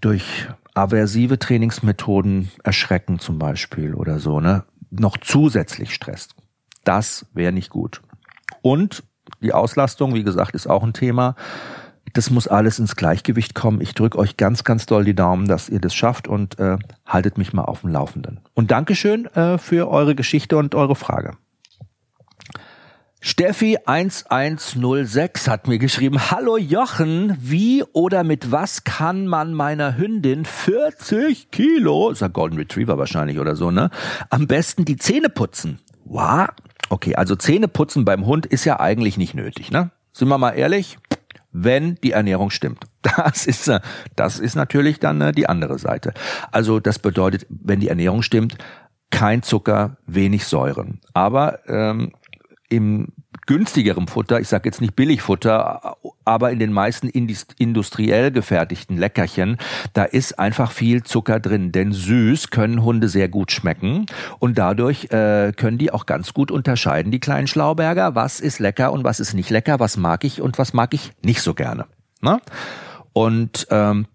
durch 0.00 0.48
aversive 0.74 1.38
Trainingsmethoden 1.38 2.50
erschrecken 2.62 3.18
zum 3.18 3.38
Beispiel 3.38 3.94
oder 3.94 4.18
so, 4.18 4.40
ne? 4.40 4.64
noch 4.90 5.16
zusätzlich 5.16 5.94
stresst. 5.94 6.34
Das 6.84 7.26
wäre 7.32 7.52
nicht 7.52 7.70
gut. 7.70 8.02
Und 8.62 9.02
die 9.40 9.52
Auslastung, 9.52 10.14
wie 10.14 10.22
gesagt, 10.22 10.54
ist 10.54 10.66
auch 10.66 10.82
ein 10.82 10.92
Thema. 10.92 11.34
Das 12.16 12.30
muss 12.30 12.48
alles 12.48 12.78
ins 12.78 12.96
Gleichgewicht 12.96 13.54
kommen. 13.54 13.82
Ich 13.82 13.92
drücke 13.92 14.16
euch 14.16 14.38
ganz, 14.38 14.64
ganz 14.64 14.86
doll 14.86 15.04
die 15.04 15.14
Daumen, 15.14 15.46
dass 15.46 15.68
ihr 15.68 15.80
das 15.80 15.94
schafft 15.94 16.28
und 16.28 16.58
äh, 16.58 16.78
haltet 17.04 17.36
mich 17.36 17.52
mal 17.52 17.66
auf 17.66 17.82
dem 17.82 17.90
Laufenden. 17.90 18.40
Und 18.54 18.70
Dankeschön 18.70 19.26
äh, 19.34 19.58
für 19.58 19.90
eure 19.90 20.14
Geschichte 20.14 20.56
und 20.56 20.74
eure 20.74 20.96
Frage. 20.96 21.36
Steffi 23.20 23.76
1106 23.84 25.46
hat 25.46 25.68
mir 25.68 25.78
geschrieben, 25.78 26.30
Hallo 26.30 26.56
Jochen, 26.56 27.36
wie 27.38 27.84
oder 27.92 28.24
mit 28.24 28.50
was 28.50 28.84
kann 28.84 29.26
man 29.26 29.52
meiner 29.52 29.98
Hündin 29.98 30.46
40 30.46 31.50
Kilo, 31.50 32.08
ist 32.08 32.22
ein 32.22 32.32
Golden 32.32 32.56
Retriever 32.56 32.96
wahrscheinlich 32.96 33.38
oder 33.38 33.56
so, 33.56 33.70
ne, 33.70 33.90
am 34.30 34.46
besten 34.46 34.86
die 34.86 34.96
Zähne 34.96 35.28
putzen? 35.28 35.80
Wow. 36.06 36.46
Okay, 36.88 37.14
also 37.14 37.36
Zähne 37.36 37.68
putzen 37.68 38.06
beim 38.06 38.24
Hund 38.24 38.46
ist 38.46 38.64
ja 38.64 38.80
eigentlich 38.80 39.18
nicht 39.18 39.34
nötig, 39.34 39.70
ne? 39.70 39.90
Sind 40.16 40.28
wir 40.28 40.38
mal 40.38 40.52
ehrlich? 40.52 40.96
Wenn 41.58 41.94
die 41.96 42.12
Ernährung 42.12 42.50
stimmt. 42.50 42.84
Das 43.16 43.46
ist, 43.46 43.68
äh, 43.68 43.80
das 44.16 44.40
ist 44.40 44.56
natürlich 44.56 44.98
dann 44.98 45.20
äh, 45.20 45.32
die 45.32 45.48
andere 45.48 45.78
Seite. 45.78 46.12
Also 46.50 46.80
das 46.80 46.98
bedeutet, 46.98 47.46
wenn 47.48 47.78
die 47.78 47.88
Ernährung 47.88 48.22
stimmt, 48.22 48.58
kein 49.10 49.42
Zucker, 49.42 49.96
wenig 50.06 50.44
Säuren. 50.44 51.00
Aber 51.14 51.60
ähm, 51.68 52.12
im 52.68 53.12
günstigerem 53.46 54.08
Futter, 54.08 54.40
ich 54.40 54.48
sage 54.48 54.68
jetzt 54.68 54.80
nicht 54.80 54.96
Billigfutter, 54.96 55.96
aber 56.24 56.50
in 56.50 56.58
den 56.58 56.72
meisten 56.72 57.08
industriell 57.08 58.30
gefertigten 58.30 58.98
Leckerchen, 58.98 59.56
da 59.92 60.04
ist 60.04 60.38
einfach 60.38 60.72
viel 60.72 61.02
Zucker 61.02 61.40
drin. 61.40 61.72
Denn 61.72 61.92
süß 61.92 62.50
können 62.50 62.82
Hunde 62.82 63.08
sehr 63.08 63.28
gut 63.28 63.52
schmecken 63.52 64.06
und 64.38 64.58
dadurch 64.58 65.04
äh, 65.10 65.52
können 65.56 65.78
die 65.78 65.92
auch 65.92 66.06
ganz 66.06 66.34
gut 66.34 66.50
unterscheiden, 66.50 67.12
die 67.12 67.20
kleinen 67.20 67.46
Schlauberger, 67.46 68.14
was 68.14 68.40
ist 68.40 68.58
lecker 68.58 68.92
und 68.92 69.04
was 69.04 69.20
ist 69.20 69.34
nicht 69.34 69.50
lecker, 69.50 69.80
was 69.80 69.96
mag 69.96 70.24
ich 70.24 70.40
und 70.40 70.58
was 70.58 70.72
mag 70.72 70.92
ich 70.94 71.12
nicht 71.22 71.40
so 71.40 71.54
gerne. 71.54 71.86
Ne? 72.20 72.40
Und 73.12 73.66
ähm, 73.70 74.06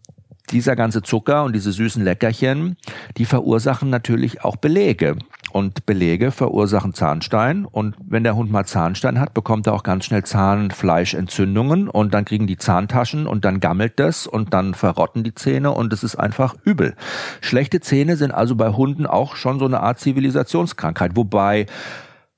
dieser 0.51 0.75
ganze 0.75 1.01
Zucker 1.01 1.43
und 1.43 1.53
diese 1.53 1.71
süßen 1.71 2.03
Leckerchen, 2.03 2.77
die 3.17 3.25
verursachen 3.25 3.89
natürlich 3.89 4.43
auch 4.43 4.55
Belege. 4.55 5.17
Und 5.51 5.85
Belege 5.85 6.31
verursachen 6.31 6.93
Zahnstein. 6.93 7.65
Und 7.65 7.95
wenn 8.07 8.23
der 8.23 8.35
Hund 8.35 8.51
mal 8.51 8.65
Zahnstein 8.65 9.19
hat, 9.19 9.33
bekommt 9.33 9.67
er 9.67 9.73
auch 9.73 9.83
ganz 9.83 10.05
schnell 10.05 10.23
Zahnfleischentzündungen 10.23 11.89
und 11.89 12.13
dann 12.13 12.23
kriegen 12.23 12.47
die 12.47 12.57
Zahntaschen 12.57 13.27
und 13.27 13.43
dann 13.43 13.59
gammelt 13.59 13.99
das 13.99 14.27
und 14.27 14.53
dann 14.53 14.73
verrotten 14.73 15.23
die 15.23 15.35
Zähne 15.35 15.71
und 15.71 15.91
es 15.91 16.03
ist 16.03 16.15
einfach 16.15 16.55
übel. 16.63 16.95
Schlechte 17.41 17.81
Zähne 17.81 18.15
sind 18.15 18.31
also 18.31 18.55
bei 18.55 18.69
Hunden 18.69 19.05
auch 19.05 19.35
schon 19.35 19.59
so 19.59 19.65
eine 19.65 19.81
Art 19.81 19.99
Zivilisationskrankheit, 19.99 21.15
wobei 21.15 21.65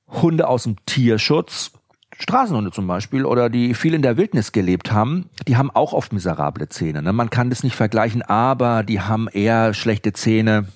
Hunde 0.07 0.47
aus 0.47 0.63
dem 0.63 0.77
Tierschutz 0.85 1.71
Straßenhunde 2.19 2.71
zum 2.71 2.87
Beispiel 2.87 3.25
oder 3.25 3.49
die 3.49 3.73
viel 3.73 3.93
in 3.93 4.01
der 4.01 4.17
Wildnis 4.17 4.51
gelebt 4.51 4.91
haben, 4.91 5.29
die 5.47 5.57
haben 5.57 5.71
auch 5.71 5.93
oft 5.93 6.13
miserable 6.13 6.69
Zähne. 6.69 7.01
Ne? 7.01 7.13
Man 7.13 7.29
kann 7.29 7.49
das 7.49 7.63
nicht 7.63 7.75
vergleichen, 7.75 8.21
aber 8.21 8.83
die 8.83 9.01
haben 9.01 9.27
eher 9.27 9.73
schlechte 9.73 10.13
Zähne 10.13 10.67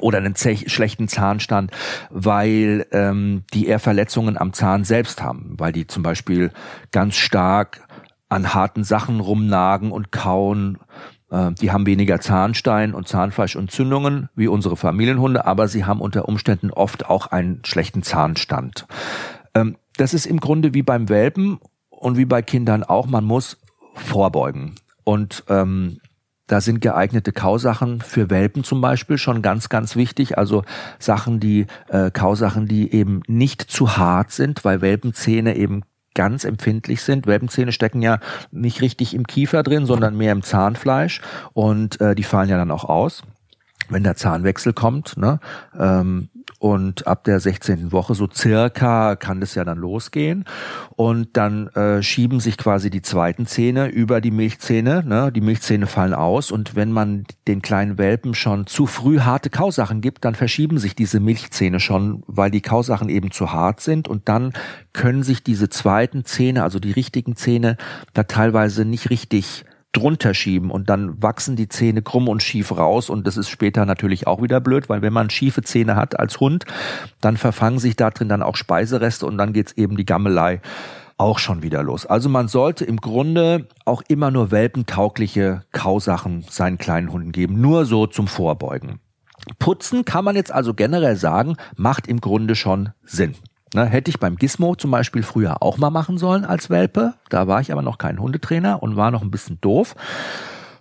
oder 0.00 0.18
einen 0.18 0.34
schlechten 0.36 1.08
Zahnstand, 1.08 1.70
weil 2.10 2.86
ähm, 2.92 3.44
die 3.52 3.66
eher 3.66 3.78
Verletzungen 3.78 4.38
am 4.38 4.52
Zahn 4.52 4.84
selbst 4.84 5.22
haben, 5.22 5.54
weil 5.58 5.72
die 5.72 5.86
zum 5.86 6.02
Beispiel 6.02 6.50
ganz 6.92 7.16
stark 7.16 7.86
an 8.28 8.54
harten 8.54 8.84
Sachen 8.84 9.20
rumnagen 9.20 9.92
und 9.92 10.10
kauen. 10.10 10.78
Äh, 11.30 11.52
die 11.52 11.70
haben 11.70 11.86
weniger 11.86 12.20
Zahnstein 12.20 12.94
und 12.94 13.06
Zahnfleischentzündungen 13.06 14.30
wie 14.34 14.48
unsere 14.48 14.76
Familienhunde, 14.76 15.44
aber 15.44 15.68
sie 15.68 15.84
haben 15.84 16.00
unter 16.00 16.26
Umständen 16.26 16.70
oft 16.70 17.06
auch 17.06 17.26
einen 17.26 17.62
schlechten 17.64 18.02
Zahnstand. 18.02 18.86
Ähm, 19.54 19.76
das 20.02 20.14
ist 20.14 20.26
im 20.26 20.40
Grunde 20.40 20.74
wie 20.74 20.82
beim 20.82 21.08
Welpen 21.08 21.60
und 21.88 22.16
wie 22.16 22.24
bei 22.24 22.42
Kindern 22.42 22.82
auch. 22.82 23.06
Man 23.06 23.24
muss 23.24 23.56
vorbeugen. 23.94 24.74
Und 25.04 25.44
ähm, 25.48 26.00
da 26.48 26.60
sind 26.60 26.80
geeignete 26.80 27.30
Kausachen 27.30 28.00
für 28.00 28.28
Welpen 28.28 28.64
zum 28.64 28.80
Beispiel 28.80 29.16
schon 29.16 29.42
ganz, 29.42 29.68
ganz 29.68 29.94
wichtig. 29.94 30.36
Also 30.38 30.64
Sachen, 30.98 31.38
die 31.38 31.68
äh, 31.88 32.10
Kausachen, 32.10 32.66
die 32.66 32.92
eben 32.92 33.22
nicht 33.28 33.62
zu 33.62 33.96
hart 33.96 34.32
sind, 34.32 34.64
weil 34.64 34.80
Welpenzähne 34.80 35.54
eben 35.54 35.82
ganz 36.14 36.42
empfindlich 36.42 37.02
sind. 37.02 37.28
Welpenzähne 37.28 37.70
stecken 37.70 38.02
ja 38.02 38.18
nicht 38.50 38.82
richtig 38.82 39.14
im 39.14 39.24
Kiefer 39.24 39.62
drin, 39.62 39.86
sondern 39.86 40.16
mehr 40.16 40.32
im 40.32 40.42
Zahnfleisch 40.42 41.20
und 41.52 42.00
äh, 42.00 42.16
die 42.16 42.24
fallen 42.24 42.48
ja 42.48 42.56
dann 42.56 42.72
auch 42.72 42.86
aus 42.86 43.22
wenn 43.92 44.04
der 44.04 44.16
Zahnwechsel 44.16 44.72
kommt, 44.72 45.16
ne? 45.16 45.38
Ähm, 45.78 46.28
und 46.62 47.08
ab 47.08 47.24
der 47.24 47.40
16. 47.40 47.90
Woche 47.90 48.14
so 48.14 48.28
circa 48.32 49.16
kann 49.16 49.40
das 49.40 49.56
ja 49.56 49.64
dann 49.64 49.78
losgehen 49.78 50.44
und 50.94 51.36
dann 51.36 51.66
äh, 51.70 52.04
schieben 52.04 52.38
sich 52.38 52.56
quasi 52.56 52.88
die 52.88 53.02
zweiten 53.02 53.46
Zähne 53.46 53.88
über 53.88 54.20
die 54.20 54.30
Milchzähne, 54.30 55.02
ne? 55.04 55.32
Die 55.32 55.40
Milchzähne 55.40 55.88
fallen 55.88 56.14
aus 56.14 56.52
und 56.52 56.76
wenn 56.76 56.92
man 56.92 57.24
den 57.48 57.62
kleinen 57.62 57.98
Welpen 57.98 58.34
schon 58.34 58.68
zu 58.68 58.86
früh 58.86 59.18
harte 59.18 59.50
Kausachen 59.50 60.00
gibt, 60.02 60.24
dann 60.24 60.36
verschieben 60.36 60.78
sich 60.78 60.94
diese 60.94 61.18
Milchzähne 61.18 61.80
schon, 61.80 62.22
weil 62.28 62.52
die 62.52 62.60
Kausachen 62.60 63.08
eben 63.08 63.32
zu 63.32 63.52
hart 63.52 63.80
sind 63.80 64.06
und 64.06 64.28
dann 64.28 64.52
können 64.92 65.24
sich 65.24 65.42
diese 65.42 65.68
zweiten 65.68 66.24
Zähne, 66.24 66.62
also 66.62 66.78
die 66.78 66.92
richtigen 66.92 67.34
Zähne, 67.34 67.76
da 68.14 68.22
teilweise 68.22 68.84
nicht 68.84 69.10
richtig 69.10 69.64
drunter 69.92 70.34
schieben 70.34 70.70
und 70.70 70.88
dann 70.88 71.22
wachsen 71.22 71.54
die 71.54 71.68
Zähne 71.68 72.02
krumm 72.02 72.28
und 72.28 72.42
schief 72.42 72.76
raus 72.76 73.10
und 73.10 73.26
das 73.26 73.36
ist 73.36 73.50
später 73.50 73.84
natürlich 73.84 74.26
auch 74.26 74.42
wieder 74.42 74.60
blöd, 74.60 74.88
weil 74.88 75.02
wenn 75.02 75.12
man 75.12 75.30
schiefe 75.30 75.62
Zähne 75.62 75.96
hat 75.96 76.18
als 76.18 76.40
Hund, 76.40 76.64
dann 77.20 77.36
verfangen 77.36 77.78
sich 77.78 77.96
da 77.96 78.10
drin 78.10 78.28
dann 78.28 78.42
auch 78.42 78.56
Speisereste 78.56 79.26
und 79.26 79.36
dann 79.38 79.52
geht's 79.52 79.72
eben 79.72 79.96
die 79.96 80.06
Gammelei 80.06 80.60
auch 81.18 81.38
schon 81.38 81.62
wieder 81.62 81.82
los. 81.82 82.06
Also 82.06 82.28
man 82.28 82.48
sollte 82.48 82.84
im 82.84 82.96
Grunde 82.96 83.68
auch 83.84 84.02
immer 84.08 84.30
nur 84.30 84.50
welpentaugliche 84.50 85.62
Kausachen 85.72 86.44
seinen 86.48 86.78
kleinen 86.78 87.12
Hunden 87.12 87.32
geben, 87.32 87.60
nur 87.60 87.84
so 87.84 88.06
zum 88.06 88.26
Vorbeugen. 88.26 88.98
Putzen 89.58 90.04
kann 90.04 90.24
man 90.24 90.36
jetzt 90.36 90.52
also 90.52 90.74
generell 90.74 91.16
sagen, 91.16 91.56
macht 91.76 92.06
im 92.06 92.20
Grunde 92.20 92.54
schon 92.54 92.90
Sinn. 93.04 93.34
Ne, 93.74 93.86
hätte 93.86 94.10
ich 94.10 94.20
beim 94.20 94.36
Gizmo 94.36 94.74
zum 94.74 94.90
Beispiel 94.90 95.22
früher 95.22 95.62
auch 95.62 95.78
mal 95.78 95.90
machen 95.90 96.18
sollen 96.18 96.44
als 96.44 96.68
Welpe. 96.68 97.14
Da 97.30 97.46
war 97.46 97.60
ich 97.62 97.72
aber 97.72 97.80
noch 97.80 97.96
kein 97.96 98.18
Hundetrainer 98.18 98.82
und 98.82 98.96
war 98.96 99.10
noch 99.10 99.22
ein 99.22 99.30
bisschen 99.30 99.58
doof. 99.62 99.94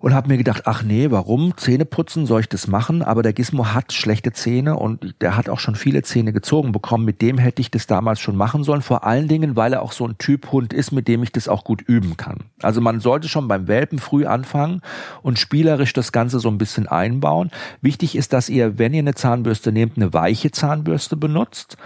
und 0.01 0.15
habe 0.15 0.29
mir 0.29 0.37
gedacht, 0.37 0.63
ach 0.65 0.81
nee, 0.81 1.11
warum 1.11 1.55
Zähne 1.57 1.85
putzen, 1.85 2.25
soll 2.25 2.41
ich 2.41 2.49
das 2.49 2.67
machen? 2.67 3.03
Aber 3.03 3.21
der 3.21 3.33
Gizmo 3.33 3.67
hat 3.67 3.93
schlechte 3.93 4.33
Zähne 4.33 4.75
und 4.75 5.13
der 5.21 5.37
hat 5.37 5.47
auch 5.47 5.59
schon 5.59 5.75
viele 5.75 6.01
Zähne 6.01 6.33
gezogen 6.33 6.71
bekommen. 6.71 7.05
Mit 7.05 7.21
dem 7.21 7.37
hätte 7.37 7.61
ich 7.61 7.69
das 7.69 7.85
damals 7.85 8.19
schon 8.19 8.35
machen 8.35 8.63
sollen. 8.63 8.81
Vor 8.81 9.03
allen 9.05 9.27
Dingen, 9.27 9.55
weil 9.55 9.73
er 9.73 9.83
auch 9.83 9.91
so 9.91 10.07
ein 10.07 10.17
Typ 10.17 10.51
Hund 10.51 10.73
ist, 10.73 10.91
mit 10.91 11.07
dem 11.07 11.21
ich 11.21 11.31
das 11.31 11.47
auch 11.47 11.63
gut 11.63 11.83
üben 11.83 12.17
kann. 12.17 12.45
Also 12.63 12.81
man 12.81 12.99
sollte 12.99 13.29
schon 13.29 13.47
beim 13.47 13.67
Welpen 13.67 13.99
früh 13.99 14.25
anfangen 14.25 14.81
und 15.21 15.37
spielerisch 15.37 15.93
das 15.93 16.11
Ganze 16.11 16.39
so 16.39 16.49
ein 16.49 16.57
bisschen 16.57 16.87
einbauen. 16.87 17.51
Wichtig 17.81 18.15
ist, 18.15 18.33
dass 18.33 18.49
ihr, 18.49 18.79
wenn 18.79 18.95
ihr 18.95 18.99
eine 18.99 19.13
Zahnbürste 19.13 19.71
nehmt, 19.71 19.97
eine 19.97 20.13
weiche 20.13 20.49
Zahnbürste 20.49 21.15
benutzt 21.15 21.77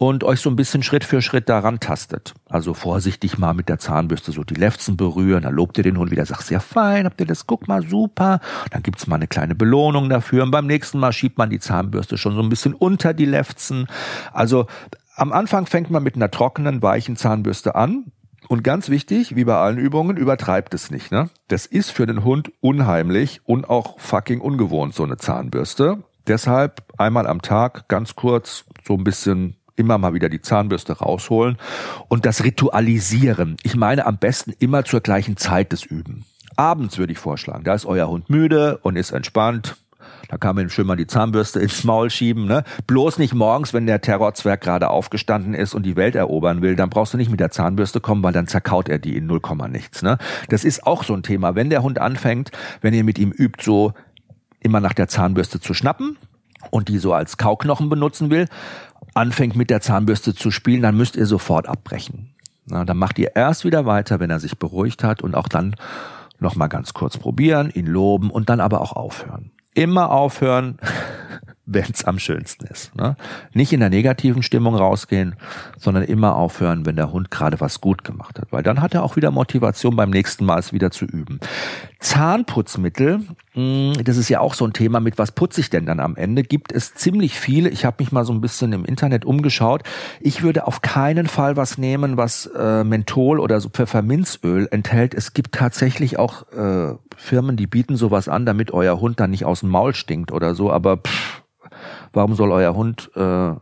und 0.00 0.24
euch 0.24 0.40
so 0.40 0.48
ein 0.48 0.56
bisschen 0.56 0.82
Schritt 0.82 1.04
für 1.04 1.20
Schritt 1.20 1.50
daran 1.50 1.78
tastet. 1.78 2.32
Also 2.48 2.72
vorsichtig 2.72 3.36
mal 3.36 3.52
mit 3.52 3.68
der 3.68 3.78
Zahnbürste 3.78 4.32
so 4.32 4.42
die 4.42 4.54
Lefzen 4.54 4.96
berühren, 4.96 5.42
dann 5.42 5.52
lobt 5.52 5.76
ihr 5.76 5.84
den 5.84 5.98
Hund 5.98 6.10
wieder, 6.10 6.24
sagt 6.24 6.44
sehr 6.44 6.60
fein, 6.60 7.04
habt 7.04 7.20
ihr 7.20 7.26
das, 7.26 7.46
guck 7.46 7.68
mal, 7.68 7.86
super. 7.86 8.40
Dann 8.70 8.82
gibt's 8.82 9.06
mal 9.06 9.16
eine 9.16 9.26
kleine 9.26 9.54
Belohnung 9.54 10.08
dafür 10.08 10.42
und 10.42 10.52
beim 10.52 10.66
nächsten 10.66 10.98
Mal 10.98 11.12
schiebt 11.12 11.36
man 11.36 11.50
die 11.50 11.58
Zahnbürste 11.58 12.16
schon 12.16 12.34
so 12.34 12.40
ein 12.40 12.48
bisschen 12.48 12.72
unter 12.72 13.12
die 13.12 13.26
Lefzen. 13.26 13.88
Also 14.32 14.68
am 15.16 15.34
Anfang 15.34 15.66
fängt 15.66 15.90
man 15.90 16.02
mit 16.02 16.16
einer 16.16 16.30
trockenen, 16.30 16.80
weichen 16.80 17.16
Zahnbürste 17.16 17.74
an, 17.74 18.10
und 18.48 18.64
ganz 18.64 18.88
wichtig, 18.88 19.36
wie 19.36 19.44
bei 19.44 19.54
allen 19.54 19.78
Übungen, 19.78 20.16
übertreibt 20.16 20.74
es 20.74 20.90
nicht. 20.90 21.12
Ne? 21.12 21.28
Das 21.46 21.66
ist 21.66 21.90
für 21.90 22.06
den 22.06 22.24
Hund 22.24 22.50
unheimlich 22.60 23.42
und 23.44 23.68
auch 23.68 24.00
fucking 24.00 24.40
ungewohnt, 24.40 24.92
so 24.94 25.04
eine 25.04 25.18
Zahnbürste. 25.18 26.02
Deshalb 26.26 26.82
einmal 26.98 27.26
am 27.26 27.42
Tag 27.42 27.88
ganz 27.88 28.14
kurz 28.16 28.64
so 28.84 28.94
ein 28.94 29.04
bisschen 29.04 29.56
immer 29.76 29.98
mal 29.98 30.14
wieder 30.14 30.28
die 30.28 30.40
Zahnbürste 30.40 30.98
rausholen 30.98 31.58
und 32.08 32.26
das 32.26 32.44
Ritualisieren. 32.44 33.56
Ich 33.62 33.76
meine 33.76 34.06
am 34.06 34.18
besten 34.18 34.52
immer 34.58 34.84
zur 34.84 35.00
gleichen 35.00 35.36
Zeit 35.36 35.72
des 35.72 35.84
Üben. 35.84 36.24
Abends 36.56 36.98
würde 36.98 37.12
ich 37.12 37.18
vorschlagen, 37.18 37.64
da 37.64 37.74
ist 37.74 37.86
euer 37.86 38.08
Hund 38.08 38.28
müde 38.28 38.78
und 38.82 38.96
ist 38.96 39.12
entspannt. 39.12 39.76
Da 40.28 40.36
kann 40.36 40.54
man 40.54 40.66
ihm 40.66 40.70
schön 40.70 40.86
mal 40.86 40.96
die 40.96 41.06
Zahnbürste 41.06 41.60
ins 41.60 41.84
Maul 41.84 42.10
schieben. 42.10 42.46
Ne? 42.46 42.64
Bloß 42.86 43.18
nicht 43.18 43.34
morgens, 43.34 43.74
wenn 43.74 43.86
der 43.86 44.00
Terrorzwerg 44.00 44.60
gerade 44.60 44.88
aufgestanden 44.88 45.54
ist 45.54 45.74
und 45.74 45.84
die 45.84 45.96
Welt 45.96 46.14
erobern 46.14 46.62
will, 46.62 46.76
dann 46.76 46.90
brauchst 46.90 47.14
du 47.14 47.18
nicht 47.18 47.30
mit 47.30 47.40
der 47.40 47.50
Zahnbürste 47.50 48.00
kommen, 48.00 48.22
weil 48.22 48.32
dann 48.32 48.46
zerkaut 48.46 48.88
er 48.88 48.98
die 48.98 49.16
in 49.16 49.26
0, 49.26 49.40
nichts. 49.68 50.02
Ne? 50.02 50.18
Das 50.48 50.64
ist 50.64 50.86
auch 50.86 51.02
so 51.04 51.14
ein 51.14 51.22
Thema. 51.22 51.54
Wenn 51.54 51.70
der 51.70 51.82
Hund 51.82 51.98
anfängt, 51.98 52.52
wenn 52.80 52.94
ihr 52.94 53.04
mit 53.04 53.18
ihm 53.18 53.32
übt, 53.32 53.64
so 53.64 53.92
immer 54.60 54.80
nach 54.80 54.92
der 54.92 55.08
Zahnbürste 55.08 55.60
zu 55.60 55.74
schnappen 55.74 56.16
und 56.70 56.88
die 56.88 56.98
so 56.98 57.12
als 57.12 57.36
Kauknochen 57.36 57.88
benutzen 57.88 58.30
will, 58.30 58.46
anfängt 59.14 59.56
mit 59.56 59.70
der 59.70 59.80
Zahnbürste 59.80 60.34
zu 60.34 60.50
spielen, 60.50 60.82
dann 60.82 60.96
müsst 60.96 61.16
ihr 61.16 61.26
sofort 61.26 61.68
abbrechen. 61.68 62.34
Na, 62.66 62.84
dann 62.84 62.98
macht 62.98 63.18
ihr 63.18 63.34
erst 63.34 63.64
wieder 63.64 63.86
weiter, 63.86 64.20
wenn 64.20 64.30
er 64.30 64.40
sich 64.40 64.58
beruhigt 64.58 65.02
hat 65.02 65.22
und 65.22 65.34
auch 65.34 65.48
dann 65.48 65.74
noch 66.38 66.56
mal 66.56 66.68
ganz 66.68 66.94
kurz 66.94 67.18
probieren, 67.18 67.70
ihn 67.70 67.86
loben 67.86 68.30
und 68.30 68.48
dann 68.48 68.60
aber 68.60 68.80
auch 68.80 68.92
aufhören. 68.92 69.50
Immer 69.74 70.10
aufhören, 70.10 70.78
wenn 71.72 71.86
es 71.92 72.04
am 72.04 72.18
schönsten 72.18 72.66
ist. 72.66 72.94
Ne? 72.96 73.16
Nicht 73.52 73.72
in 73.72 73.80
der 73.80 73.90
negativen 73.90 74.42
Stimmung 74.42 74.74
rausgehen, 74.74 75.36
sondern 75.78 76.02
immer 76.02 76.34
aufhören, 76.34 76.84
wenn 76.84 76.96
der 76.96 77.12
Hund 77.12 77.30
gerade 77.30 77.60
was 77.60 77.80
gut 77.80 78.02
gemacht 78.02 78.38
hat, 78.40 78.48
weil 78.50 78.62
dann 78.62 78.82
hat 78.82 78.94
er 78.94 79.04
auch 79.04 79.16
wieder 79.16 79.30
Motivation 79.30 79.94
beim 79.94 80.10
nächsten 80.10 80.44
Mal 80.44 80.58
es 80.58 80.72
wieder 80.72 80.90
zu 80.90 81.04
üben. 81.04 81.38
Zahnputzmittel, 82.00 83.20
hm, 83.52 83.92
das 84.04 84.16
ist 84.16 84.28
ja 84.28 84.40
auch 84.40 84.54
so 84.54 84.64
ein 84.64 84.72
Thema, 84.72 85.00
mit 85.00 85.18
was 85.18 85.32
putze 85.32 85.60
ich 85.60 85.70
denn 85.70 85.86
dann 85.86 86.00
am 86.00 86.16
Ende? 86.16 86.42
Gibt 86.42 86.72
es 86.72 86.94
ziemlich 86.94 87.38
viele. 87.38 87.68
Ich 87.68 87.84
habe 87.84 87.96
mich 88.00 88.10
mal 88.10 88.24
so 88.24 88.32
ein 88.32 88.40
bisschen 88.40 88.72
im 88.72 88.84
Internet 88.84 89.24
umgeschaut. 89.24 89.82
Ich 90.20 90.42
würde 90.42 90.66
auf 90.66 90.82
keinen 90.82 91.26
Fall 91.26 91.56
was 91.56 91.78
nehmen, 91.78 92.16
was 92.16 92.46
äh, 92.46 92.82
Menthol 92.82 93.38
oder 93.38 93.60
so 93.60 93.68
Pfefferminzöl 93.68 94.66
enthält. 94.70 95.14
Es 95.14 95.34
gibt 95.34 95.52
tatsächlich 95.52 96.18
auch 96.18 96.50
äh, 96.52 96.94
Firmen, 97.16 97.56
die 97.56 97.66
bieten 97.66 97.96
sowas 97.96 98.28
an, 98.28 98.46
damit 98.46 98.72
euer 98.72 99.00
Hund 99.00 99.20
dann 99.20 99.30
nicht 99.30 99.44
aus 99.44 99.60
dem 99.60 99.68
Maul 99.68 99.94
stinkt 99.94 100.32
oder 100.32 100.54
so. 100.54 100.72
Aber 100.72 100.96
pff, 100.96 101.29
Warum 102.12 102.34
soll 102.34 102.52
euer 102.52 102.74
Hund 102.74 103.10
äh, 103.16 103.48
äh, 103.50 103.56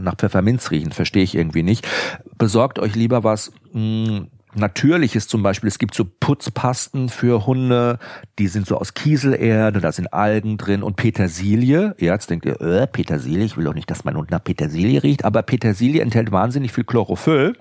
nach 0.00 0.16
Pfefferminz 0.16 0.70
riechen? 0.70 0.92
Verstehe 0.92 1.22
ich 1.22 1.34
irgendwie 1.34 1.62
nicht. 1.62 1.86
Besorgt 2.36 2.78
euch 2.78 2.94
lieber 2.94 3.24
was. 3.24 3.52
Mh, 3.72 4.06
hm, 4.06 4.26
Natürliches 4.54 5.28
zum 5.28 5.44
Beispiel, 5.44 5.68
es 5.68 5.78
gibt 5.78 5.94
so 5.94 6.04
Putzpasten 6.04 7.08
für 7.08 7.46
Hunde, 7.46 8.00
die 8.40 8.48
sind 8.48 8.66
so 8.66 8.78
aus 8.78 8.94
Kieselerde, 8.94 9.80
da 9.80 9.92
sind 9.92 10.12
Algen 10.12 10.58
drin 10.58 10.82
und 10.82 10.96
Petersilie. 10.96 11.94
Ja, 11.98 12.14
jetzt 12.14 12.30
denkt 12.30 12.46
ihr, 12.46 12.60
äh, 12.60 12.88
Petersilie, 12.88 13.44
ich 13.44 13.56
will 13.56 13.64
doch 13.64 13.74
nicht, 13.74 13.88
dass 13.90 14.04
mein 14.04 14.16
Hund 14.16 14.32
nach 14.32 14.42
Petersilie 14.42 15.04
riecht, 15.04 15.24
aber 15.24 15.42
Petersilie 15.42 16.02
enthält 16.02 16.32
wahnsinnig 16.32 16.72
viel 16.72 16.84
Chlorophyll. 16.84 17.56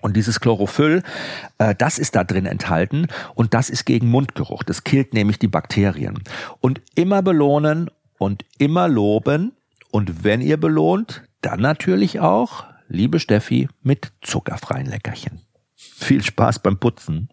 Und 0.00 0.16
dieses 0.16 0.40
Chlorophyll, 0.40 1.02
äh, 1.58 1.74
das 1.76 1.98
ist 1.98 2.16
da 2.16 2.24
drin 2.24 2.46
enthalten 2.46 3.06
und 3.34 3.54
das 3.54 3.70
ist 3.70 3.84
gegen 3.84 4.08
Mundgeruch. 4.08 4.64
Das 4.64 4.84
killt 4.84 5.14
nämlich 5.14 5.38
die 5.38 5.48
Bakterien. 5.48 6.20
Und 6.60 6.80
immer 6.94 7.22
belohnen 7.22 7.90
und 8.18 8.44
immer 8.58 8.88
loben 8.88 9.52
und 9.90 10.24
wenn 10.24 10.40
ihr 10.40 10.58
belohnt, 10.58 11.22
dann 11.40 11.60
natürlich 11.60 12.20
auch, 12.20 12.64
liebe 12.88 13.20
Steffi, 13.20 13.68
mit 13.82 14.12
zuckerfreien 14.22 14.86
Leckerchen. 14.86 15.42
Viel 15.74 16.22
Spaß 16.22 16.58
beim 16.58 16.78
Putzen. 16.78 17.28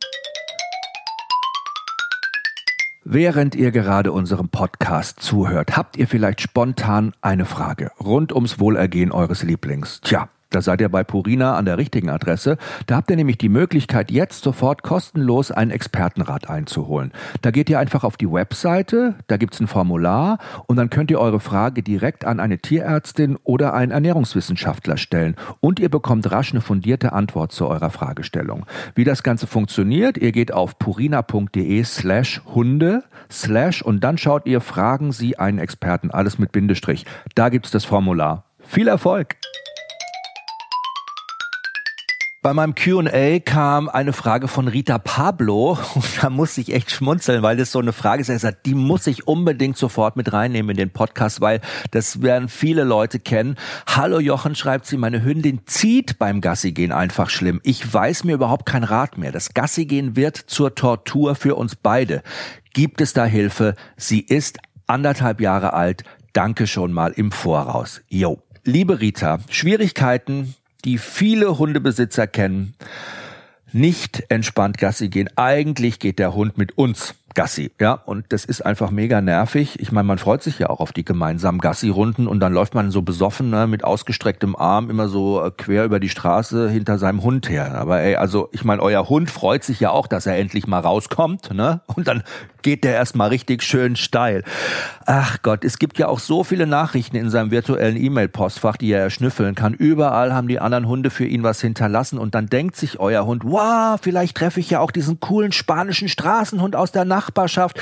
Während 3.03 3.53
ihr 3.53 3.71
gerade 3.71 4.11
unserem 4.11 4.49
Podcast 4.49 5.19
zuhört, 5.19 5.77
habt 5.77 5.95
ihr 5.97 6.07
vielleicht 6.07 6.41
spontan 6.41 7.13
eine 7.21 7.45
Frage 7.45 7.91
rund 7.99 8.33
ums 8.33 8.59
Wohlergehen 8.59 9.11
eures 9.11 9.43
Lieblings. 9.43 10.01
Tja, 10.01 10.29
da 10.50 10.62
seid 10.62 10.82
ihr 10.82 10.89
bei 10.89 11.04
Purina 11.04 11.56
an 11.56 11.66
der 11.66 11.78
richtigen 11.78 12.10
Adresse. 12.10 12.58
Da 12.86 12.96
habt 12.96 13.10
ihr 13.10 13.16
nämlich 13.16 13.38
die 13.38 13.50
Möglichkeit, 13.50 14.12
jetzt 14.12 14.43
sofort 14.43 14.84
kostenlos 14.84 15.52
einen 15.52 15.72
Expertenrat 15.72 16.50
einzuholen. 16.50 17.12
Da 17.41 17.52
geht 17.52 17.70
ihr 17.70 17.80
einfach 17.80 18.04
auf 18.04 18.18
die 18.18 18.32
Webseite, 18.32 19.16
da 19.28 19.38
gibt's 19.38 19.60
ein 19.60 19.68
Formular 19.68 20.38
und 20.68 20.78
dann 20.78 20.89
könnt 20.89 21.12
ihr 21.12 21.20
eure 21.20 21.39
Frage 21.39 21.84
direkt 21.84 22.26
an 22.26 22.39
eine 22.39 22.60
Tierärztin 22.60 23.38
oder 23.43 23.74
einen 23.74 23.91
Ernährungswissenschaftler 23.91 24.98
stellen 24.98 25.36
und 25.60 25.80
ihr 25.80 25.89
bekommt 25.89 26.32
rasch 26.32 26.52
eine 26.52 26.62
fundierte 26.62 27.14
Antwort 27.14 27.52
zu 27.52 27.68
eurer 27.68 27.89
Fragestellung. 27.89 28.66
Wie 28.93 29.04
das 29.04 29.24
Ganze 29.24 29.48
funktioniert, 29.48 30.18
ihr 30.18 30.32
geht 30.32 30.54
auf 30.54 30.80
purina.de 30.80 31.84
slash 31.84 32.41
Hunde 32.46 33.04
slash 33.32 33.82
und 33.82 34.04
dann 34.04 34.18
schaut 34.18 34.46
ihr, 34.46 34.62
fragen 34.62 35.12
Sie 35.12 35.38
einen 35.38 35.60
Experten, 35.60 36.12
alles 36.12 36.39
mit 36.39 36.52
Bindestrich. 36.52 37.06
Da 37.34 37.50
gibt's 37.50 37.72
das 37.72 37.86
Formular. 37.86 38.46
Viel 38.60 38.88
Erfolg! 38.88 39.36
Bei 42.46 42.54
meinem 42.54 42.76
Q&A 42.76 43.39
kam 43.39 43.89
eine 43.89 44.14
Frage 44.14 44.48
von 44.48 44.68
Rita 44.68 45.00
Pablo 45.00 45.80
und 45.96 46.06
da 46.22 46.30
muss 46.30 46.60
ich 46.60 46.74
echt 46.74 46.91
schmunzeln, 46.91 47.41
weil 47.41 47.58
das 47.58 47.72
so 47.72 47.80
eine 47.80 47.91
Frage 47.91 48.22
ist. 48.22 48.30
Er 48.30 48.38
sagt, 48.38 48.68
die 48.68 48.76
muss 48.76 49.08
ich 49.08 49.28
unbedingt 49.28 49.78
sofort 49.78 50.16
mit 50.16 50.32
reinnehmen 50.32 50.70
in 50.70 50.78
den 50.78 50.91
Podcast, 50.91 51.41
weil 51.41 51.60
das 51.89 52.22
werden 52.22 52.48
viele 52.48 52.84
Leute 52.84 53.18
kennen. 53.18 53.56
Hallo 53.88 54.20
Jochen, 54.20 54.54
schreibt 54.54 54.86
sie, 54.86 54.98
meine 54.98 55.24
Hündin 55.24 55.62
zieht 55.66 56.20
beim 56.20 56.39
Gassigehen 56.39 56.91
einfach 56.91 57.32
schlimm. 57.32 57.62
Ich 57.64 57.91
weiß 57.91 58.26
mir 58.26 58.36
überhaupt 58.36 58.68
kein 58.68 58.84
Rat 58.84 59.18
mehr. 59.18 59.32
Das 59.32 59.56
Gassigehen 59.56 60.16
wird 60.16 60.38
zur 60.38 60.76
Tortur 60.76 61.34
für 61.34 61.56
uns 61.56 61.76
beide. 61.76 62.22
Gibt 62.76 63.02
es 63.02 63.14
da 63.14 63.26
Hilfe? 63.26 63.74
Sie 63.98 64.20
ist 64.20 64.60
anderthalb 64.86 65.41
Jahre 65.41 65.74
alt. 65.74 66.04
Danke 66.34 66.68
schon 66.68 66.93
mal 66.93 67.12
im 67.12 67.32
Voraus. 67.32 68.04
Jo. 68.08 68.38
Liebe 68.64 69.00
Rita, 69.00 69.39
Schwierigkeiten 69.50 70.54
die 70.86 70.97
viele 70.97 71.57
Hundebesitzer 71.57 72.27
kennen, 72.27 72.75
nicht 73.73 74.23
entspannt 74.29 74.77
Gassi 74.77 75.09
gehen. 75.09 75.29
Eigentlich 75.36 75.99
geht 75.99 76.19
der 76.19 76.33
Hund 76.33 76.57
mit 76.57 76.77
uns 76.77 77.15
Gassi, 77.36 77.71
ja, 77.79 77.93
und 77.93 78.25
das 78.29 78.45
ist 78.45 78.65
einfach 78.65 78.91
mega 78.91 79.21
nervig. 79.21 79.79
Ich 79.79 79.91
meine, 79.91 80.07
man 80.07 80.17
freut 80.17 80.41
sich 80.41 80.57
ja 80.57 80.69
auch 80.69 80.79
auf 80.79 80.93
die 80.93 81.05
gemeinsamen 81.05 81.59
Gassi-Runden 81.59 82.27
und 82.27 82.39
dann 82.39 82.53
läuft 82.53 82.73
man 82.73 82.91
so 82.91 83.01
besoffen 83.01 83.49
ne, 83.49 83.67
mit 83.67 83.83
ausgestrecktem 83.83 84.55
Arm 84.55 84.89
immer 84.89 85.07
so 85.07 85.43
äh, 85.43 85.51
quer 85.51 85.86
über 85.86 85.99
die 85.99 86.09
Straße 86.09 86.69
hinter 86.69 86.97
seinem 86.97 87.21
Hund 87.21 87.49
her. 87.49 87.75
Aber 87.75 88.01
ey, 88.01 88.15
also 88.15 88.49
ich 88.53 88.63
meine, 88.63 88.81
euer 88.81 89.07
Hund 89.09 89.29
freut 89.29 89.63
sich 89.63 89.79
ja 89.79 89.91
auch, 89.91 90.07
dass 90.07 90.25
er 90.25 90.38
endlich 90.38 90.65
mal 90.65 90.79
rauskommt, 90.79 91.53
ne? 91.53 91.81
Und 91.95 92.07
dann 92.07 92.23
geht 92.61 92.83
der 92.83 92.93
erstmal 92.93 93.29
richtig 93.29 93.61
schön 93.61 93.95
steil. 93.95 94.43
Ach 95.05 95.38
Gott, 95.43 95.63
es 95.63 95.77
gibt 95.77 95.99
ja 95.99 96.07
auch 96.07 96.17
so 96.17 96.43
viele 96.43 96.65
Nachrichten 96.65 97.15
in 97.15 97.29
seinem 97.29 97.51
virtuellen 97.51 97.95
E-Mail-Postfach, 97.95 98.75
die 98.77 98.91
er 98.91 99.01
erschnüffeln 99.01 99.53
kann. 99.53 99.75
Überall 99.75 100.33
haben 100.33 100.47
die 100.47 100.59
anderen 100.59 100.88
Hunde 100.88 101.11
für 101.11 101.25
ihn 101.25 101.43
was 101.43 101.61
hinterlassen 101.61 102.17
und 102.17 102.33
dann 102.33 102.47
denkt 102.47 102.75
sich 102.75 102.99
euer 102.99 103.25
Hund, 103.25 103.43
wow, 103.45 103.99
vielleicht 104.01 104.38
treffe 104.38 104.59
ich 104.59 104.71
ja 104.71 104.79
auch 104.79 104.89
diesen 104.89 105.19
coolen 105.19 105.51
spanischen 105.51 106.09
Straßenhund 106.09 106.75
aus 106.75 106.91
der 106.91 107.05
Nacht 107.05 107.24
Nachbarschaft. 107.26 107.80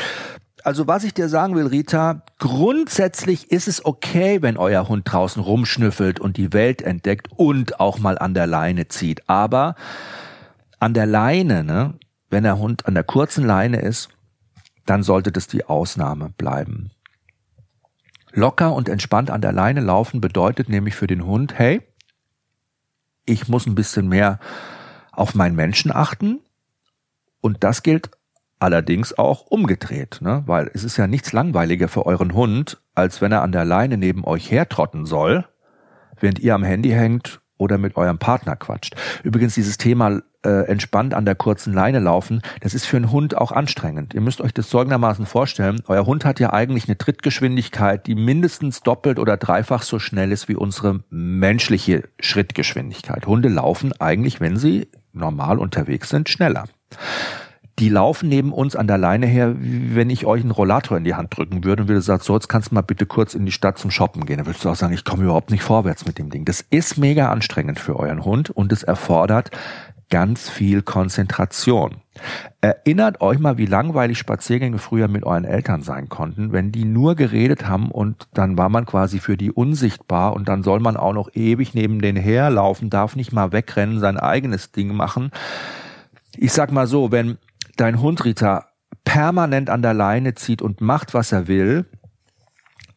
Also 0.63 0.87
was 0.87 1.03
ich 1.03 1.13
dir 1.13 1.27
sagen 1.27 1.55
will, 1.55 1.67
Rita, 1.67 2.23
grundsätzlich 2.39 3.51
ist 3.51 3.67
es 3.67 3.83
okay, 3.83 4.41
wenn 4.41 4.55
euer 4.55 4.87
Hund 4.87 5.03
draußen 5.11 5.41
rumschnüffelt 5.41 6.21
und 6.21 6.37
die 6.37 6.53
Welt 6.53 6.81
entdeckt 6.81 7.27
und 7.35 7.81
auch 7.81 7.99
mal 7.99 8.17
an 8.17 8.33
der 8.33 8.47
Leine 8.47 8.87
zieht. 8.87 9.27
Aber 9.29 9.75
an 10.79 10.93
der 10.93 11.05
Leine, 11.05 11.65
ne, 11.65 11.95
wenn 12.29 12.43
der 12.43 12.59
Hund 12.59 12.85
an 12.85 12.93
der 12.93 13.03
kurzen 13.03 13.45
Leine 13.45 13.81
ist, 13.81 14.09
dann 14.85 15.03
sollte 15.03 15.33
das 15.33 15.47
die 15.47 15.65
Ausnahme 15.65 16.29
bleiben. 16.37 16.91
Locker 18.31 18.73
und 18.73 18.87
entspannt 18.87 19.31
an 19.31 19.41
der 19.41 19.51
Leine 19.51 19.81
laufen 19.81 20.21
bedeutet 20.21 20.69
nämlich 20.69 20.95
für 20.95 21.07
den 21.07 21.25
Hund, 21.25 21.59
hey, 21.59 21.81
ich 23.25 23.49
muss 23.49 23.65
ein 23.65 23.75
bisschen 23.75 24.07
mehr 24.07 24.39
auf 25.11 25.35
meinen 25.35 25.55
Menschen 25.55 25.91
achten. 25.91 26.39
Und 27.41 27.63
das 27.63 27.83
gilt 27.83 28.09
allerdings 28.63 29.17
auch 29.17 29.47
umgedreht, 29.47 30.19
ne? 30.21 30.43
weil 30.45 30.71
es 30.73 30.85
ist 30.85 30.95
ja 30.95 31.05
nichts 31.05 31.33
langweiliger 31.33 31.89
für 31.89 32.05
euren 32.05 32.33
Hund, 32.33 32.81
als 32.95 33.21
wenn 33.21 33.33
er 33.33 33.41
an 33.41 33.51
der 33.51 33.65
Leine 33.65 33.97
neben 33.97 34.23
euch 34.23 34.49
hertrotten 34.49 35.05
soll, 35.05 35.43
während 36.17 36.39
ihr 36.39 36.55
am 36.55 36.63
Handy 36.63 36.91
hängt 36.91 37.41
oder 37.57 37.77
mit 37.77 37.97
eurem 37.97 38.19
Partner 38.19 38.55
quatscht. 38.55 38.95
Übrigens 39.21 39.55
dieses 39.55 39.77
Thema 39.77 40.21
äh, 40.45 40.65
entspannt 40.67 41.13
an 41.13 41.25
der 41.25 41.35
kurzen 41.35 41.73
Leine 41.73 41.99
laufen, 41.99 42.41
das 42.61 42.73
ist 42.73 42.85
für 42.85 42.95
einen 42.95 43.11
Hund 43.11 43.35
auch 43.37 43.51
anstrengend. 43.51 44.13
Ihr 44.13 44.21
müsst 44.21 44.39
euch 44.39 44.53
das 44.53 44.69
folgendermaßen 44.69 45.25
vorstellen. 45.25 45.81
Euer 45.89 46.05
Hund 46.05 46.23
hat 46.23 46.39
ja 46.39 46.53
eigentlich 46.53 46.87
eine 46.87 46.97
Trittgeschwindigkeit, 46.97 48.07
die 48.07 48.15
mindestens 48.15 48.81
doppelt 48.81 49.19
oder 49.19 49.35
dreifach 49.35 49.83
so 49.83 49.99
schnell 49.99 50.31
ist 50.31 50.47
wie 50.47 50.55
unsere 50.55 51.03
menschliche 51.09 52.03
Schrittgeschwindigkeit. 52.17 53.27
Hunde 53.27 53.49
laufen 53.49 53.91
eigentlich, 53.99 54.39
wenn 54.39 54.55
sie 54.55 54.87
normal 55.11 55.59
unterwegs 55.59 56.07
sind, 56.07 56.29
schneller 56.29 56.63
die 57.79 57.89
laufen 57.89 58.29
neben 58.29 58.53
uns 58.53 58.75
an 58.75 58.87
der 58.87 58.97
Leine 58.97 59.25
her, 59.25 59.55
wie 59.59 59.95
wenn 59.95 60.09
ich 60.09 60.25
euch 60.25 60.41
einen 60.41 60.51
Rollator 60.51 60.97
in 60.97 61.03
die 61.03 61.15
Hand 61.15 61.35
drücken 61.35 61.63
würde 61.63 61.83
und 61.83 61.87
würde 61.87 62.01
sagen, 62.01 62.21
so, 62.23 62.35
jetzt 62.35 62.47
kannst 62.47 62.71
du 62.71 62.75
mal 62.75 62.81
bitte 62.81 63.05
kurz 63.05 63.33
in 63.33 63.45
die 63.45 63.51
Stadt 63.51 63.79
zum 63.79 63.89
Shoppen 63.89 64.25
gehen. 64.25 64.37
Dann 64.37 64.45
würdest 64.45 64.63
du 64.63 64.69
auch 64.69 64.75
sagen, 64.75 64.93
ich 64.93 65.03
komme 65.03 65.23
überhaupt 65.23 65.49
nicht 65.49 65.63
vorwärts 65.63 66.05
mit 66.05 66.19
dem 66.19 66.29
Ding. 66.29 66.45
Das 66.45 66.61
ist 66.69 66.97
mega 66.97 67.29
anstrengend 67.29 67.79
für 67.79 67.97
euren 67.97 68.23
Hund 68.23 68.51
und 68.51 68.71
es 68.71 68.83
erfordert 68.83 69.49
ganz 70.13 70.47
viel 70.47 70.83
Konzentration. 70.83 71.95
Erinnert 72.61 73.21
euch 73.21 73.39
mal, 73.39 73.57
wie 73.57 73.65
langweilig 73.65 74.19
Spaziergänge 74.19 74.77
früher 74.77 75.07
mit 75.07 75.23
euren 75.23 75.43
Eltern 75.43 75.81
sein 75.81 76.07
konnten, 76.07 76.51
wenn 76.51 76.71
die 76.71 76.85
nur 76.85 77.15
geredet 77.15 77.67
haben 77.67 77.89
und 77.89 78.27
dann 78.35 78.55
war 78.55 78.69
man 78.69 78.85
quasi 78.85 79.17
für 79.17 79.37
die 79.37 79.51
unsichtbar 79.51 80.33
und 80.33 80.47
dann 80.47 80.61
soll 80.61 80.79
man 80.79 80.97
auch 80.97 81.13
noch 81.13 81.29
ewig 81.33 81.73
neben 81.73 81.99
denen 81.99 82.21
herlaufen, 82.21 82.91
darf 82.91 83.15
nicht 83.15 83.31
mal 83.31 83.51
wegrennen, 83.51 83.99
sein 83.99 84.17
eigenes 84.17 84.71
Ding 84.71 84.93
machen. 84.93 85.31
Ich 86.37 86.53
sag 86.53 86.71
mal 86.71 86.85
so, 86.85 87.11
wenn 87.11 87.39
dein 87.75 88.01
Hund 88.01 88.23
Rita 88.25 88.67
permanent 89.03 89.69
an 89.69 89.81
der 89.81 89.93
Leine 89.93 90.33
zieht 90.35 90.61
und 90.61 90.81
macht, 90.81 91.13
was 91.13 91.31
er 91.31 91.47
will, 91.47 91.85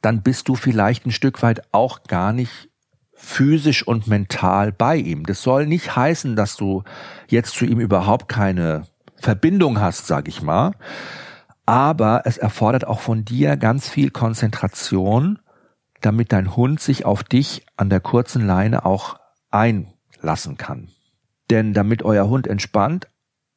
dann 0.03 0.23
bist 0.23 0.49
du 0.49 0.55
vielleicht 0.55 1.07
ein 1.07 1.13
Stück 1.13 1.43
weit 1.43 1.63
auch 1.73 2.05
gar 2.05 2.33
nicht 2.33 2.69
physisch 3.15 3.87
und 3.87 4.07
mental 4.07 4.73
bei 4.73 4.97
ihm. 4.97 5.25
Das 5.25 5.43
soll 5.43 5.67
nicht 5.67 5.97
heißen, 5.97 6.37
dass 6.37 6.57
du 6.57 6.85
jetzt 7.29 7.55
zu 7.55 7.65
ihm 7.65 7.81
überhaupt 7.81 8.29
keine 8.29 8.85
Verbindung 9.17 9.81
hast, 9.81 10.07
sag 10.07 10.29
ich 10.29 10.43
mal. 10.43 10.73
Aber 11.65 12.23
es 12.27 12.39
erfordert 12.39 12.87
auch 12.87 13.01
von 13.01 13.25
dir 13.25 13.57
ganz 13.57 13.89
viel 13.89 14.11
Konzentration, 14.11 15.41
damit 16.03 16.33
dein 16.33 16.55
Hund 16.55 16.81
sich 16.81 17.05
auf 17.05 17.25
dich 17.25 17.67
an 17.77 17.91
der 17.91 18.01
kurzen 18.01 18.47
Leine 18.47 18.85
auch 18.85 19.19
einlassen 19.51 20.57
kann. 20.57 20.89
Denn 21.51 21.73
damit 21.73 22.03
euer 22.03 22.29
Hund 22.29 22.47
entspannt 22.47 23.09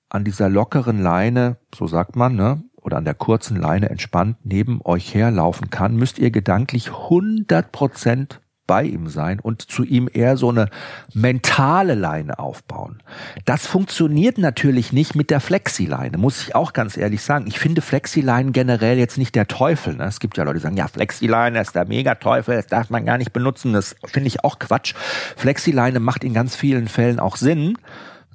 an 0.10 0.24
dieser 0.24 0.49
lockeren 0.49 1.01
Leine, 1.01 1.57
so 1.74 1.88
sagt 1.88 2.16
man, 2.16 2.36
ne, 2.36 2.64
oder 2.76 2.97
an 2.97 3.05
der 3.05 3.14
kurzen 3.14 3.57
Leine 3.57 3.89
entspannt 3.89 4.38
neben 4.43 4.82
euch 4.84 5.14
herlaufen 5.14 5.70
kann, 5.70 5.95
müsst 5.95 6.20
ihr 6.20 6.32
gedanklich 6.32 6.89
100 6.89 7.72
Prozent 7.72 8.41
bei 8.70 8.84
ihm 8.84 9.07
sein 9.07 9.39
und 9.39 9.64
zu 9.64 9.84
ihm 9.84 10.07
eher 10.14 10.38
so 10.38 10.49
eine 10.49 10.70
mentale 11.12 11.95
Leine 11.95 12.38
aufbauen. 12.38 13.01
Das 13.45 13.66
funktioniert 13.66 14.38
natürlich 14.38 14.93
nicht 14.93 15.16
mit 15.16 15.32
der 15.32 15.39
Flexileine, 15.39 16.20
muss 16.20 16.43
ich 16.43 16.53
auch 16.53 16.72
ganz 16.74 16.95
ehrlich 16.95 17.24
sagen. 17.24 17.47
Ich 17.47 17.57
finde 17.57 17.82
Flexileinen 17.82 18.53
generell 18.53 18.99
jetzt 18.99 19.18
nicht 19.18 19.34
der 19.34 19.47
Teufel. 19.47 19.95
Ne? 19.95 20.03
Es 20.03 20.20
gibt 20.20 20.38
ja 20.38 20.43
Leute, 20.43 20.60
die 20.60 20.62
sagen, 20.62 20.78
ja, 20.78 20.88
Flexileine 20.88 21.60
ist 21.60 21.74
der 21.74 21.86
Megateufel, 21.86 22.57
das 22.57 22.68
darf 22.68 22.91
man 22.91 23.05
gar 23.05 23.18
nicht 23.18 23.34
benutzen. 23.34 23.74
Das 23.74 23.95
finde 24.05 24.28
ich 24.28 24.43
auch 24.43 24.60
Quatsch. 24.60 24.93
Flexileine 25.36 25.99
macht 25.99 26.24
in 26.24 26.36
ganz 26.36 26.55
vielen 26.55 26.88
Fällen 26.88 27.20
auch 27.20 27.38
Sinn. 27.38 27.76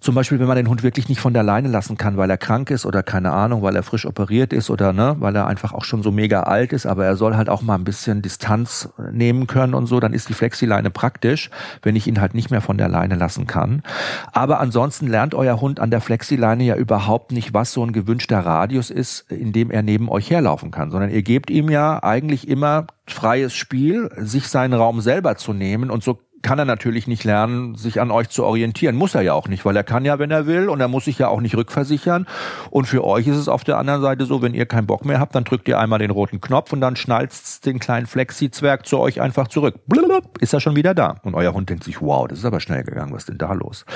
Zum 0.04 0.14
Beispiel, 0.14 0.38
wenn 0.38 0.48
man 0.48 0.58
den 0.58 0.68
Hund 0.68 0.82
wirklich 0.82 1.08
nicht 1.08 1.18
von 1.18 1.32
der 1.32 1.42
Leine 1.42 1.68
lassen 1.68 1.96
kann, 1.96 2.18
weil 2.18 2.28
er 2.28 2.36
krank 2.36 2.70
ist 2.70 2.84
oder 2.84 3.02
keine 3.02 3.32
Ahnung, 3.32 3.62
weil 3.62 3.74
er 3.74 3.82
frisch 3.82 4.04
operiert 4.04 4.52
ist 4.52 4.68
oder 4.68 4.92
ne, 4.92 5.16
weil 5.18 5.34
er 5.34 5.46
einfach 5.46 5.72
auch 5.72 5.84
schon 5.84 6.02
so 6.02 6.12
mega 6.12 6.42
alt 6.42 6.74
ist, 6.74 6.84
aber 6.84 7.06
er 7.06 7.16
soll 7.16 7.36
halt 7.36 7.48
auch 7.48 7.62
mal 7.62 7.76
ein 7.76 7.84
bisschen 7.84 8.20
Distanz 8.20 8.90
nehmen 9.12 9.46
können 9.46 9.72
und 9.72 9.86
so, 9.86 10.00
dann 10.00 10.12
ist 10.12 10.28
die 10.28 10.34
Flexileine 10.34 10.90
praktisch, 10.90 11.48
wenn 11.80 11.96
ich 11.96 12.06
ihn 12.06 12.20
halt 12.20 12.34
nicht 12.34 12.50
mehr 12.50 12.60
von 12.60 12.76
der 12.76 12.90
Leine 12.90 13.14
lassen 13.14 13.46
kann. 13.46 13.82
Aber 14.30 14.60
ansonsten 14.60 15.06
lernt 15.06 15.34
euer 15.34 15.58
Hund 15.62 15.80
an 15.80 15.90
der 15.90 16.02
Flexileine 16.02 16.64
ja 16.64 16.76
überhaupt 16.76 17.32
nicht, 17.32 17.54
was 17.54 17.72
so 17.72 17.82
ein 17.82 17.94
gewünschter 17.94 18.40
Radius 18.40 18.90
ist, 18.90 19.32
in 19.32 19.54
dem 19.54 19.70
er 19.70 19.80
neben 19.80 20.10
euch 20.10 20.28
herlaufen 20.28 20.70
kann, 20.70 20.90
sondern 20.90 21.08
ihr 21.08 21.22
gebt 21.22 21.48
ihm 21.48 21.70
ja 21.70 22.02
eigentlich 22.02 22.46
immer 22.46 22.88
freies 23.06 23.54
Spiel, 23.54 24.10
sich 24.18 24.48
seinen 24.48 24.74
Raum 24.74 25.00
selber 25.00 25.36
zu 25.36 25.54
nehmen 25.54 25.88
und 25.88 26.04
so 26.04 26.18
kann 26.44 26.60
er 26.60 26.64
natürlich 26.64 27.08
nicht 27.08 27.24
lernen, 27.24 27.74
sich 27.74 28.00
an 28.00 28.12
euch 28.12 28.28
zu 28.28 28.44
orientieren. 28.44 28.94
Muss 28.94 29.16
er 29.16 29.22
ja 29.22 29.32
auch 29.32 29.48
nicht, 29.48 29.64
weil 29.64 29.74
er 29.74 29.82
kann 29.82 30.04
ja, 30.04 30.20
wenn 30.20 30.30
er 30.30 30.46
will, 30.46 30.68
und 30.68 30.80
er 30.80 30.86
muss 30.86 31.06
sich 31.06 31.18
ja 31.18 31.28
auch 31.28 31.40
nicht 31.40 31.56
rückversichern. 31.56 32.26
Und 32.70 32.84
für 32.84 33.02
euch 33.02 33.26
ist 33.26 33.36
es 33.36 33.48
auf 33.48 33.64
der 33.64 33.78
anderen 33.78 34.02
Seite 34.02 34.26
so, 34.26 34.42
wenn 34.42 34.54
ihr 34.54 34.66
keinen 34.66 34.86
Bock 34.86 35.04
mehr 35.04 35.18
habt, 35.18 35.34
dann 35.34 35.42
drückt 35.42 35.66
ihr 35.66 35.80
einmal 35.80 35.98
den 35.98 36.10
roten 36.10 36.40
Knopf 36.40 36.72
und 36.72 36.80
dann 36.80 36.94
schnalzt 36.94 37.66
den 37.66 37.80
kleinen 37.80 38.06
Flexi-Zwerg 38.06 38.86
zu 38.86 38.98
euch 38.98 39.20
einfach 39.20 39.48
zurück. 39.48 39.80
Blub, 39.86 40.38
ist 40.38 40.52
er 40.52 40.60
schon 40.60 40.76
wieder 40.76 40.94
da. 40.94 41.16
Und 41.22 41.34
euer 41.34 41.54
Hund 41.54 41.70
denkt 41.70 41.82
sich, 41.82 42.00
wow, 42.00 42.28
das 42.28 42.40
ist 42.40 42.44
aber 42.44 42.60
schnell 42.60 42.84
gegangen, 42.84 43.12
was 43.12 43.22
ist 43.22 43.30
denn 43.30 43.38
da 43.38 43.52
los? 43.54 43.86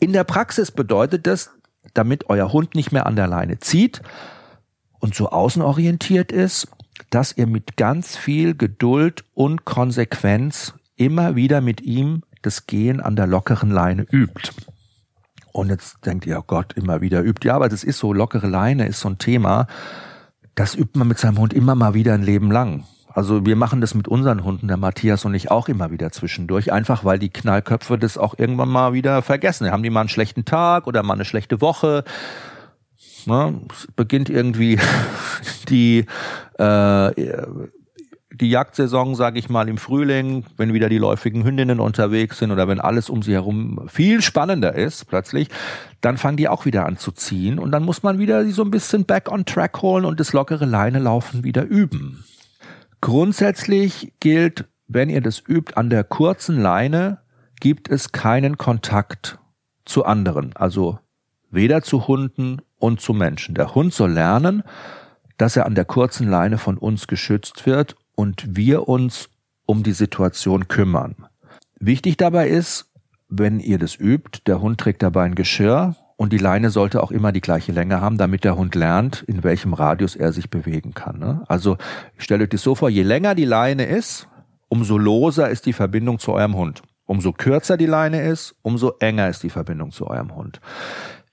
In 0.00 0.12
der 0.12 0.24
Praxis 0.24 0.72
bedeutet 0.72 1.26
das, 1.26 1.50
damit 1.94 2.30
euer 2.30 2.52
Hund 2.52 2.74
nicht 2.74 2.92
mehr 2.92 3.06
an 3.06 3.14
der 3.14 3.26
Leine 3.26 3.58
zieht 3.58 4.00
und 5.00 5.14
so 5.14 5.28
außenorientiert 5.28 6.32
ist, 6.32 6.68
dass 7.10 7.36
ihr 7.36 7.46
mit 7.46 7.76
ganz 7.76 8.16
viel 8.16 8.54
Geduld 8.54 9.24
und 9.34 9.64
Konsequenz 9.64 10.74
immer 11.00 11.34
wieder 11.34 11.60
mit 11.60 11.80
ihm 11.80 12.22
das 12.42 12.66
Gehen 12.66 13.00
an 13.00 13.16
der 13.16 13.26
lockeren 13.26 13.70
Leine 13.70 14.06
übt. 14.10 14.52
Und 15.52 15.70
jetzt 15.70 16.04
denkt 16.04 16.26
ihr, 16.26 16.38
oh 16.38 16.44
Gott, 16.46 16.74
immer 16.74 17.00
wieder 17.00 17.22
übt. 17.22 17.46
Ja, 17.46 17.56
aber 17.56 17.68
das 17.68 17.82
ist 17.82 17.98
so, 17.98 18.12
lockere 18.12 18.46
Leine 18.46 18.86
ist 18.86 19.00
so 19.00 19.08
ein 19.08 19.18
Thema, 19.18 19.66
das 20.54 20.74
übt 20.74 20.98
man 20.98 21.08
mit 21.08 21.18
seinem 21.18 21.38
Hund 21.38 21.54
immer 21.54 21.74
mal 21.74 21.94
wieder 21.94 22.14
ein 22.14 22.22
Leben 22.22 22.50
lang. 22.50 22.84
Also 23.08 23.44
wir 23.46 23.56
machen 23.56 23.80
das 23.80 23.94
mit 23.94 24.08
unseren 24.08 24.44
Hunden, 24.44 24.68
der 24.68 24.76
Matthias 24.76 25.24
und 25.24 25.34
ich 25.34 25.50
auch 25.50 25.68
immer 25.68 25.90
wieder 25.90 26.12
zwischendurch, 26.12 26.70
einfach 26.70 27.04
weil 27.04 27.18
die 27.18 27.30
Knallköpfe 27.30 27.98
das 27.98 28.18
auch 28.18 28.38
irgendwann 28.38 28.68
mal 28.68 28.92
wieder 28.92 29.22
vergessen. 29.22 29.70
Haben 29.70 29.82
die 29.82 29.90
mal 29.90 30.00
einen 30.00 30.08
schlechten 30.08 30.44
Tag 30.44 30.86
oder 30.86 31.02
mal 31.02 31.14
eine 31.14 31.24
schlechte 31.24 31.60
Woche. 31.60 32.04
Ne? 33.24 33.60
Es 33.72 33.88
beginnt 33.96 34.28
irgendwie 34.30 34.78
die 35.68 36.06
äh, 36.58 37.10
die 38.40 38.48
Jagdsaison, 38.48 39.14
sage 39.14 39.38
ich 39.38 39.50
mal, 39.50 39.68
im 39.68 39.76
Frühling, 39.76 40.44
wenn 40.56 40.72
wieder 40.72 40.88
die 40.88 40.98
läufigen 40.98 41.44
Hündinnen 41.44 41.78
unterwegs 41.78 42.38
sind 42.38 42.50
oder 42.50 42.66
wenn 42.68 42.80
alles 42.80 43.10
um 43.10 43.22
sie 43.22 43.34
herum 43.34 43.86
viel 43.88 44.22
spannender 44.22 44.74
ist 44.74 45.06
plötzlich, 45.06 45.48
dann 46.00 46.16
fangen 46.16 46.38
die 46.38 46.48
auch 46.48 46.64
wieder 46.64 46.86
an 46.86 46.96
zu 46.96 47.12
ziehen 47.12 47.58
und 47.58 47.70
dann 47.70 47.84
muss 47.84 48.02
man 48.02 48.18
wieder 48.18 48.46
so 48.46 48.62
ein 48.62 48.70
bisschen 48.70 49.04
back 49.04 49.30
on 49.30 49.44
track 49.44 49.82
holen 49.82 50.06
und 50.06 50.18
das 50.18 50.32
lockere 50.32 50.64
Leinelaufen 50.64 51.44
wieder 51.44 51.64
üben. 51.64 52.24
Grundsätzlich 53.02 54.12
gilt, 54.20 54.66
wenn 54.88 55.10
ihr 55.10 55.20
das 55.20 55.42
übt 55.46 55.74
an 55.76 55.90
der 55.90 56.04
kurzen 56.04 56.60
Leine, 56.60 57.18
gibt 57.60 57.90
es 57.90 58.12
keinen 58.12 58.56
Kontakt 58.56 59.38
zu 59.84 60.04
anderen, 60.04 60.56
also 60.56 60.98
weder 61.50 61.82
zu 61.82 62.06
Hunden 62.06 62.62
und 62.78 63.00
zu 63.00 63.12
Menschen. 63.12 63.54
Der 63.54 63.74
Hund 63.74 63.92
soll 63.92 64.12
lernen, 64.12 64.62
dass 65.36 65.56
er 65.56 65.66
an 65.66 65.74
der 65.74 65.84
kurzen 65.84 66.28
Leine 66.28 66.58
von 66.58 66.78
uns 66.78 67.06
geschützt 67.06 67.66
wird 67.66 67.96
und 68.20 68.54
wir 68.54 68.86
uns 68.86 69.30
um 69.64 69.82
die 69.82 69.94
Situation 69.94 70.68
kümmern. 70.68 71.26
Wichtig 71.78 72.18
dabei 72.18 72.48
ist, 72.50 72.90
wenn 73.30 73.60
ihr 73.60 73.78
das 73.78 73.98
übt, 73.98 74.40
der 74.46 74.60
Hund 74.60 74.78
trägt 74.78 75.02
dabei 75.02 75.22
ein 75.22 75.34
Geschirr 75.34 75.96
und 76.16 76.30
die 76.34 76.38
Leine 76.38 76.68
sollte 76.68 77.02
auch 77.02 77.12
immer 77.12 77.32
die 77.32 77.40
gleiche 77.40 77.72
Länge 77.72 78.02
haben, 78.02 78.18
damit 78.18 78.44
der 78.44 78.56
Hund 78.56 78.74
lernt, 78.74 79.22
in 79.22 79.42
welchem 79.42 79.72
Radius 79.72 80.16
er 80.16 80.34
sich 80.34 80.50
bewegen 80.50 80.92
kann. 80.92 81.18
Ne? 81.18 81.44
Also 81.48 81.78
stellt 82.18 82.42
euch 82.42 82.50
das 82.50 82.62
so 82.62 82.74
vor, 82.74 82.90
je 82.90 83.04
länger 83.04 83.34
die 83.34 83.46
Leine 83.46 83.86
ist, 83.86 84.28
umso 84.68 84.98
loser 84.98 85.48
ist 85.48 85.64
die 85.64 85.72
Verbindung 85.72 86.18
zu 86.18 86.34
eurem 86.34 86.56
Hund. 86.56 86.82
Umso 87.06 87.32
kürzer 87.32 87.78
die 87.78 87.86
Leine 87.86 88.20
ist, 88.20 88.54
umso 88.60 88.92
enger 89.00 89.30
ist 89.30 89.42
die 89.44 89.50
Verbindung 89.50 89.92
zu 89.92 90.06
eurem 90.06 90.36
Hund. 90.36 90.60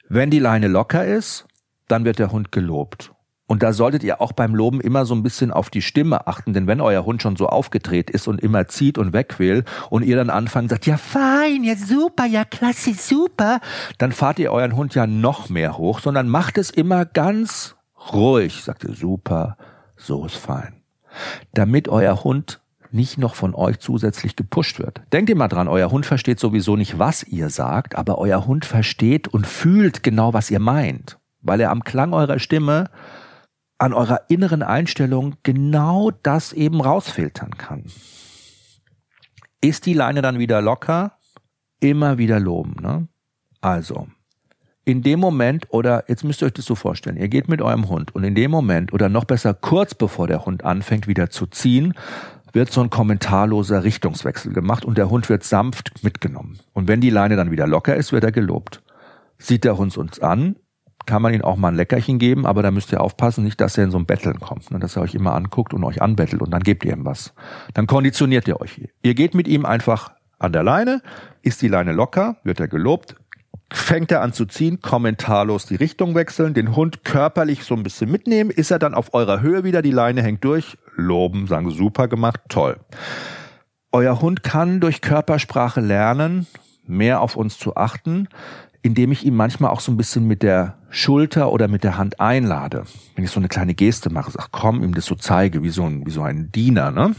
Wenn 0.07 0.29
die 0.29 0.39
Leine 0.39 0.69
locker 0.69 1.05
ist, 1.05 1.47
dann 1.89 2.05
wird 2.05 2.17
der 2.17 2.31
Hund 2.31 2.53
gelobt. 2.53 3.11
Und 3.47 3.63
da 3.63 3.71
solltet 3.71 4.03
ihr 4.03 4.19
auch 4.19 4.33
beim 4.33 4.53
Loben 4.53 4.81
immer 4.81 5.05
so 5.05 5.15
ein 5.15 5.23
bisschen 5.23 5.51
auf 5.51 5.69
die 5.69 5.81
Stimme 5.81 6.27
achten, 6.27 6.53
denn 6.53 6.67
wenn 6.67 6.81
euer 6.81 7.05
Hund 7.05 7.21
schon 7.21 7.37
so 7.37 7.47
aufgedreht 7.47 8.09
ist 8.09 8.27
und 8.27 8.41
immer 8.41 8.67
zieht 8.67 8.97
und 8.97 9.13
weg 9.13 9.39
will 9.39 9.63
und 9.89 10.03
ihr 10.03 10.17
dann 10.17 10.29
anfangt 10.29 10.69
sagt, 10.69 10.85
ja 10.85 10.97
fein, 10.97 11.63
ja 11.63 11.77
super, 11.77 12.25
ja 12.25 12.43
klasse, 12.43 12.93
super, 12.93 13.61
dann 13.97 14.11
fahrt 14.11 14.39
ihr 14.39 14.51
euren 14.51 14.75
Hund 14.75 14.95
ja 14.95 15.07
noch 15.07 15.47
mehr 15.49 15.77
hoch, 15.77 16.01
sondern 16.01 16.27
macht 16.27 16.57
es 16.57 16.69
immer 16.69 17.05
ganz 17.05 17.77
ruhig, 18.11 18.63
sagt 18.63 18.83
ihr 18.83 18.93
super, 18.93 19.55
so 19.95 20.25
ist 20.25 20.35
fein. 20.35 20.81
Damit 21.53 21.87
euer 21.87 22.25
Hund 22.25 22.59
nicht 22.91 23.17
noch 23.17 23.35
von 23.35 23.55
euch 23.55 23.79
zusätzlich 23.79 24.35
gepusht 24.35 24.79
wird. 24.79 25.01
Denkt 25.13 25.33
mal 25.35 25.47
dran, 25.47 25.69
euer 25.69 25.89
Hund 25.89 26.05
versteht 26.05 26.39
sowieso 26.39 26.75
nicht, 26.75 26.99
was 26.99 27.23
ihr 27.23 27.49
sagt, 27.49 27.95
aber 27.95 28.17
euer 28.17 28.45
Hund 28.45 28.65
versteht 28.65 29.29
und 29.29 29.47
fühlt 29.47 30.03
genau, 30.03 30.33
was 30.33 30.51
ihr 30.51 30.59
meint, 30.59 31.17
weil 31.41 31.61
er 31.61 31.71
am 31.71 31.83
Klang 31.83 32.13
eurer 32.13 32.39
Stimme 32.39 32.89
an 33.77 33.93
eurer 33.93 34.21
inneren 34.29 34.63
Einstellung 34.63 35.35
genau 35.43 36.11
das 36.23 36.53
eben 36.53 36.81
rausfiltern 36.81 37.57
kann. 37.57 37.85
Ist 39.61 39.85
die 39.85 39.93
Leine 39.93 40.21
dann 40.21 40.39
wieder 40.39 40.61
locker? 40.61 41.13
Immer 41.79 42.17
wieder 42.17 42.39
loben. 42.39 42.75
Ne? 42.81 43.07
Also, 43.61 44.07
in 44.85 45.03
dem 45.03 45.19
Moment 45.19 45.67
oder 45.69 46.05
jetzt 46.07 46.23
müsst 46.23 46.41
ihr 46.41 46.45
euch 46.45 46.53
das 46.53 46.65
so 46.65 46.75
vorstellen, 46.75 47.17
ihr 47.17 47.27
geht 47.27 47.49
mit 47.49 47.61
eurem 47.61 47.89
Hund 47.89 48.15
und 48.15 48.23
in 48.23 48.35
dem 48.35 48.51
Moment 48.51 48.93
oder 48.93 49.09
noch 49.09 49.25
besser 49.25 49.53
kurz 49.53 49.93
bevor 49.93 50.27
der 50.27 50.45
Hund 50.45 50.63
anfängt 50.63 51.07
wieder 51.07 51.29
zu 51.29 51.45
ziehen, 51.45 51.93
wird 52.53 52.71
so 52.71 52.81
ein 52.81 52.89
kommentarloser 52.89 53.83
Richtungswechsel 53.83 54.53
gemacht 54.53 54.85
und 54.85 54.97
der 54.97 55.09
Hund 55.09 55.29
wird 55.29 55.43
sanft 55.43 56.03
mitgenommen. 56.03 56.59
Und 56.73 56.87
wenn 56.87 57.01
die 57.01 57.09
Leine 57.09 57.35
dann 57.35 57.51
wieder 57.51 57.67
locker 57.67 57.95
ist, 57.95 58.11
wird 58.11 58.23
er 58.23 58.31
gelobt. 58.31 58.81
Sieht 59.37 59.65
der 59.65 59.77
Hund 59.77 59.97
uns 59.97 60.19
an, 60.19 60.55
kann 61.07 61.21
man 61.21 61.33
ihm 61.33 61.41
auch 61.41 61.55
mal 61.55 61.69
ein 61.69 61.75
Leckerchen 61.75 62.19
geben, 62.19 62.45
aber 62.45 62.61
da 62.61 62.69
müsst 62.69 62.91
ihr 62.91 63.01
aufpassen, 63.01 63.43
nicht, 63.43 63.59
dass 63.59 63.77
er 63.77 63.85
in 63.85 63.91
so 63.91 63.97
ein 63.97 64.05
Betteln 64.05 64.39
kommt, 64.39 64.69
ne, 64.69 64.77
dass 64.77 64.95
er 64.95 65.01
euch 65.01 65.15
immer 65.15 65.33
anguckt 65.33 65.73
und 65.73 65.83
euch 65.83 66.01
anbettelt 66.01 66.41
und 66.41 66.51
dann 66.51 66.61
gebt 66.61 66.85
ihr 66.85 66.93
ihm 66.93 67.05
was. 67.05 67.33
Dann 67.73 67.87
konditioniert 67.87 68.47
ihr 68.47 68.61
euch. 68.61 68.87
Ihr 69.01 69.15
geht 69.15 69.33
mit 69.33 69.47
ihm 69.47 69.65
einfach 69.65 70.11
an 70.37 70.53
der 70.53 70.63
Leine, 70.63 71.01
ist 71.41 71.61
die 71.63 71.67
Leine 71.67 71.93
locker, 71.93 72.37
wird 72.43 72.59
er 72.59 72.67
gelobt, 72.67 73.15
fängt 73.71 74.11
er 74.11 74.21
an 74.21 74.33
zu 74.33 74.45
ziehen, 74.45 74.81
kommentarlos 74.81 75.65
die 75.65 75.75
Richtung 75.75 76.13
wechseln, 76.13 76.53
den 76.53 76.75
Hund 76.75 77.03
körperlich 77.03 77.63
so 77.63 77.73
ein 77.75 77.83
bisschen 77.83 78.11
mitnehmen, 78.11 78.49
ist 78.49 78.71
er 78.71 78.79
dann 78.79 78.93
auf 78.93 79.13
eurer 79.13 79.41
Höhe 79.41 79.63
wieder, 79.63 79.81
die 79.81 79.91
Leine 79.91 80.21
hängt 80.21 80.43
durch, 80.43 80.77
loben, 80.95 81.47
sagen 81.47 81.71
super 81.71 82.07
gemacht, 82.07 82.41
toll. 82.49 82.77
Euer 83.91 84.21
Hund 84.21 84.43
kann 84.43 84.79
durch 84.79 85.01
Körpersprache 85.01 85.81
lernen, 85.81 86.47
mehr 86.85 87.21
auf 87.21 87.35
uns 87.35 87.57
zu 87.57 87.75
achten, 87.75 88.27
indem 88.87 89.11
ich 89.11 89.25
ihm 89.25 89.35
manchmal 89.35 89.71
auch 89.71 89.81
so 89.81 89.91
ein 89.91 89.97
bisschen 89.97 90.25
mit 90.27 90.41
der 90.41 90.77
Schulter 90.89 91.51
oder 91.51 91.67
mit 91.67 91.83
der 91.83 91.97
Hand 91.97 92.21
einlade. 92.21 92.85
Wenn 93.15 93.25
ich 93.25 93.31
so 93.31 93.39
eine 93.39 93.49
kleine 93.49 93.73
Geste 93.73 94.09
mache, 94.09 94.31
sag, 94.31 94.51
komm, 94.51 94.81
ihm 94.81 94.93
das 94.93 95.05
so 95.05 95.15
zeige, 95.15 95.61
wie 95.61 95.69
so 95.69 95.83
ein, 95.83 96.05
wie 96.05 96.11
so 96.11 96.23
ein 96.23 96.51
Diener, 96.53 96.91
ne? 96.91 97.13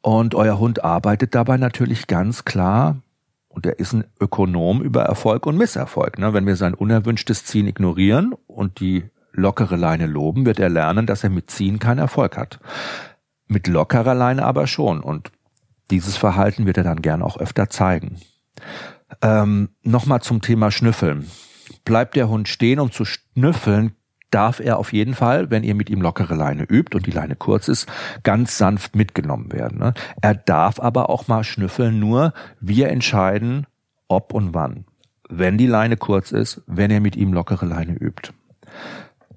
Und 0.00 0.34
euer 0.34 0.58
Hund 0.58 0.82
arbeitet 0.82 1.34
dabei 1.34 1.56
natürlich 1.58 2.06
ganz 2.06 2.44
klar 2.44 2.96
und 3.48 3.66
er 3.66 3.78
ist 3.78 3.92
ein 3.92 4.04
Ökonom 4.18 4.82
über 4.82 5.02
Erfolg 5.02 5.46
und 5.46 5.56
Misserfolg. 5.56 6.18
Ne? 6.18 6.34
Wenn 6.34 6.46
wir 6.46 6.56
sein 6.56 6.74
unerwünschtes 6.74 7.44
Ziehen 7.44 7.66
ignorieren 7.66 8.34
und 8.46 8.80
die 8.80 9.04
lockere 9.32 9.76
Leine 9.76 10.06
loben, 10.06 10.44
wird 10.44 10.58
er 10.58 10.68
lernen, 10.68 11.06
dass 11.06 11.24
er 11.24 11.30
mit 11.30 11.50
Ziehen 11.50 11.78
keinen 11.78 11.98
Erfolg 11.98 12.36
hat. 12.36 12.60
Mit 13.46 13.66
lockerer 13.66 14.14
Leine 14.14 14.44
aber 14.44 14.66
schon. 14.66 15.00
Und 15.00 15.30
dieses 15.90 16.16
Verhalten 16.16 16.66
wird 16.66 16.78
er 16.78 16.84
dann 16.84 17.00
gern 17.00 17.22
auch 17.22 17.38
öfter 17.38 17.70
zeigen. 17.70 18.16
Ähm, 19.22 19.70
Nochmal 19.82 20.22
zum 20.22 20.40
Thema 20.40 20.70
Schnüffeln. 20.70 21.30
Bleibt 21.84 22.16
der 22.16 22.28
Hund 22.28 22.48
stehen, 22.48 22.80
um 22.80 22.92
zu 22.92 23.04
schnüffeln, 23.04 23.94
darf 24.34 24.58
er 24.58 24.78
auf 24.78 24.92
jeden 24.92 25.14
Fall, 25.14 25.50
wenn 25.50 25.62
ihr 25.62 25.76
mit 25.76 25.88
ihm 25.88 26.02
lockere 26.02 26.34
Leine 26.34 26.64
übt 26.64 26.96
und 26.96 27.06
die 27.06 27.12
Leine 27.12 27.36
kurz 27.36 27.68
ist, 27.68 27.86
ganz 28.24 28.58
sanft 28.58 28.96
mitgenommen 28.96 29.52
werden. 29.52 29.78
Ne? 29.78 29.94
Er 30.20 30.34
darf 30.34 30.80
aber 30.80 31.08
auch 31.08 31.28
mal 31.28 31.44
schnüffeln, 31.44 32.00
nur 32.00 32.32
wir 32.60 32.88
entscheiden, 32.88 33.66
ob 34.08 34.34
und 34.34 34.52
wann. 34.52 34.86
Wenn 35.28 35.56
die 35.56 35.68
Leine 35.68 35.96
kurz 35.96 36.32
ist, 36.32 36.62
wenn 36.66 36.90
ihr 36.90 37.00
mit 37.00 37.16
ihm 37.16 37.32
lockere 37.32 37.64
Leine 37.64 37.94
übt. 37.94 38.32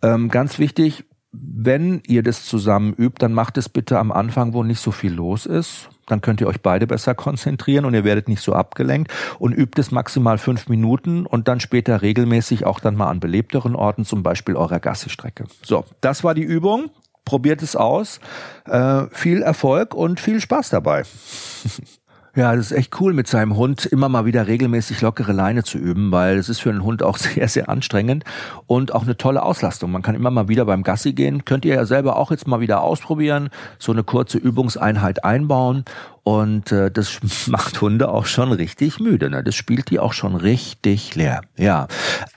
Ähm, 0.01 0.29
ganz 0.29 0.57
wichtig, 0.57 1.05
wenn 1.31 2.01
ihr 2.07 2.23
das 2.23 2.45
zusammen 2.45 2.93
übt, 2.93 3.17
dann 3.19 3.33
macht 3.33 3.57
es 3.57 3.69
bitte 3.69 3.99
am 3.99 4.11
Anfang, 4.11 4.53
wo 4.53 4.63
nicht 4.63 4.79
so 4.79 4.91
viel 4.91 5.13
los 5.13 5.45
ist. 5.45 5.89
Dann 6.07 6.21
könnt 6.21 6.41
ihr 6.41 6.47
euch 6.47 6.61
beide 6.61 6.87
besser 6.87 7.13
konzentrieren 7.13 7.85
und 7.85 7.93
ihr 7.93 8.03
werdet 8.03 8.27
nicht 8.27 8.41
so 8.41 8.53
abgelenkt 8.53 9.13
und 9.37 9.53
übt 9.53 9.79
es 9.79 9.91
maximal 9.91 10.39
fünf 10.39 10.67
Minuten 10.67 11.25
und 11.25 11.47
dann 11.47 11.59
später 11.59 12.01
regelmäßig 12.01 12.65
auch 12.65 12.79
dann 12.79 12.95
mal 12.95 13.09
an 13.09 13.19
belebteren 13.19 13.75
Orten, 13.75 14.05
zum 14.05 14.23
Beispiel 14.23 14.55
eurer 14.55 14.79
Gassi-Strecke. 14.79 15.45
So, 15.61 15.85
das 16.01 16.23
war 16.23 16.33
die 16.33 16.43
Übung. 16.43 16.89
Probiert 17.25 17.61
es 17.61 17.75
aus. 17.75 18.21
Äh, 18.65 19.03
viel 19.11 19.41
Erfolg 19.41 19.93
und 19.93 20.21
viel 20.21 20.39
Spaß 20.39 20.69
dabei. 20.69 21.03
Ja, 22.37 22.55
das 22.55 22.69
ist 22.69 22.77
echt 22.77 23.01
cool, 23.01 23.13
mit 23.13 23.27
seinem 23.27 23.57
Hund 23.57 23.87
immer 23.87 24.09
mal 24.09 24.25
wieder 24.25 24.45
regelmäßig 24.45 25.01
lockere 25.01 25.31
Leine 25.31 25.63
zu 25.63 25.79
üben, 25.79 26.11
weil 26.11 26.37
es 26.37 26.49
ist 26.49 26.59
für 26.59 26.69
einen 26.69 26.83
Hund 26.83 27.01
auch 27.01 27.17
sehr, 27.17 27.47
sehr 27.47 27.67
anstrengend 27.67 28.25
und 28.67 28.93
auch 28.93 29.01
eine 29.01 29.17
tolle 29.17 29.41
Auslastung. 29.41 29.91
Man 29.91 30.03
kann 30.03 30.13
immer 30.13 30.29
mal 30.29 30.47
wieder 30.47 30.65
beim 30.65 30.83
Gassi 30.83 31.13
gehen. 31.13 31.45
Könnt 31.45 31.65
ihr 31.65 31.73
ja 31.73 31.85
selber 31.85 32.15
auch 32.15 32.29
jetzt 32.29 32.45
mal 32.45 32.59
wieder 32.59 32.83
ausprobieren, 32.83 33.49
so 33.79 33.91
eine 33.91 34.03
kurze 34.03 34.37
Übungseinheit 34.37 35.23
einbauen 35.23 35.83
und 36.21 36.71
äh, 36.71 36.91
das 36.91 37.21
macht 37.47 37.81
Hunde 37.81 38.09
auch 38.09 38.27
schon 38.27 38.51
richtig 38.51 38.99
müde. 38.99 39.31
Ne? 39.31 39.43
Das 39.43 39.55
spielt 39.55 39.89
die 39.89 39.97
auch 39.97 40.13
schon 40.13 40.35
richtig 40.35 41.15
leer. 41.15 41.41
Ja. 41.57 41.87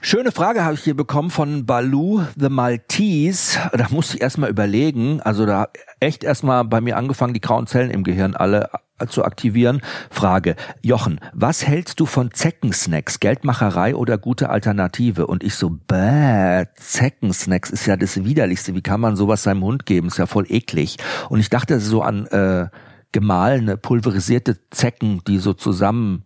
Schöne 0.01 0.31
Frage 0.31 0.63
habe 0.63 0.73
ich 0.73 0.81
hier 0.81 0.95
bekommen 0.95 1.29
von 1.29 1.67
Baloo 1.67 2.23
the 2.35 2.49
Maltese. 2.49 3.59
Da 3.71 3.87
musste 3.91 4.15
ich 4.15 4.23
erstmal 4.23 4.49
überlegen. 4.49 5.21
Also 5.21 5.45
da 5.45 5.67
echt 5.99 6.23
erstmal 6.23 6.65
bei 6.65 6.81
mir 6.81 6.97
angefangen, 6.97 7.35
die 7.35 7.41
grauen 7.41 7.67
Zellen 7.67 7.91
im 7.91 8.03
Gehirn 8.03 8.35
alle 8.35 8.71
zu 9.07 9.23
aktivieren. 9.23 9.81
Frage, 10.09 10.55
Jochen, 10.81 11.19
was 11.33 11.65
hältst 11.65 11.99
du 11.99 12.05
von 12.05 12.31
Zeckensnacks? 12.31 13.19
Geldmacherei 13.19 13.95
oder 13.95 14.17
gute 14.17 14.49
Alternative? 14.49 15.27
Und 15.27 15.43
ich 15.43 15.55
so, 15.55 15.77
bäh, 15.87 16.65
Zeckensnacks 16.75 17.69
ist 17.69 17.85
ja 17.85 17.97
das 17.97 18.23
Widerlichste. 18.23 18.75
Wie 18.75 18.81
kann 18.81 19.01
man 19.01 19.15
sowas 19.15 19.43
seinem 19.43 19.63
Hund 19.63 19.85
geben? 19.85 20.07
Ist 20.07 20.17
ja 20.17 20.25
voll 20.25 20.45
eklig. 20.49 20.97
Und 21.29 21.39
ich 21.39 21.49
dachte 21.49 21.79
so 21.79 22.01
an 22.01 22.25
äh, 22.27 22.67
gemahlene, 23.11 23.77
pulverisierte 23.77 24.57
Zecken, 24.69 25.21
die 25.27 25.37
so 25.37 25.53
zusammen 25.53 26.23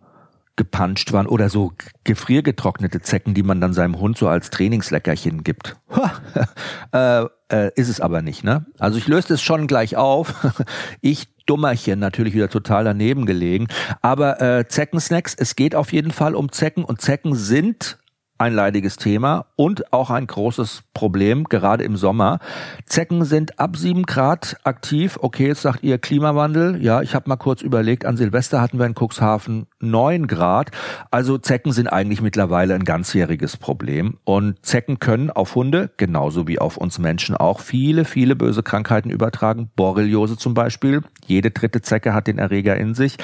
gepanscht 0.56 1.12
waren 1.12 1.26
oder 1.26 1.50
so 1.50 1.72
gefriergetrocknete 2.04 3.00
Zecken, 3.00 3.34
die 3.34 3.42
man 3.42 3.60
dann 3.60 3.72
seinem 3.72 3.98
Hund 3.98 4.16
so 4.16 4.28
als 4.28 4.50
Trainingsleckerchen 4.50 5.44
gibt. 5.44 5.76
äh, 6.92 7.24
äh, 7.50 7.70
ist 7.76 7.88
es 7.88 8.00
aber 8.00 8.22
nicht, 8.22 8.42
ne? 8.42 8.66
Also 8.78 8.98
ich 8.98 9.06
löse 9.06 9.34
es 9.34 9.42
schon 9.42 9.66
gleich 9.66 9.96
auf. 9.96 10.34
ich 11.00 11.28
Dummerchen 11.46 12.00
natürlich 12.00 12.34
wieder 12.34 12.48
total 12.48 12.84
daneben 12.84 13.24
gelegen. 13.24 13.68
Aber 14.02 14.40
äh, 14.40 14.66
Zeckensnacks, 14.66 15.34
es 15.34 15.56
geht 15.56 15.74
auf 15.74 15.92
jeden 15.92 16.10
Fall 16.10 16.34
um 16.34 16.50
Zecken 16.50 16.84
und 16.84 17.00
Zecken 17.00 17.34
sind 17.34 17.98
ein 18.38 18.52
leidiges 18.52 18.96
Thema 18.96 19.46
und 19.56 19.92
auch 19.92 20.10
ein 20.10 20.26
großes 20.26 20.82
Problem, 20.92 21.44
gerade 21.44 21.84
im 21.84 21.96
Sommer. 21.96 22.38
Zecken 22.84 23.24
sind 23.24 23.58
ab 23.58 23.76
sieben 23.76 24.02
Grad 24.02 24.56
aktiv. 24.64 25.18
Okay, 25.22 25.46
jetzt 25.48 25.62
sagt 25.62 25.82
ihr 25.82 25.98
Klimawandel. 25.98 26.82
Ja, 26.82 27.00
ich 27.00 27.14
habe 27.14 27.28
mal 27.28 27.36
kurz 27.36 27.62
überlegt, 27.62 28.04
an 28.04 28.16
Silvester 28.16 28.60
hatten 28.60 28.78
wir 28.78 28.86
in 28.86 28.94
Cuxhaven 28.94 29.66
neun 29.80 30.26
Grad. 30.26 30.70
Also 31.10 31.38
Zecken 31.38 31.72
sind 31.72 31.88
eigentlich 31.88 32.20
mittlerweile 32.20 32.74
ein 32.74 32.84
ganzjähriges 32.84 33.56
Problem. 33.56 34.18
Und 34.24 34.64
Zecken 34.64 34.98
können 35.00 35.30
auf 35.30 35.54
Hunde, 35.54 35.90
genauso 35.96 36.46
wie 36.46 36.58
auf 36.58 36.76
uns 36.76 36.98
Menschen 36.98 37.36
auch, 37.36 37.60
viele, 37.60 38.04
viele 38.04 38.36
böse 38.36 38.62
Krankheiten 38.62 39.10
übertragen. 39.10 39.70
Borreliose 39.76 40.36
zum 40.36 40.54
Beispiel. 40.54 41.02
Jede 41.26 41.50
dritte 41.50 41.82
Zecke 41.82 42.14
hat 42.14 42.26
den 42.26 42.38
Erreger 42.38 42.76
in 42.76 42.94
sich. 42.94 43.16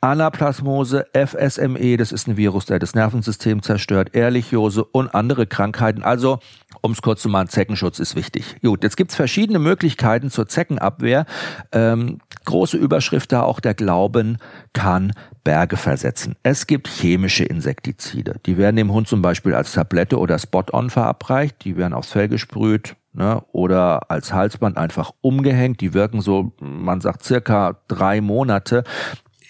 Anaplasmose, 0.00 1.06
FSME, 1.12 1.96
das 1.96 2.12
ist 2.12 2.28
ein 2.28 2.36
Virus, 2.36 2.66
der 2.66 2.78
das 2.78 2.94
Nervensystem 2.94 3.62
zerstört. 3.62 4.14
Ehrlichio 4.14 4.60
Borreliose 4.60 4.84
und 4.84 5.14
andere 5.14 5.46
Krankheiten. 5.46 6.02
Also, 6.02 6.38
um 6.82 6.92
es 6.92 7.02
kurz 7.02 7.22
zu 7.22 7.28
machen, 7.28 7.48
Zeckenschutz 7.48 7.98
ist 7.98 8.14
wichtig. 8.14 8.56
Gut, 8.62 8.82
jetzt 8.82 8.96
gibt's 8.96 9.16
verschiedene 9.16 9.58
Möglichkeiten 9.58 10.30
zur 10.30 10.48
Zeckenabwehr. 10.48 11.26
Ähm, 11.72 12.18
große 12.50 12.76
Überschrift 12.76 13.32
da 13.32 13.42
auch 13.42 13.60
der 13.60 13.74
Glauben 13.74 14.38
kann 14.72 15.12
Berge 15.44 15.76
versetzen. 15.76 16.36
Es 16.42 16.66
gibt 16.66 16.88
chemische 16.88 17.44
Insektizide. 17.44 18.36
Die 18.46 18.58
werden 18.58 18.76
dem 18.76 18.92
Hund 18.92 19.08
zum 19.08 19.22
Beispiel 19.22 19.54
als 19.54 19.72
Tablette 19.72 20.18
oder 20.18 20.38
Spot-on 20.38 20.90
verabreicht. 20.90 21.64
Die 21.64 21.76
werden 21.76 21.94
aufs 21.94 22.10
Fell 22.10 22.28
gesprüht, 22.28 22.96
ne, 23.12 23.42
oder 23.52 24.10
als 24.10 24.32
Halsband 24.32 24.76
einfach 24.76 25.12
umgehängt. 25.20 25.80
Die 25.80 25.94
wirken 25.94 26.20
so, 26.20 26.52
man 26.60 27.00
sagt 27.00 27.24
circa 27.24 27.76
drei 27.88 28.20
Monate 28.20 28.84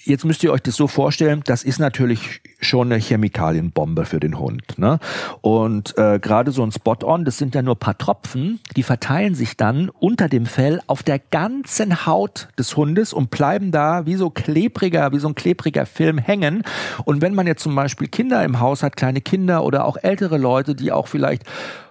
jetzt 0.04 0.24
müsst 0.24 0.42
ihr 0.42 0.52
euch 0.52 0.62
das 0.62 0.76
so 0.76 0.86
vorstellen, 0.86 1.42
das 1.44 1.62
ist 1.62 1.78
natürlich 1.78 2.40
schon 2.60 2.92
eine 2.92 3.00
Chemikalienbombe 3.00 4.04
für 4.04 4.20
den 4.20 4.38
Hund. 4.38 4.78
Ne? 4.78 4.98
Und 5.40 5.96
äh, 5.98 6.18
gerade 6.18 6.52
so 6.52 6.62
ein 6.62 6.72
Spot-on, 6.72 7.24
das 7.24 7.38
sind 7.38 7.54
ja 7.54 7.62
nur 7.62 7.78
paar 7.78 7.98
Tropfen, 7.98 8.60
die 8.76 8.82
verteilen 8.82 9.34
sich 9.34 9.56
dann 9.56 9.88
unter 9.88 10.28
dem 10.28 10.46
Fell 10.46 10.80
auf 10.86 11.02
der 11.02 11.18
ganzen 11.18 12.06
Haut 12.06 12.48
des 12.58 12.76
Hundes 12.76 13.12
und 13.12 13.30
bleiben 13.30 13.70
da 13.72 14.06
wie 14.06 14.16
so 14.16 14.30
klebriger, 14.30 15.12
wie 15.12 15.18
so 15.18 15.28
ein 15.28 15.34
klebriger 15.34 15.86
Film 15.86 16.18
hängen. 16.18 16.62
Und 17.04 17.22
wenn 17.22 17.34
man 17.34 17.46
jetzt 17.46 17.62
zum 17.62 17.74
Beispiel 17.74 18.08
Kinder 18.08 18.44
im 18.44 18.60
Haus 18.60 18.82
hat, 18.82 18.96
kleine 18.96 19.20
Kinder 19.20 19.64
oder 19.64 19.84
auch 19.84 19.96
ältere 20.00 20.38
Leute, 20.38 20.74
die 20.74 20.92
auch 20.92 21.08
vielleicht 21.08 21.44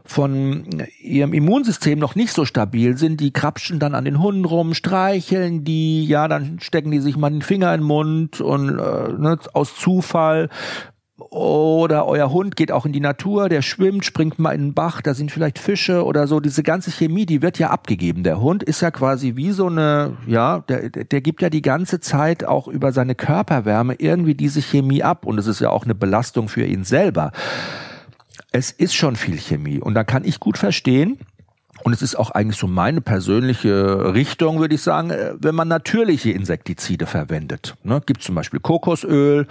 von 0.10 0.66
ihrem 1.00 1.34
Immunsystem 1.34 2.00
noch 2.00 2.16
nicht 2.16 2.34
so 2.34 2.44
stabil 2.44 2.98
sind, 2.98 3.22
die 3.22 3.32
krapschen 3.32 3.78
dann 3.78 3.94
an 3.94 4.06
den 4.06 4.20
Hunden 4.20 4.44
rum, 4.44 4.74
streicheln 4.74 5.64
die, 5.64 6.06
ja, 6.06 6.28
dann 6.28 6.60
stecken 6.60 6.90
die 6.90 7.00
sich 7.00 7.16
mal 7.16 7.30
den 7.30 7.44
Finger 7.44 7.74
in 7.76 7.82
den 7.82 7.88
Mund 7.88 8.42
und 8.42 8.70
äh, 8.70 9.14
ne, 9.14 9.38
aus 9.54 9.76
Zufall. 9.76 10.50
Oder 11.30 12.08
euer 12.08 12.32
Hund 12.32 12.56
geht 12.56 12.72
auch 12.72 12.88
in 12.88 12.92
die 12.92 13.02
Natur, 13.02 13.50
der 13.50 13.62
schwimmt, 13.62 14.04
springt 14.04 14.40
mal 14.40 14.54
in 14.54 14.62
den 14.62 14.74
Bach, 14.74 15.02
da 15.02 15.14
sind 15.14 15.32
vielleicht 15.32 15.60
Fische 15.60 16.04
oder 16.04 16.26
so. 16.26 16.40
Diese 16.40 16.64
ganze 16.64 16.90
Chemie, 16.90 17.28
die 17.28 17.44
wird 17.44 17.60
ja 17.60 17.70
abgegeben. 17.70 18.24
Der 18.24 18.42
Hund 18.42 18.64
ist 18.64 18.82
ja 18.82 18.90
quasi 18.90 19.36
wie 19.36 19.52
so 19.52 19.68
eine, 19.68 20.18
ja, 20.26 20.60
der, 20.62 20.90
der 20.90 21.22
gibt 21.22 21.44
ja 21.44 21.52
die 21.52 21.62
ganze 21.62 22.00
Zeit 22.00 22.46
auch 22.46 22.68
über 22.68 22.94
seine 22.94 23.14
Körperwärme 23.14 23.96
irgendwie 24.00 24.34
diese 24.34 24.62
Chemie 24.62 25.04
ab. 25.04 25.26
Und 25.26 25.38
es 25.38 25.46
ist 25.46 25.60
ja 25.60 25.70
auch 25.70 25.84
eine 25.84 25.94
Belastung 25.94 26.48
für 26.48 26.66
ihn 26.66 26.84
selber 26.84 27.32
es 28.52 28.72
ist 28.72 28.96
schon 28.96 29.16
viel 29.16 29.38
Chemie 29.38 29.80
und 29.80 29.94
da 29.94 30.04
kann 30.04 30.24
ich 30.24 30.40
gut 30.40 30.58
verstehen, 30.58 31.20
und 31.84 31.94
es 31.94 32.02
ist 32.02 32.16
auch 32.16 32.32
eigentlich 32.32 32.58
so 32.58 32.68
meine 32.68 33.02
persönliche 33.02 34.14
Richtung, 34.14 34.60
würde 34.60 34.76
ich 34.76 34.82
sagen, 34.82 35.12
äh, 35.12 35.34
wenn 35.40 35.56
man 35.56 35.68
natürliche 35.68 36.32
Insektizide 36.32 37.06
verwendet. 37.06 37.76
Ne? 37.84 38.02
Gibt 38.06 38.22
zum 38.22 38.36
Beispiel 38.36 38.60
Kokosöl, 38.60 39.48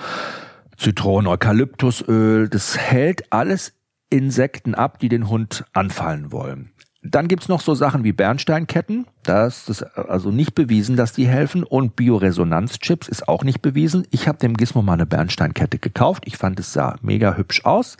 Zitronen, 0.77 1.27
Eukalyptusöl. 1.27 2.49
Das 2.49 2.77
hält 2.77 3.33
alles 3.33 3.73
Insekten 4.11 4.75
ab, 4.75 4.99
die 4.99 5.09
den 5.09 5.29
Hund 5.29 5.65
anfallen 5.73 6.33
wollen. 6.33 6.71
Dann 7.03 7.29
gibt's 7.29 7.49
noch 7.49 7.61
so 7.61 7.75
Sachen 7.75 8.05
wie 8.05 8.13
Bernsteinketten. 8.13 9.07
Das 9.23 9.69
ist 9.69 9.83
also 9.83 10.31
nicht 10.31 10.55
bewiesen, 10.55 10.97
dass 10.97 11.13
die 11.13 11.29
helfen. 11.29 11.63
Und 11.63 11.97
Bioresonanzchips 11.97 13.09
ist 13.09 13.29
auch 13.29 13.45
nicht 13.45 13.63
bewiesen. 13.63 14.07
Ich 14.11 14.29
habe 14.29 14.39
dem 14.39 14.57
Gizmo 14.57 14.83
mal 14.83 14.95
eine 14.95 15.07
Bernsteinkette 15.07 15.79
gekauft. 15.79 16.25
Ich 16.27 16.37
fand 16.37 16.59
es 16.61 16.73
sah 16.73 16.97
mega 17.01 17.37
hübsch 17.37 17.65
aus. 17.65 17.97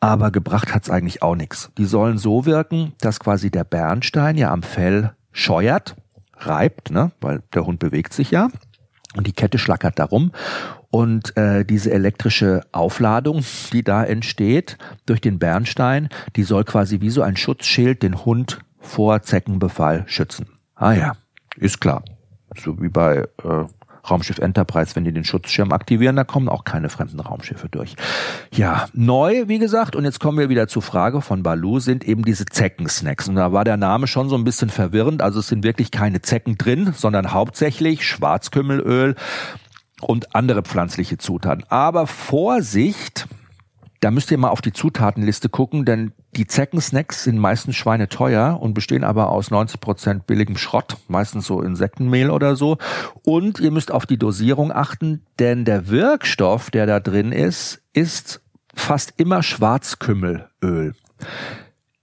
Aber 0.00 0.30
gebracht 0.30 0.74
hat's 0.74 0.88
eigentlich 0.88 1.22
auch 1.22 1.36
nichts. 1.36 1.70
Die 1.76 1.84
sollen 1.84 2.16
so 2.16 2.46
wirken, 2.46 2.94
dass 3.00 3.20
quasi 3.20 3.50
der 3.50 3.64
Bernstein 3.64 4.36
ja 4.36 4.50
am 4.50 4.62
Fell 4.62 5.12
scheuert, 5.30 5.94
reibt, 6.38 6.90
ne? 6.90 7.12
weil 7.20 7.42
der 7.54 7.66
Hund 7.66 7.78
bewegt 7.78 8.14
sich 8.14 8.30
ja. 8.30 8.48
Und 9.16 9.26
die 9.26 9.32
Kette 9.32 9.58
schlackert 9.58 9.98
darum. 9.98 10.32
Und 10.90 11.36
äh, 11.36 11.64
diese 11.64 11.92
elektrische 11.92 12.62
Aufladung, 12.72 13.44
die 13.72 13.82
da 13.82 14.04
entsteht 14.04 14.78
durch 15.06 15.20
den 15.20 15.38
Bernstein, 15.38 16.08
die 16.36 16.44
soll 16.44 16.64
quasi 16.64 17.00
wie 17.00 17.10
so 17.10 17.22
ein 17.22 17.36
Schutzschild 17.36 18.02
den 18.02 18.24
Hund 18.24 18.60
vor 18.78 19.22
Zeckenbefall 19.22 20.04
schützen. 20.06 20.46
Ah 20.74 20.92
ja, 20.92 21.12
ist 21.56 21.80
klar. 21.80 22.02
So 22.56 22.80
wie 22.80 22.88
bei 22.88 23.28
äh, 23.44 23.64
Raumschiff 24.08 24.38
Enterprise, 24.38 24.96
wenn 24.96 25.04
die 25.04 25.12
den 25.12 25.24
Schutzschirm 25.24 25.72
aktivieren, 25.72 26.16
da 26.16 26.24
kommen 26.24 26.48
auch 26.48 26.64
keine 26.64 26.88
fremden 26.88 27.20
Raumschiffe 27.20 27.68
durch. 27.68 27.96
Ja, 28.52 28.86
neu, 28.92 29.48
wie 29.48 29.58
gesagt, 29.58 29.96
und 29.96 30.04
jetzt 30.04 30.20
kommen 30.20 30.38
wir 30.38 30.48
wieder 30.48 30.68
zur 30.68 30.82
Frage 30.82 31.20
von 31.20 31.42
Balu, 31.42 31.80
sind 31.80 32.04
eben 32.04 32.24
diese 32.24 32.46
Zeckensnacks. 32.46 33.28
Und 33.28 33.36
da 33.36 33.52
war 33.52 33.64
der 33.64 33.76
Name 33.76 34.06
schon 34.06 34.28
so 34.28 34.36
ein 34.36 34.44
bisschen 34.44 34.70
verwirrend. 34.70 35.22
Also 35.22 35.40
es 35.40 35.48
sind 35.48 35.64
wirklich 35.64 35.90
keine 35.90 36.22
Zecken 36.22 36.56
drin, 36.58 36.92
sondern 36.96 37.32
hauptsächlich 37.32 38.06
Schwarzkümmelöl 38.06 39.16
und 40.00 40.34
andere 40.34 40.62
pflanzliche 40.62 41.18
Zutaten. 41.18 41.64
Aber 41.68 42.06
Vorsicht, 42.06 43.26
da 44.00 44.10
müsst 44.10 44.30
ihr 44.30 44.38
mal 44.38 44.48
auf 44.48 44.62
die 44.62 44.72
Zutatenliste 44.72 45.50
gucken, 45.50 45.84
denn 45.84 46.12
die 46.34 46.46
Zeckensnacks 46.46 47.24
sind 47.24 47.38
meistens 47.38 47.76
schweineteuer 47.76 48.58
und 48.60 48.72
bestehen 48.72 49.04
aber 49.04 49.30
aus 49.30 49.50
90 49.50 49.80
Prozent 49.80 50.26
billigem 50.26 50.56
Schrott, 50.56 50.96
meistens 51.08 51.46
so 51.46 51.60
Insektenmehl 51.60 52.30
oder 52.30 52.56
so. 52.56 52.78
Und 53.22 53.60
ihr 53.60 53.70
müsst 53.70 53.92
auf 53.92 54.06
die 54.06 54.16
Dosierung 54.16 54.72
achten, 54.72 55.26
denn 55.38 55.66
der 55.66 55.88
Wirkstoff, 55.88 56.70
der 56.70 56.86
da 56.86 56.98
drin 56.98 57.32
ist, 57.32 57.82
ist 57.92 58.40
fast 58.74 59.14
immer 59.18 59.42
Schwarzkümmelöl. 59.42 60.94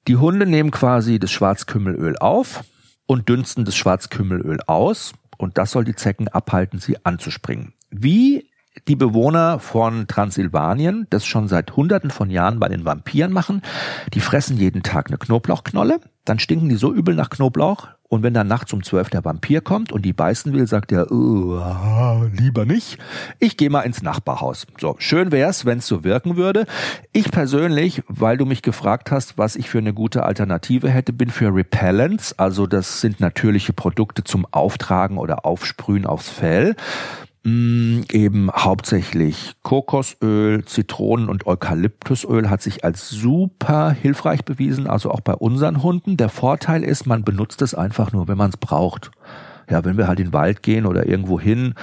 Die 0.07 0.17
Hunde 0.17 0.45
nehmen 0.45 0.71
quasi 0.71 1.17
das 1.17 1.31
Schwarzkümmelöl 1.31 2.17
auf 2.17 2.63
und 3.07 3.27
dünsten 3.27 3.65
das 3.65 3.75
Schwarzkümmelöl 3.75 4.59
aus 4.67 5.13
und 5.37 5.57
das 5.57 5.71
soll 5.71 5.83
die 5.83 5.95
Zecken 5.95 6.27
abhalten, 6.27 6.79
sie 6.79 7.03
anzuspringen. 7.05 7.73
Wie 7.89 8.46
die 8.87 8.95
Bewohner 8.95 9.59
von 9.59 10.07
Transsilvanien 10.07 11.07
das 11.09 11.25
schon 11.25 11.47
seit 11.47 11.75
Hunderten 11.75 12.11
von 12.11 12.29
Jahren 12.29 12.59
bei 12.59 12.69
den 12.69 12.85
Vampiren 12.85 13.31
machen. 13.31 13.61
Die 14.13 14.19
fressen 14.19 14.57
jeden 14.57 14.83
Tag 14.83 15.07
eine 15.07 15.17
Knoblauchknolle, 15.17 15.99
dann 16.25 16.39
stinken 16.39 16.69
die 16.69 16.75
so 16.75 16.93
übel 16.93 17.15
nach 17.15 17.29
Knoblauch, 17.29 17.87
und 18.09 18.23
wenn 18.23 18.33
dann 18.33 18.47
nachts 18.47 18.71
um 18.71 18.83
zwölf 18.83 19.09
der 19.09 19.25
Vampir 19.25 19.59
kommt 19.59 19.91
und 19.91 20.03
die 20.03 20.13
beißen 20.13 20.53
will, 20.53 20.65
sagt 20.65 20.93
er, 20.93 21.11
oh, 21.11 22.23
lieber 22.31 22.65
nicht. 22.65 22.97
Ich 23.39 23.57
gehe 23.57 23.69
mal 23.69 23.81
ins 23.81 24.01
Nachbarhaus. 24.01 24.65
So, 24.79 24.95
schön 24.97 25.31
wär's, 25.33 25.65
wenn's 25.65 25.87
so 25.87 26.05
wirken 26.05 26.37
würde. 26.37 26.65
Ich 27.11 27.31
persönlich, 27.31 28.03
weil 28.07 28.37
du 28.37 28.45
mich 28.45 28.61
gefragt 28.61 29.11
hast, 29.11 29.37
was 29.37 29.57
ich 29.57 29.69
für 29.69 29.79
eine 29.79 29.93
gute 29.93 30.23
Alternative 30.23 30.89
hätte, 30.89 31.11
bin 31.11 31.29
für 31.29 31.53
Repellents. 31.53 32.37
Also 32.39 32.65
das 32.65 33.01
sind 33.01 33.19
natürliche 33.19 33.73
Produkte 33.73 34.23
zum 34.23 34.45
Auftragen 34.51 35.17
oder 35.17 35.45
Aufsprühen 35.45 36.05
aufs 36.05 36.29
Fell 36.29 36.75
mh, 37.47 38.01
mm, 38.01 38.03
eben 38.11 38.51
hauptsächlich 38.51 39.53
Kokosöl, 39.63 40.65
Zitronen- 40.65 41.29
und 41.29 41.47
Eukalyptusöl 41.47 42.49
hat 42.49 42.61
sich 42.61 42.83
als 42.83 43.09
super 43.09 43.91
hilfreich 43.91 44.43
bewiesen, 44.43 44.87
also 44.87 45.11
auch 45.11 45.21
bei 45.21 45.33
unseren 45.33 45.81
Hunden. 45.81 46.17
Der 46.17 46.29
Vorteil 46.29 46.83
ist, 46.83 47.05
man 47.05 47.23
benutzt 47.23 47.61
es 47.61 47.73
einfach 47.73 48.11
nur, 48.11 48.27
wenn 48.27 48.37
man 48.37 48.49
es 48.49 48.57
braucht 48.57 49.11
ja, 49.69 49.83
wenn 49.83 49.97
wir 49.97 50.07
halt 50.07 50.19
in 50.19 50.27
den 50.27 50.33
Wald 50.33 50.63
gehen 50.63 50.85
oder 50.85 51.07
irgendwo 51.07 51.39
hin, 51.39 51.73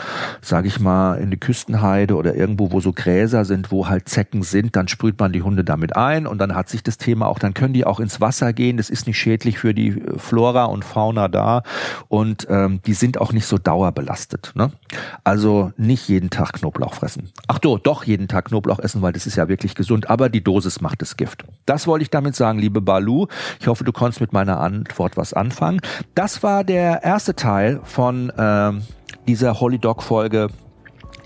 sage 0.40 0.68
ich 0.68 0.80
mal, 0.80 1.16
in 1.16 1.30
die 1.30 1.36
Küstenheide 1.36 2.16
oder 2.16 2.34
irgendwo, 2.34 2.72
wo 2.72 2.80
so 2.80 2.92
Gräser 2.92 3.44
sind, 3.44 3.70
wo 3.70 3.88
halt 3.88 4.08
Zecken 4.08 4.42
sind, 4.42 4.74
dann 4.76 4.88
sprüht 4.88 5.20
man 5.20 5.32
die 5.32 5.42
Hunde 5.42 5.64
damit 5.64 5.94
ein 5.96 6.26
und 6.26 6.38
dann 6.38 6.54
hat 6.54 6.68
sich 6.68 6.82
das 6.82 6.96
Thema 6.96 7.26
auch, 7.26 7.38
dann 7.38 7.52
können 7.52 7.74
die 7.74 7.84
auch 7.84 8.00
ins 8.00 8.20
Wasser 8.20 8.52
gehen. 8.52 8.78
Das 8.78 8.88
ist 8.88 9.06
nicht 9.06 9.18
schädlich 9.18 9.58
für 9.58 9.74
die 9.74 10.02
Flora 10.16 10.64
und 10.64 10.84
Fauna 10.84 11.28
da 11.28 11.62
und 12.08 12.46
ähm, 12.48 12.80
die 12.86 12.94
sind 12.94 13.20
auch 13.20 13.32
nicht 13.32 13.46
so 13.46 13.58
dauerbelastet. 13.58 14.52
Ne? 14.54 14.72
Also 15.22 15.72
nicht 15.76 16.08
jeden 16.08 16.30
Tag 16.30 16.54
Knoblauch 16.54 16.94
fressen. 16.94 17.32
Ach 17.48 17.58
do, 17.58 17.78
doch 17.78 18.04
jeden 18.04 18.28
Tag 18.28 18.46
Knoblauch 18.46 18.78
essen, 18.78 19.02
weil 19.02 19.12
das 19.12 19.26
ist 19.26 19.36
ja 19.36 19.48
wirklich 19.48 19.74
gesund, 19.74 20.08
aber 20.08 20.30
die 20.30 20.42
Dosis 20.42 20.80
macht 20.80 21.02
das 21.02 21.16
Gift. 21.16 21.44
Das 21.66 21.86
wollte 21.86 22.02
ich 22.02 22.10
damit 22.10 22.34
sagen, 22.34 22.58
liebe 22.58 22.80
Balu. 22.80 23.26
Ich 23.60 23.66
hoffe, 23.66 23.84
du 23.84 23.92
konntest 23.92 24.20
mit 24.20 24.32
meiner 24.32 24.60
Antwort 24.60 25.16
was 25.16 25.34
anfangen. 25.34 25.80
Das 26.14 26.42
war 26.42 26.64
der 26.64 27.02
erste 27.02 27.34
Teil 27.34 27.73
von 27.82 28.30
äh, 28.30 28.72
dieser 29.26 29.60
Holy 29.60 29.78
Dog 29.78 30.02
Folge 30.02 30.48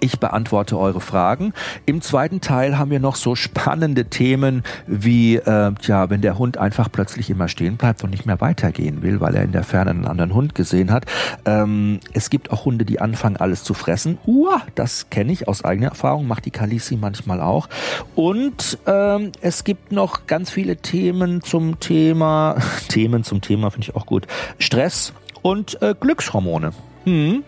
ich 0.00 0.20
beantworte 0.20 0.78
eure 0.78 1.00
Fragen. 1.00 1.52
Im 1.86 2.00
zweiten 2.00 2.40
Teil 2.40 2.78
haben 2.78 2.90
wir 2.90 3.00
noch 3.00 3.16
so 3.16 3.34
spannende 3.34 4.06
Themen 4.06 4.62
wie, 4.86 5.36
äh, 5.36 5.72
tja, 5.74 6.10
wenn 6.10 6.20
der 6.20 6.38
Hund 6.38 6.56
einfach 6.56 6.90
plötzlich 6.90 7.30
immer 7.30 7.48
stehen 7.48 7.76
bleibt 7.76 8.04
und 8.04 8.10
nicht 8.10 8.26
mehr 8.26 8.40
weitergehen 8.40 9.02
will, 9.02 9.20
weil 9.20 9.34
er 9.34 9.42
in 9.42 9.52
der 9.52 9.64
Ferne 9.64 9.90
einen 9.90 10.06
anderen 10.06 10.34
Hund 10.34 10.54
gesehen 10.54 10.92
hat. 10.92 11.06
Ähm, 11.44 12.00
es 12.12 12.30
gibt 12.30 12.50
auch 12.50 12.64
Hunde, 12.64 12.84
die 12.84 13.00
anfangen, 13.00 13.36
alles 13.36 13.64
zu 13.64 13.74
fressen. 13.74 14.18
Uah, 14.26 14.62
das 14.74 15.10
kenne 15.10 15.32
ich 15.32 15.48
aus 15.48 15.64
eigener 15.64 15.88
Erfahrung, 15.88 16.26
macht 16.26 16.44
die 16.44 16.50
Kalisi 16.50 16.96
manchmal 16.96 17.40
auch. 17.40 17.68
Und 18.14 18.78
ähm, 18.86 19.32
es 19.40 19.64
gibt 19.64 19.92
noch 19.92 20.26
ganz 20.26 20.50
viele 20.50 20.76
Themen 20.76 21.42
zum 21.42 21.80
Thema, 21.80 22.56
Themen 22.88 23.24
zum 23.24 23.40
Thema 23.40 23.70
finde 23.70 23.88
ich 23.88 23.96
auch 23.96 24.06
gut, 24.06 24.26
Stress 24.58 25.12
und 25.42 25.80
äh, 25.82 25.94
Glückshormone. 25.98 26.72
Hm. 27.04 27.44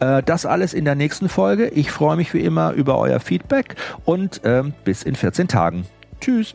Äh, 0.00 0.22
das 0.22 0.46
alles 0.46 0.74
in 0.74 0.84
der 0.84 0.94
nächsten 0.94 1.28
Folge. 1.28 1.68
Ich 1.68 1.90
freue 1.90 2.16
mich 2.16 2.34
wie 2.34 2.40
immer 2.40 2.72
über 2.72 2.98
euer 2.98 3.20
Feedback 3.20 3.76
und 4.04 4.40
ähm, 4.44 4.74
bis 4.84 5.02
in 5.02 5.14
14 5.14 5.48
Tagen. 5.48 5.86
Tschüss. 6.20 6.54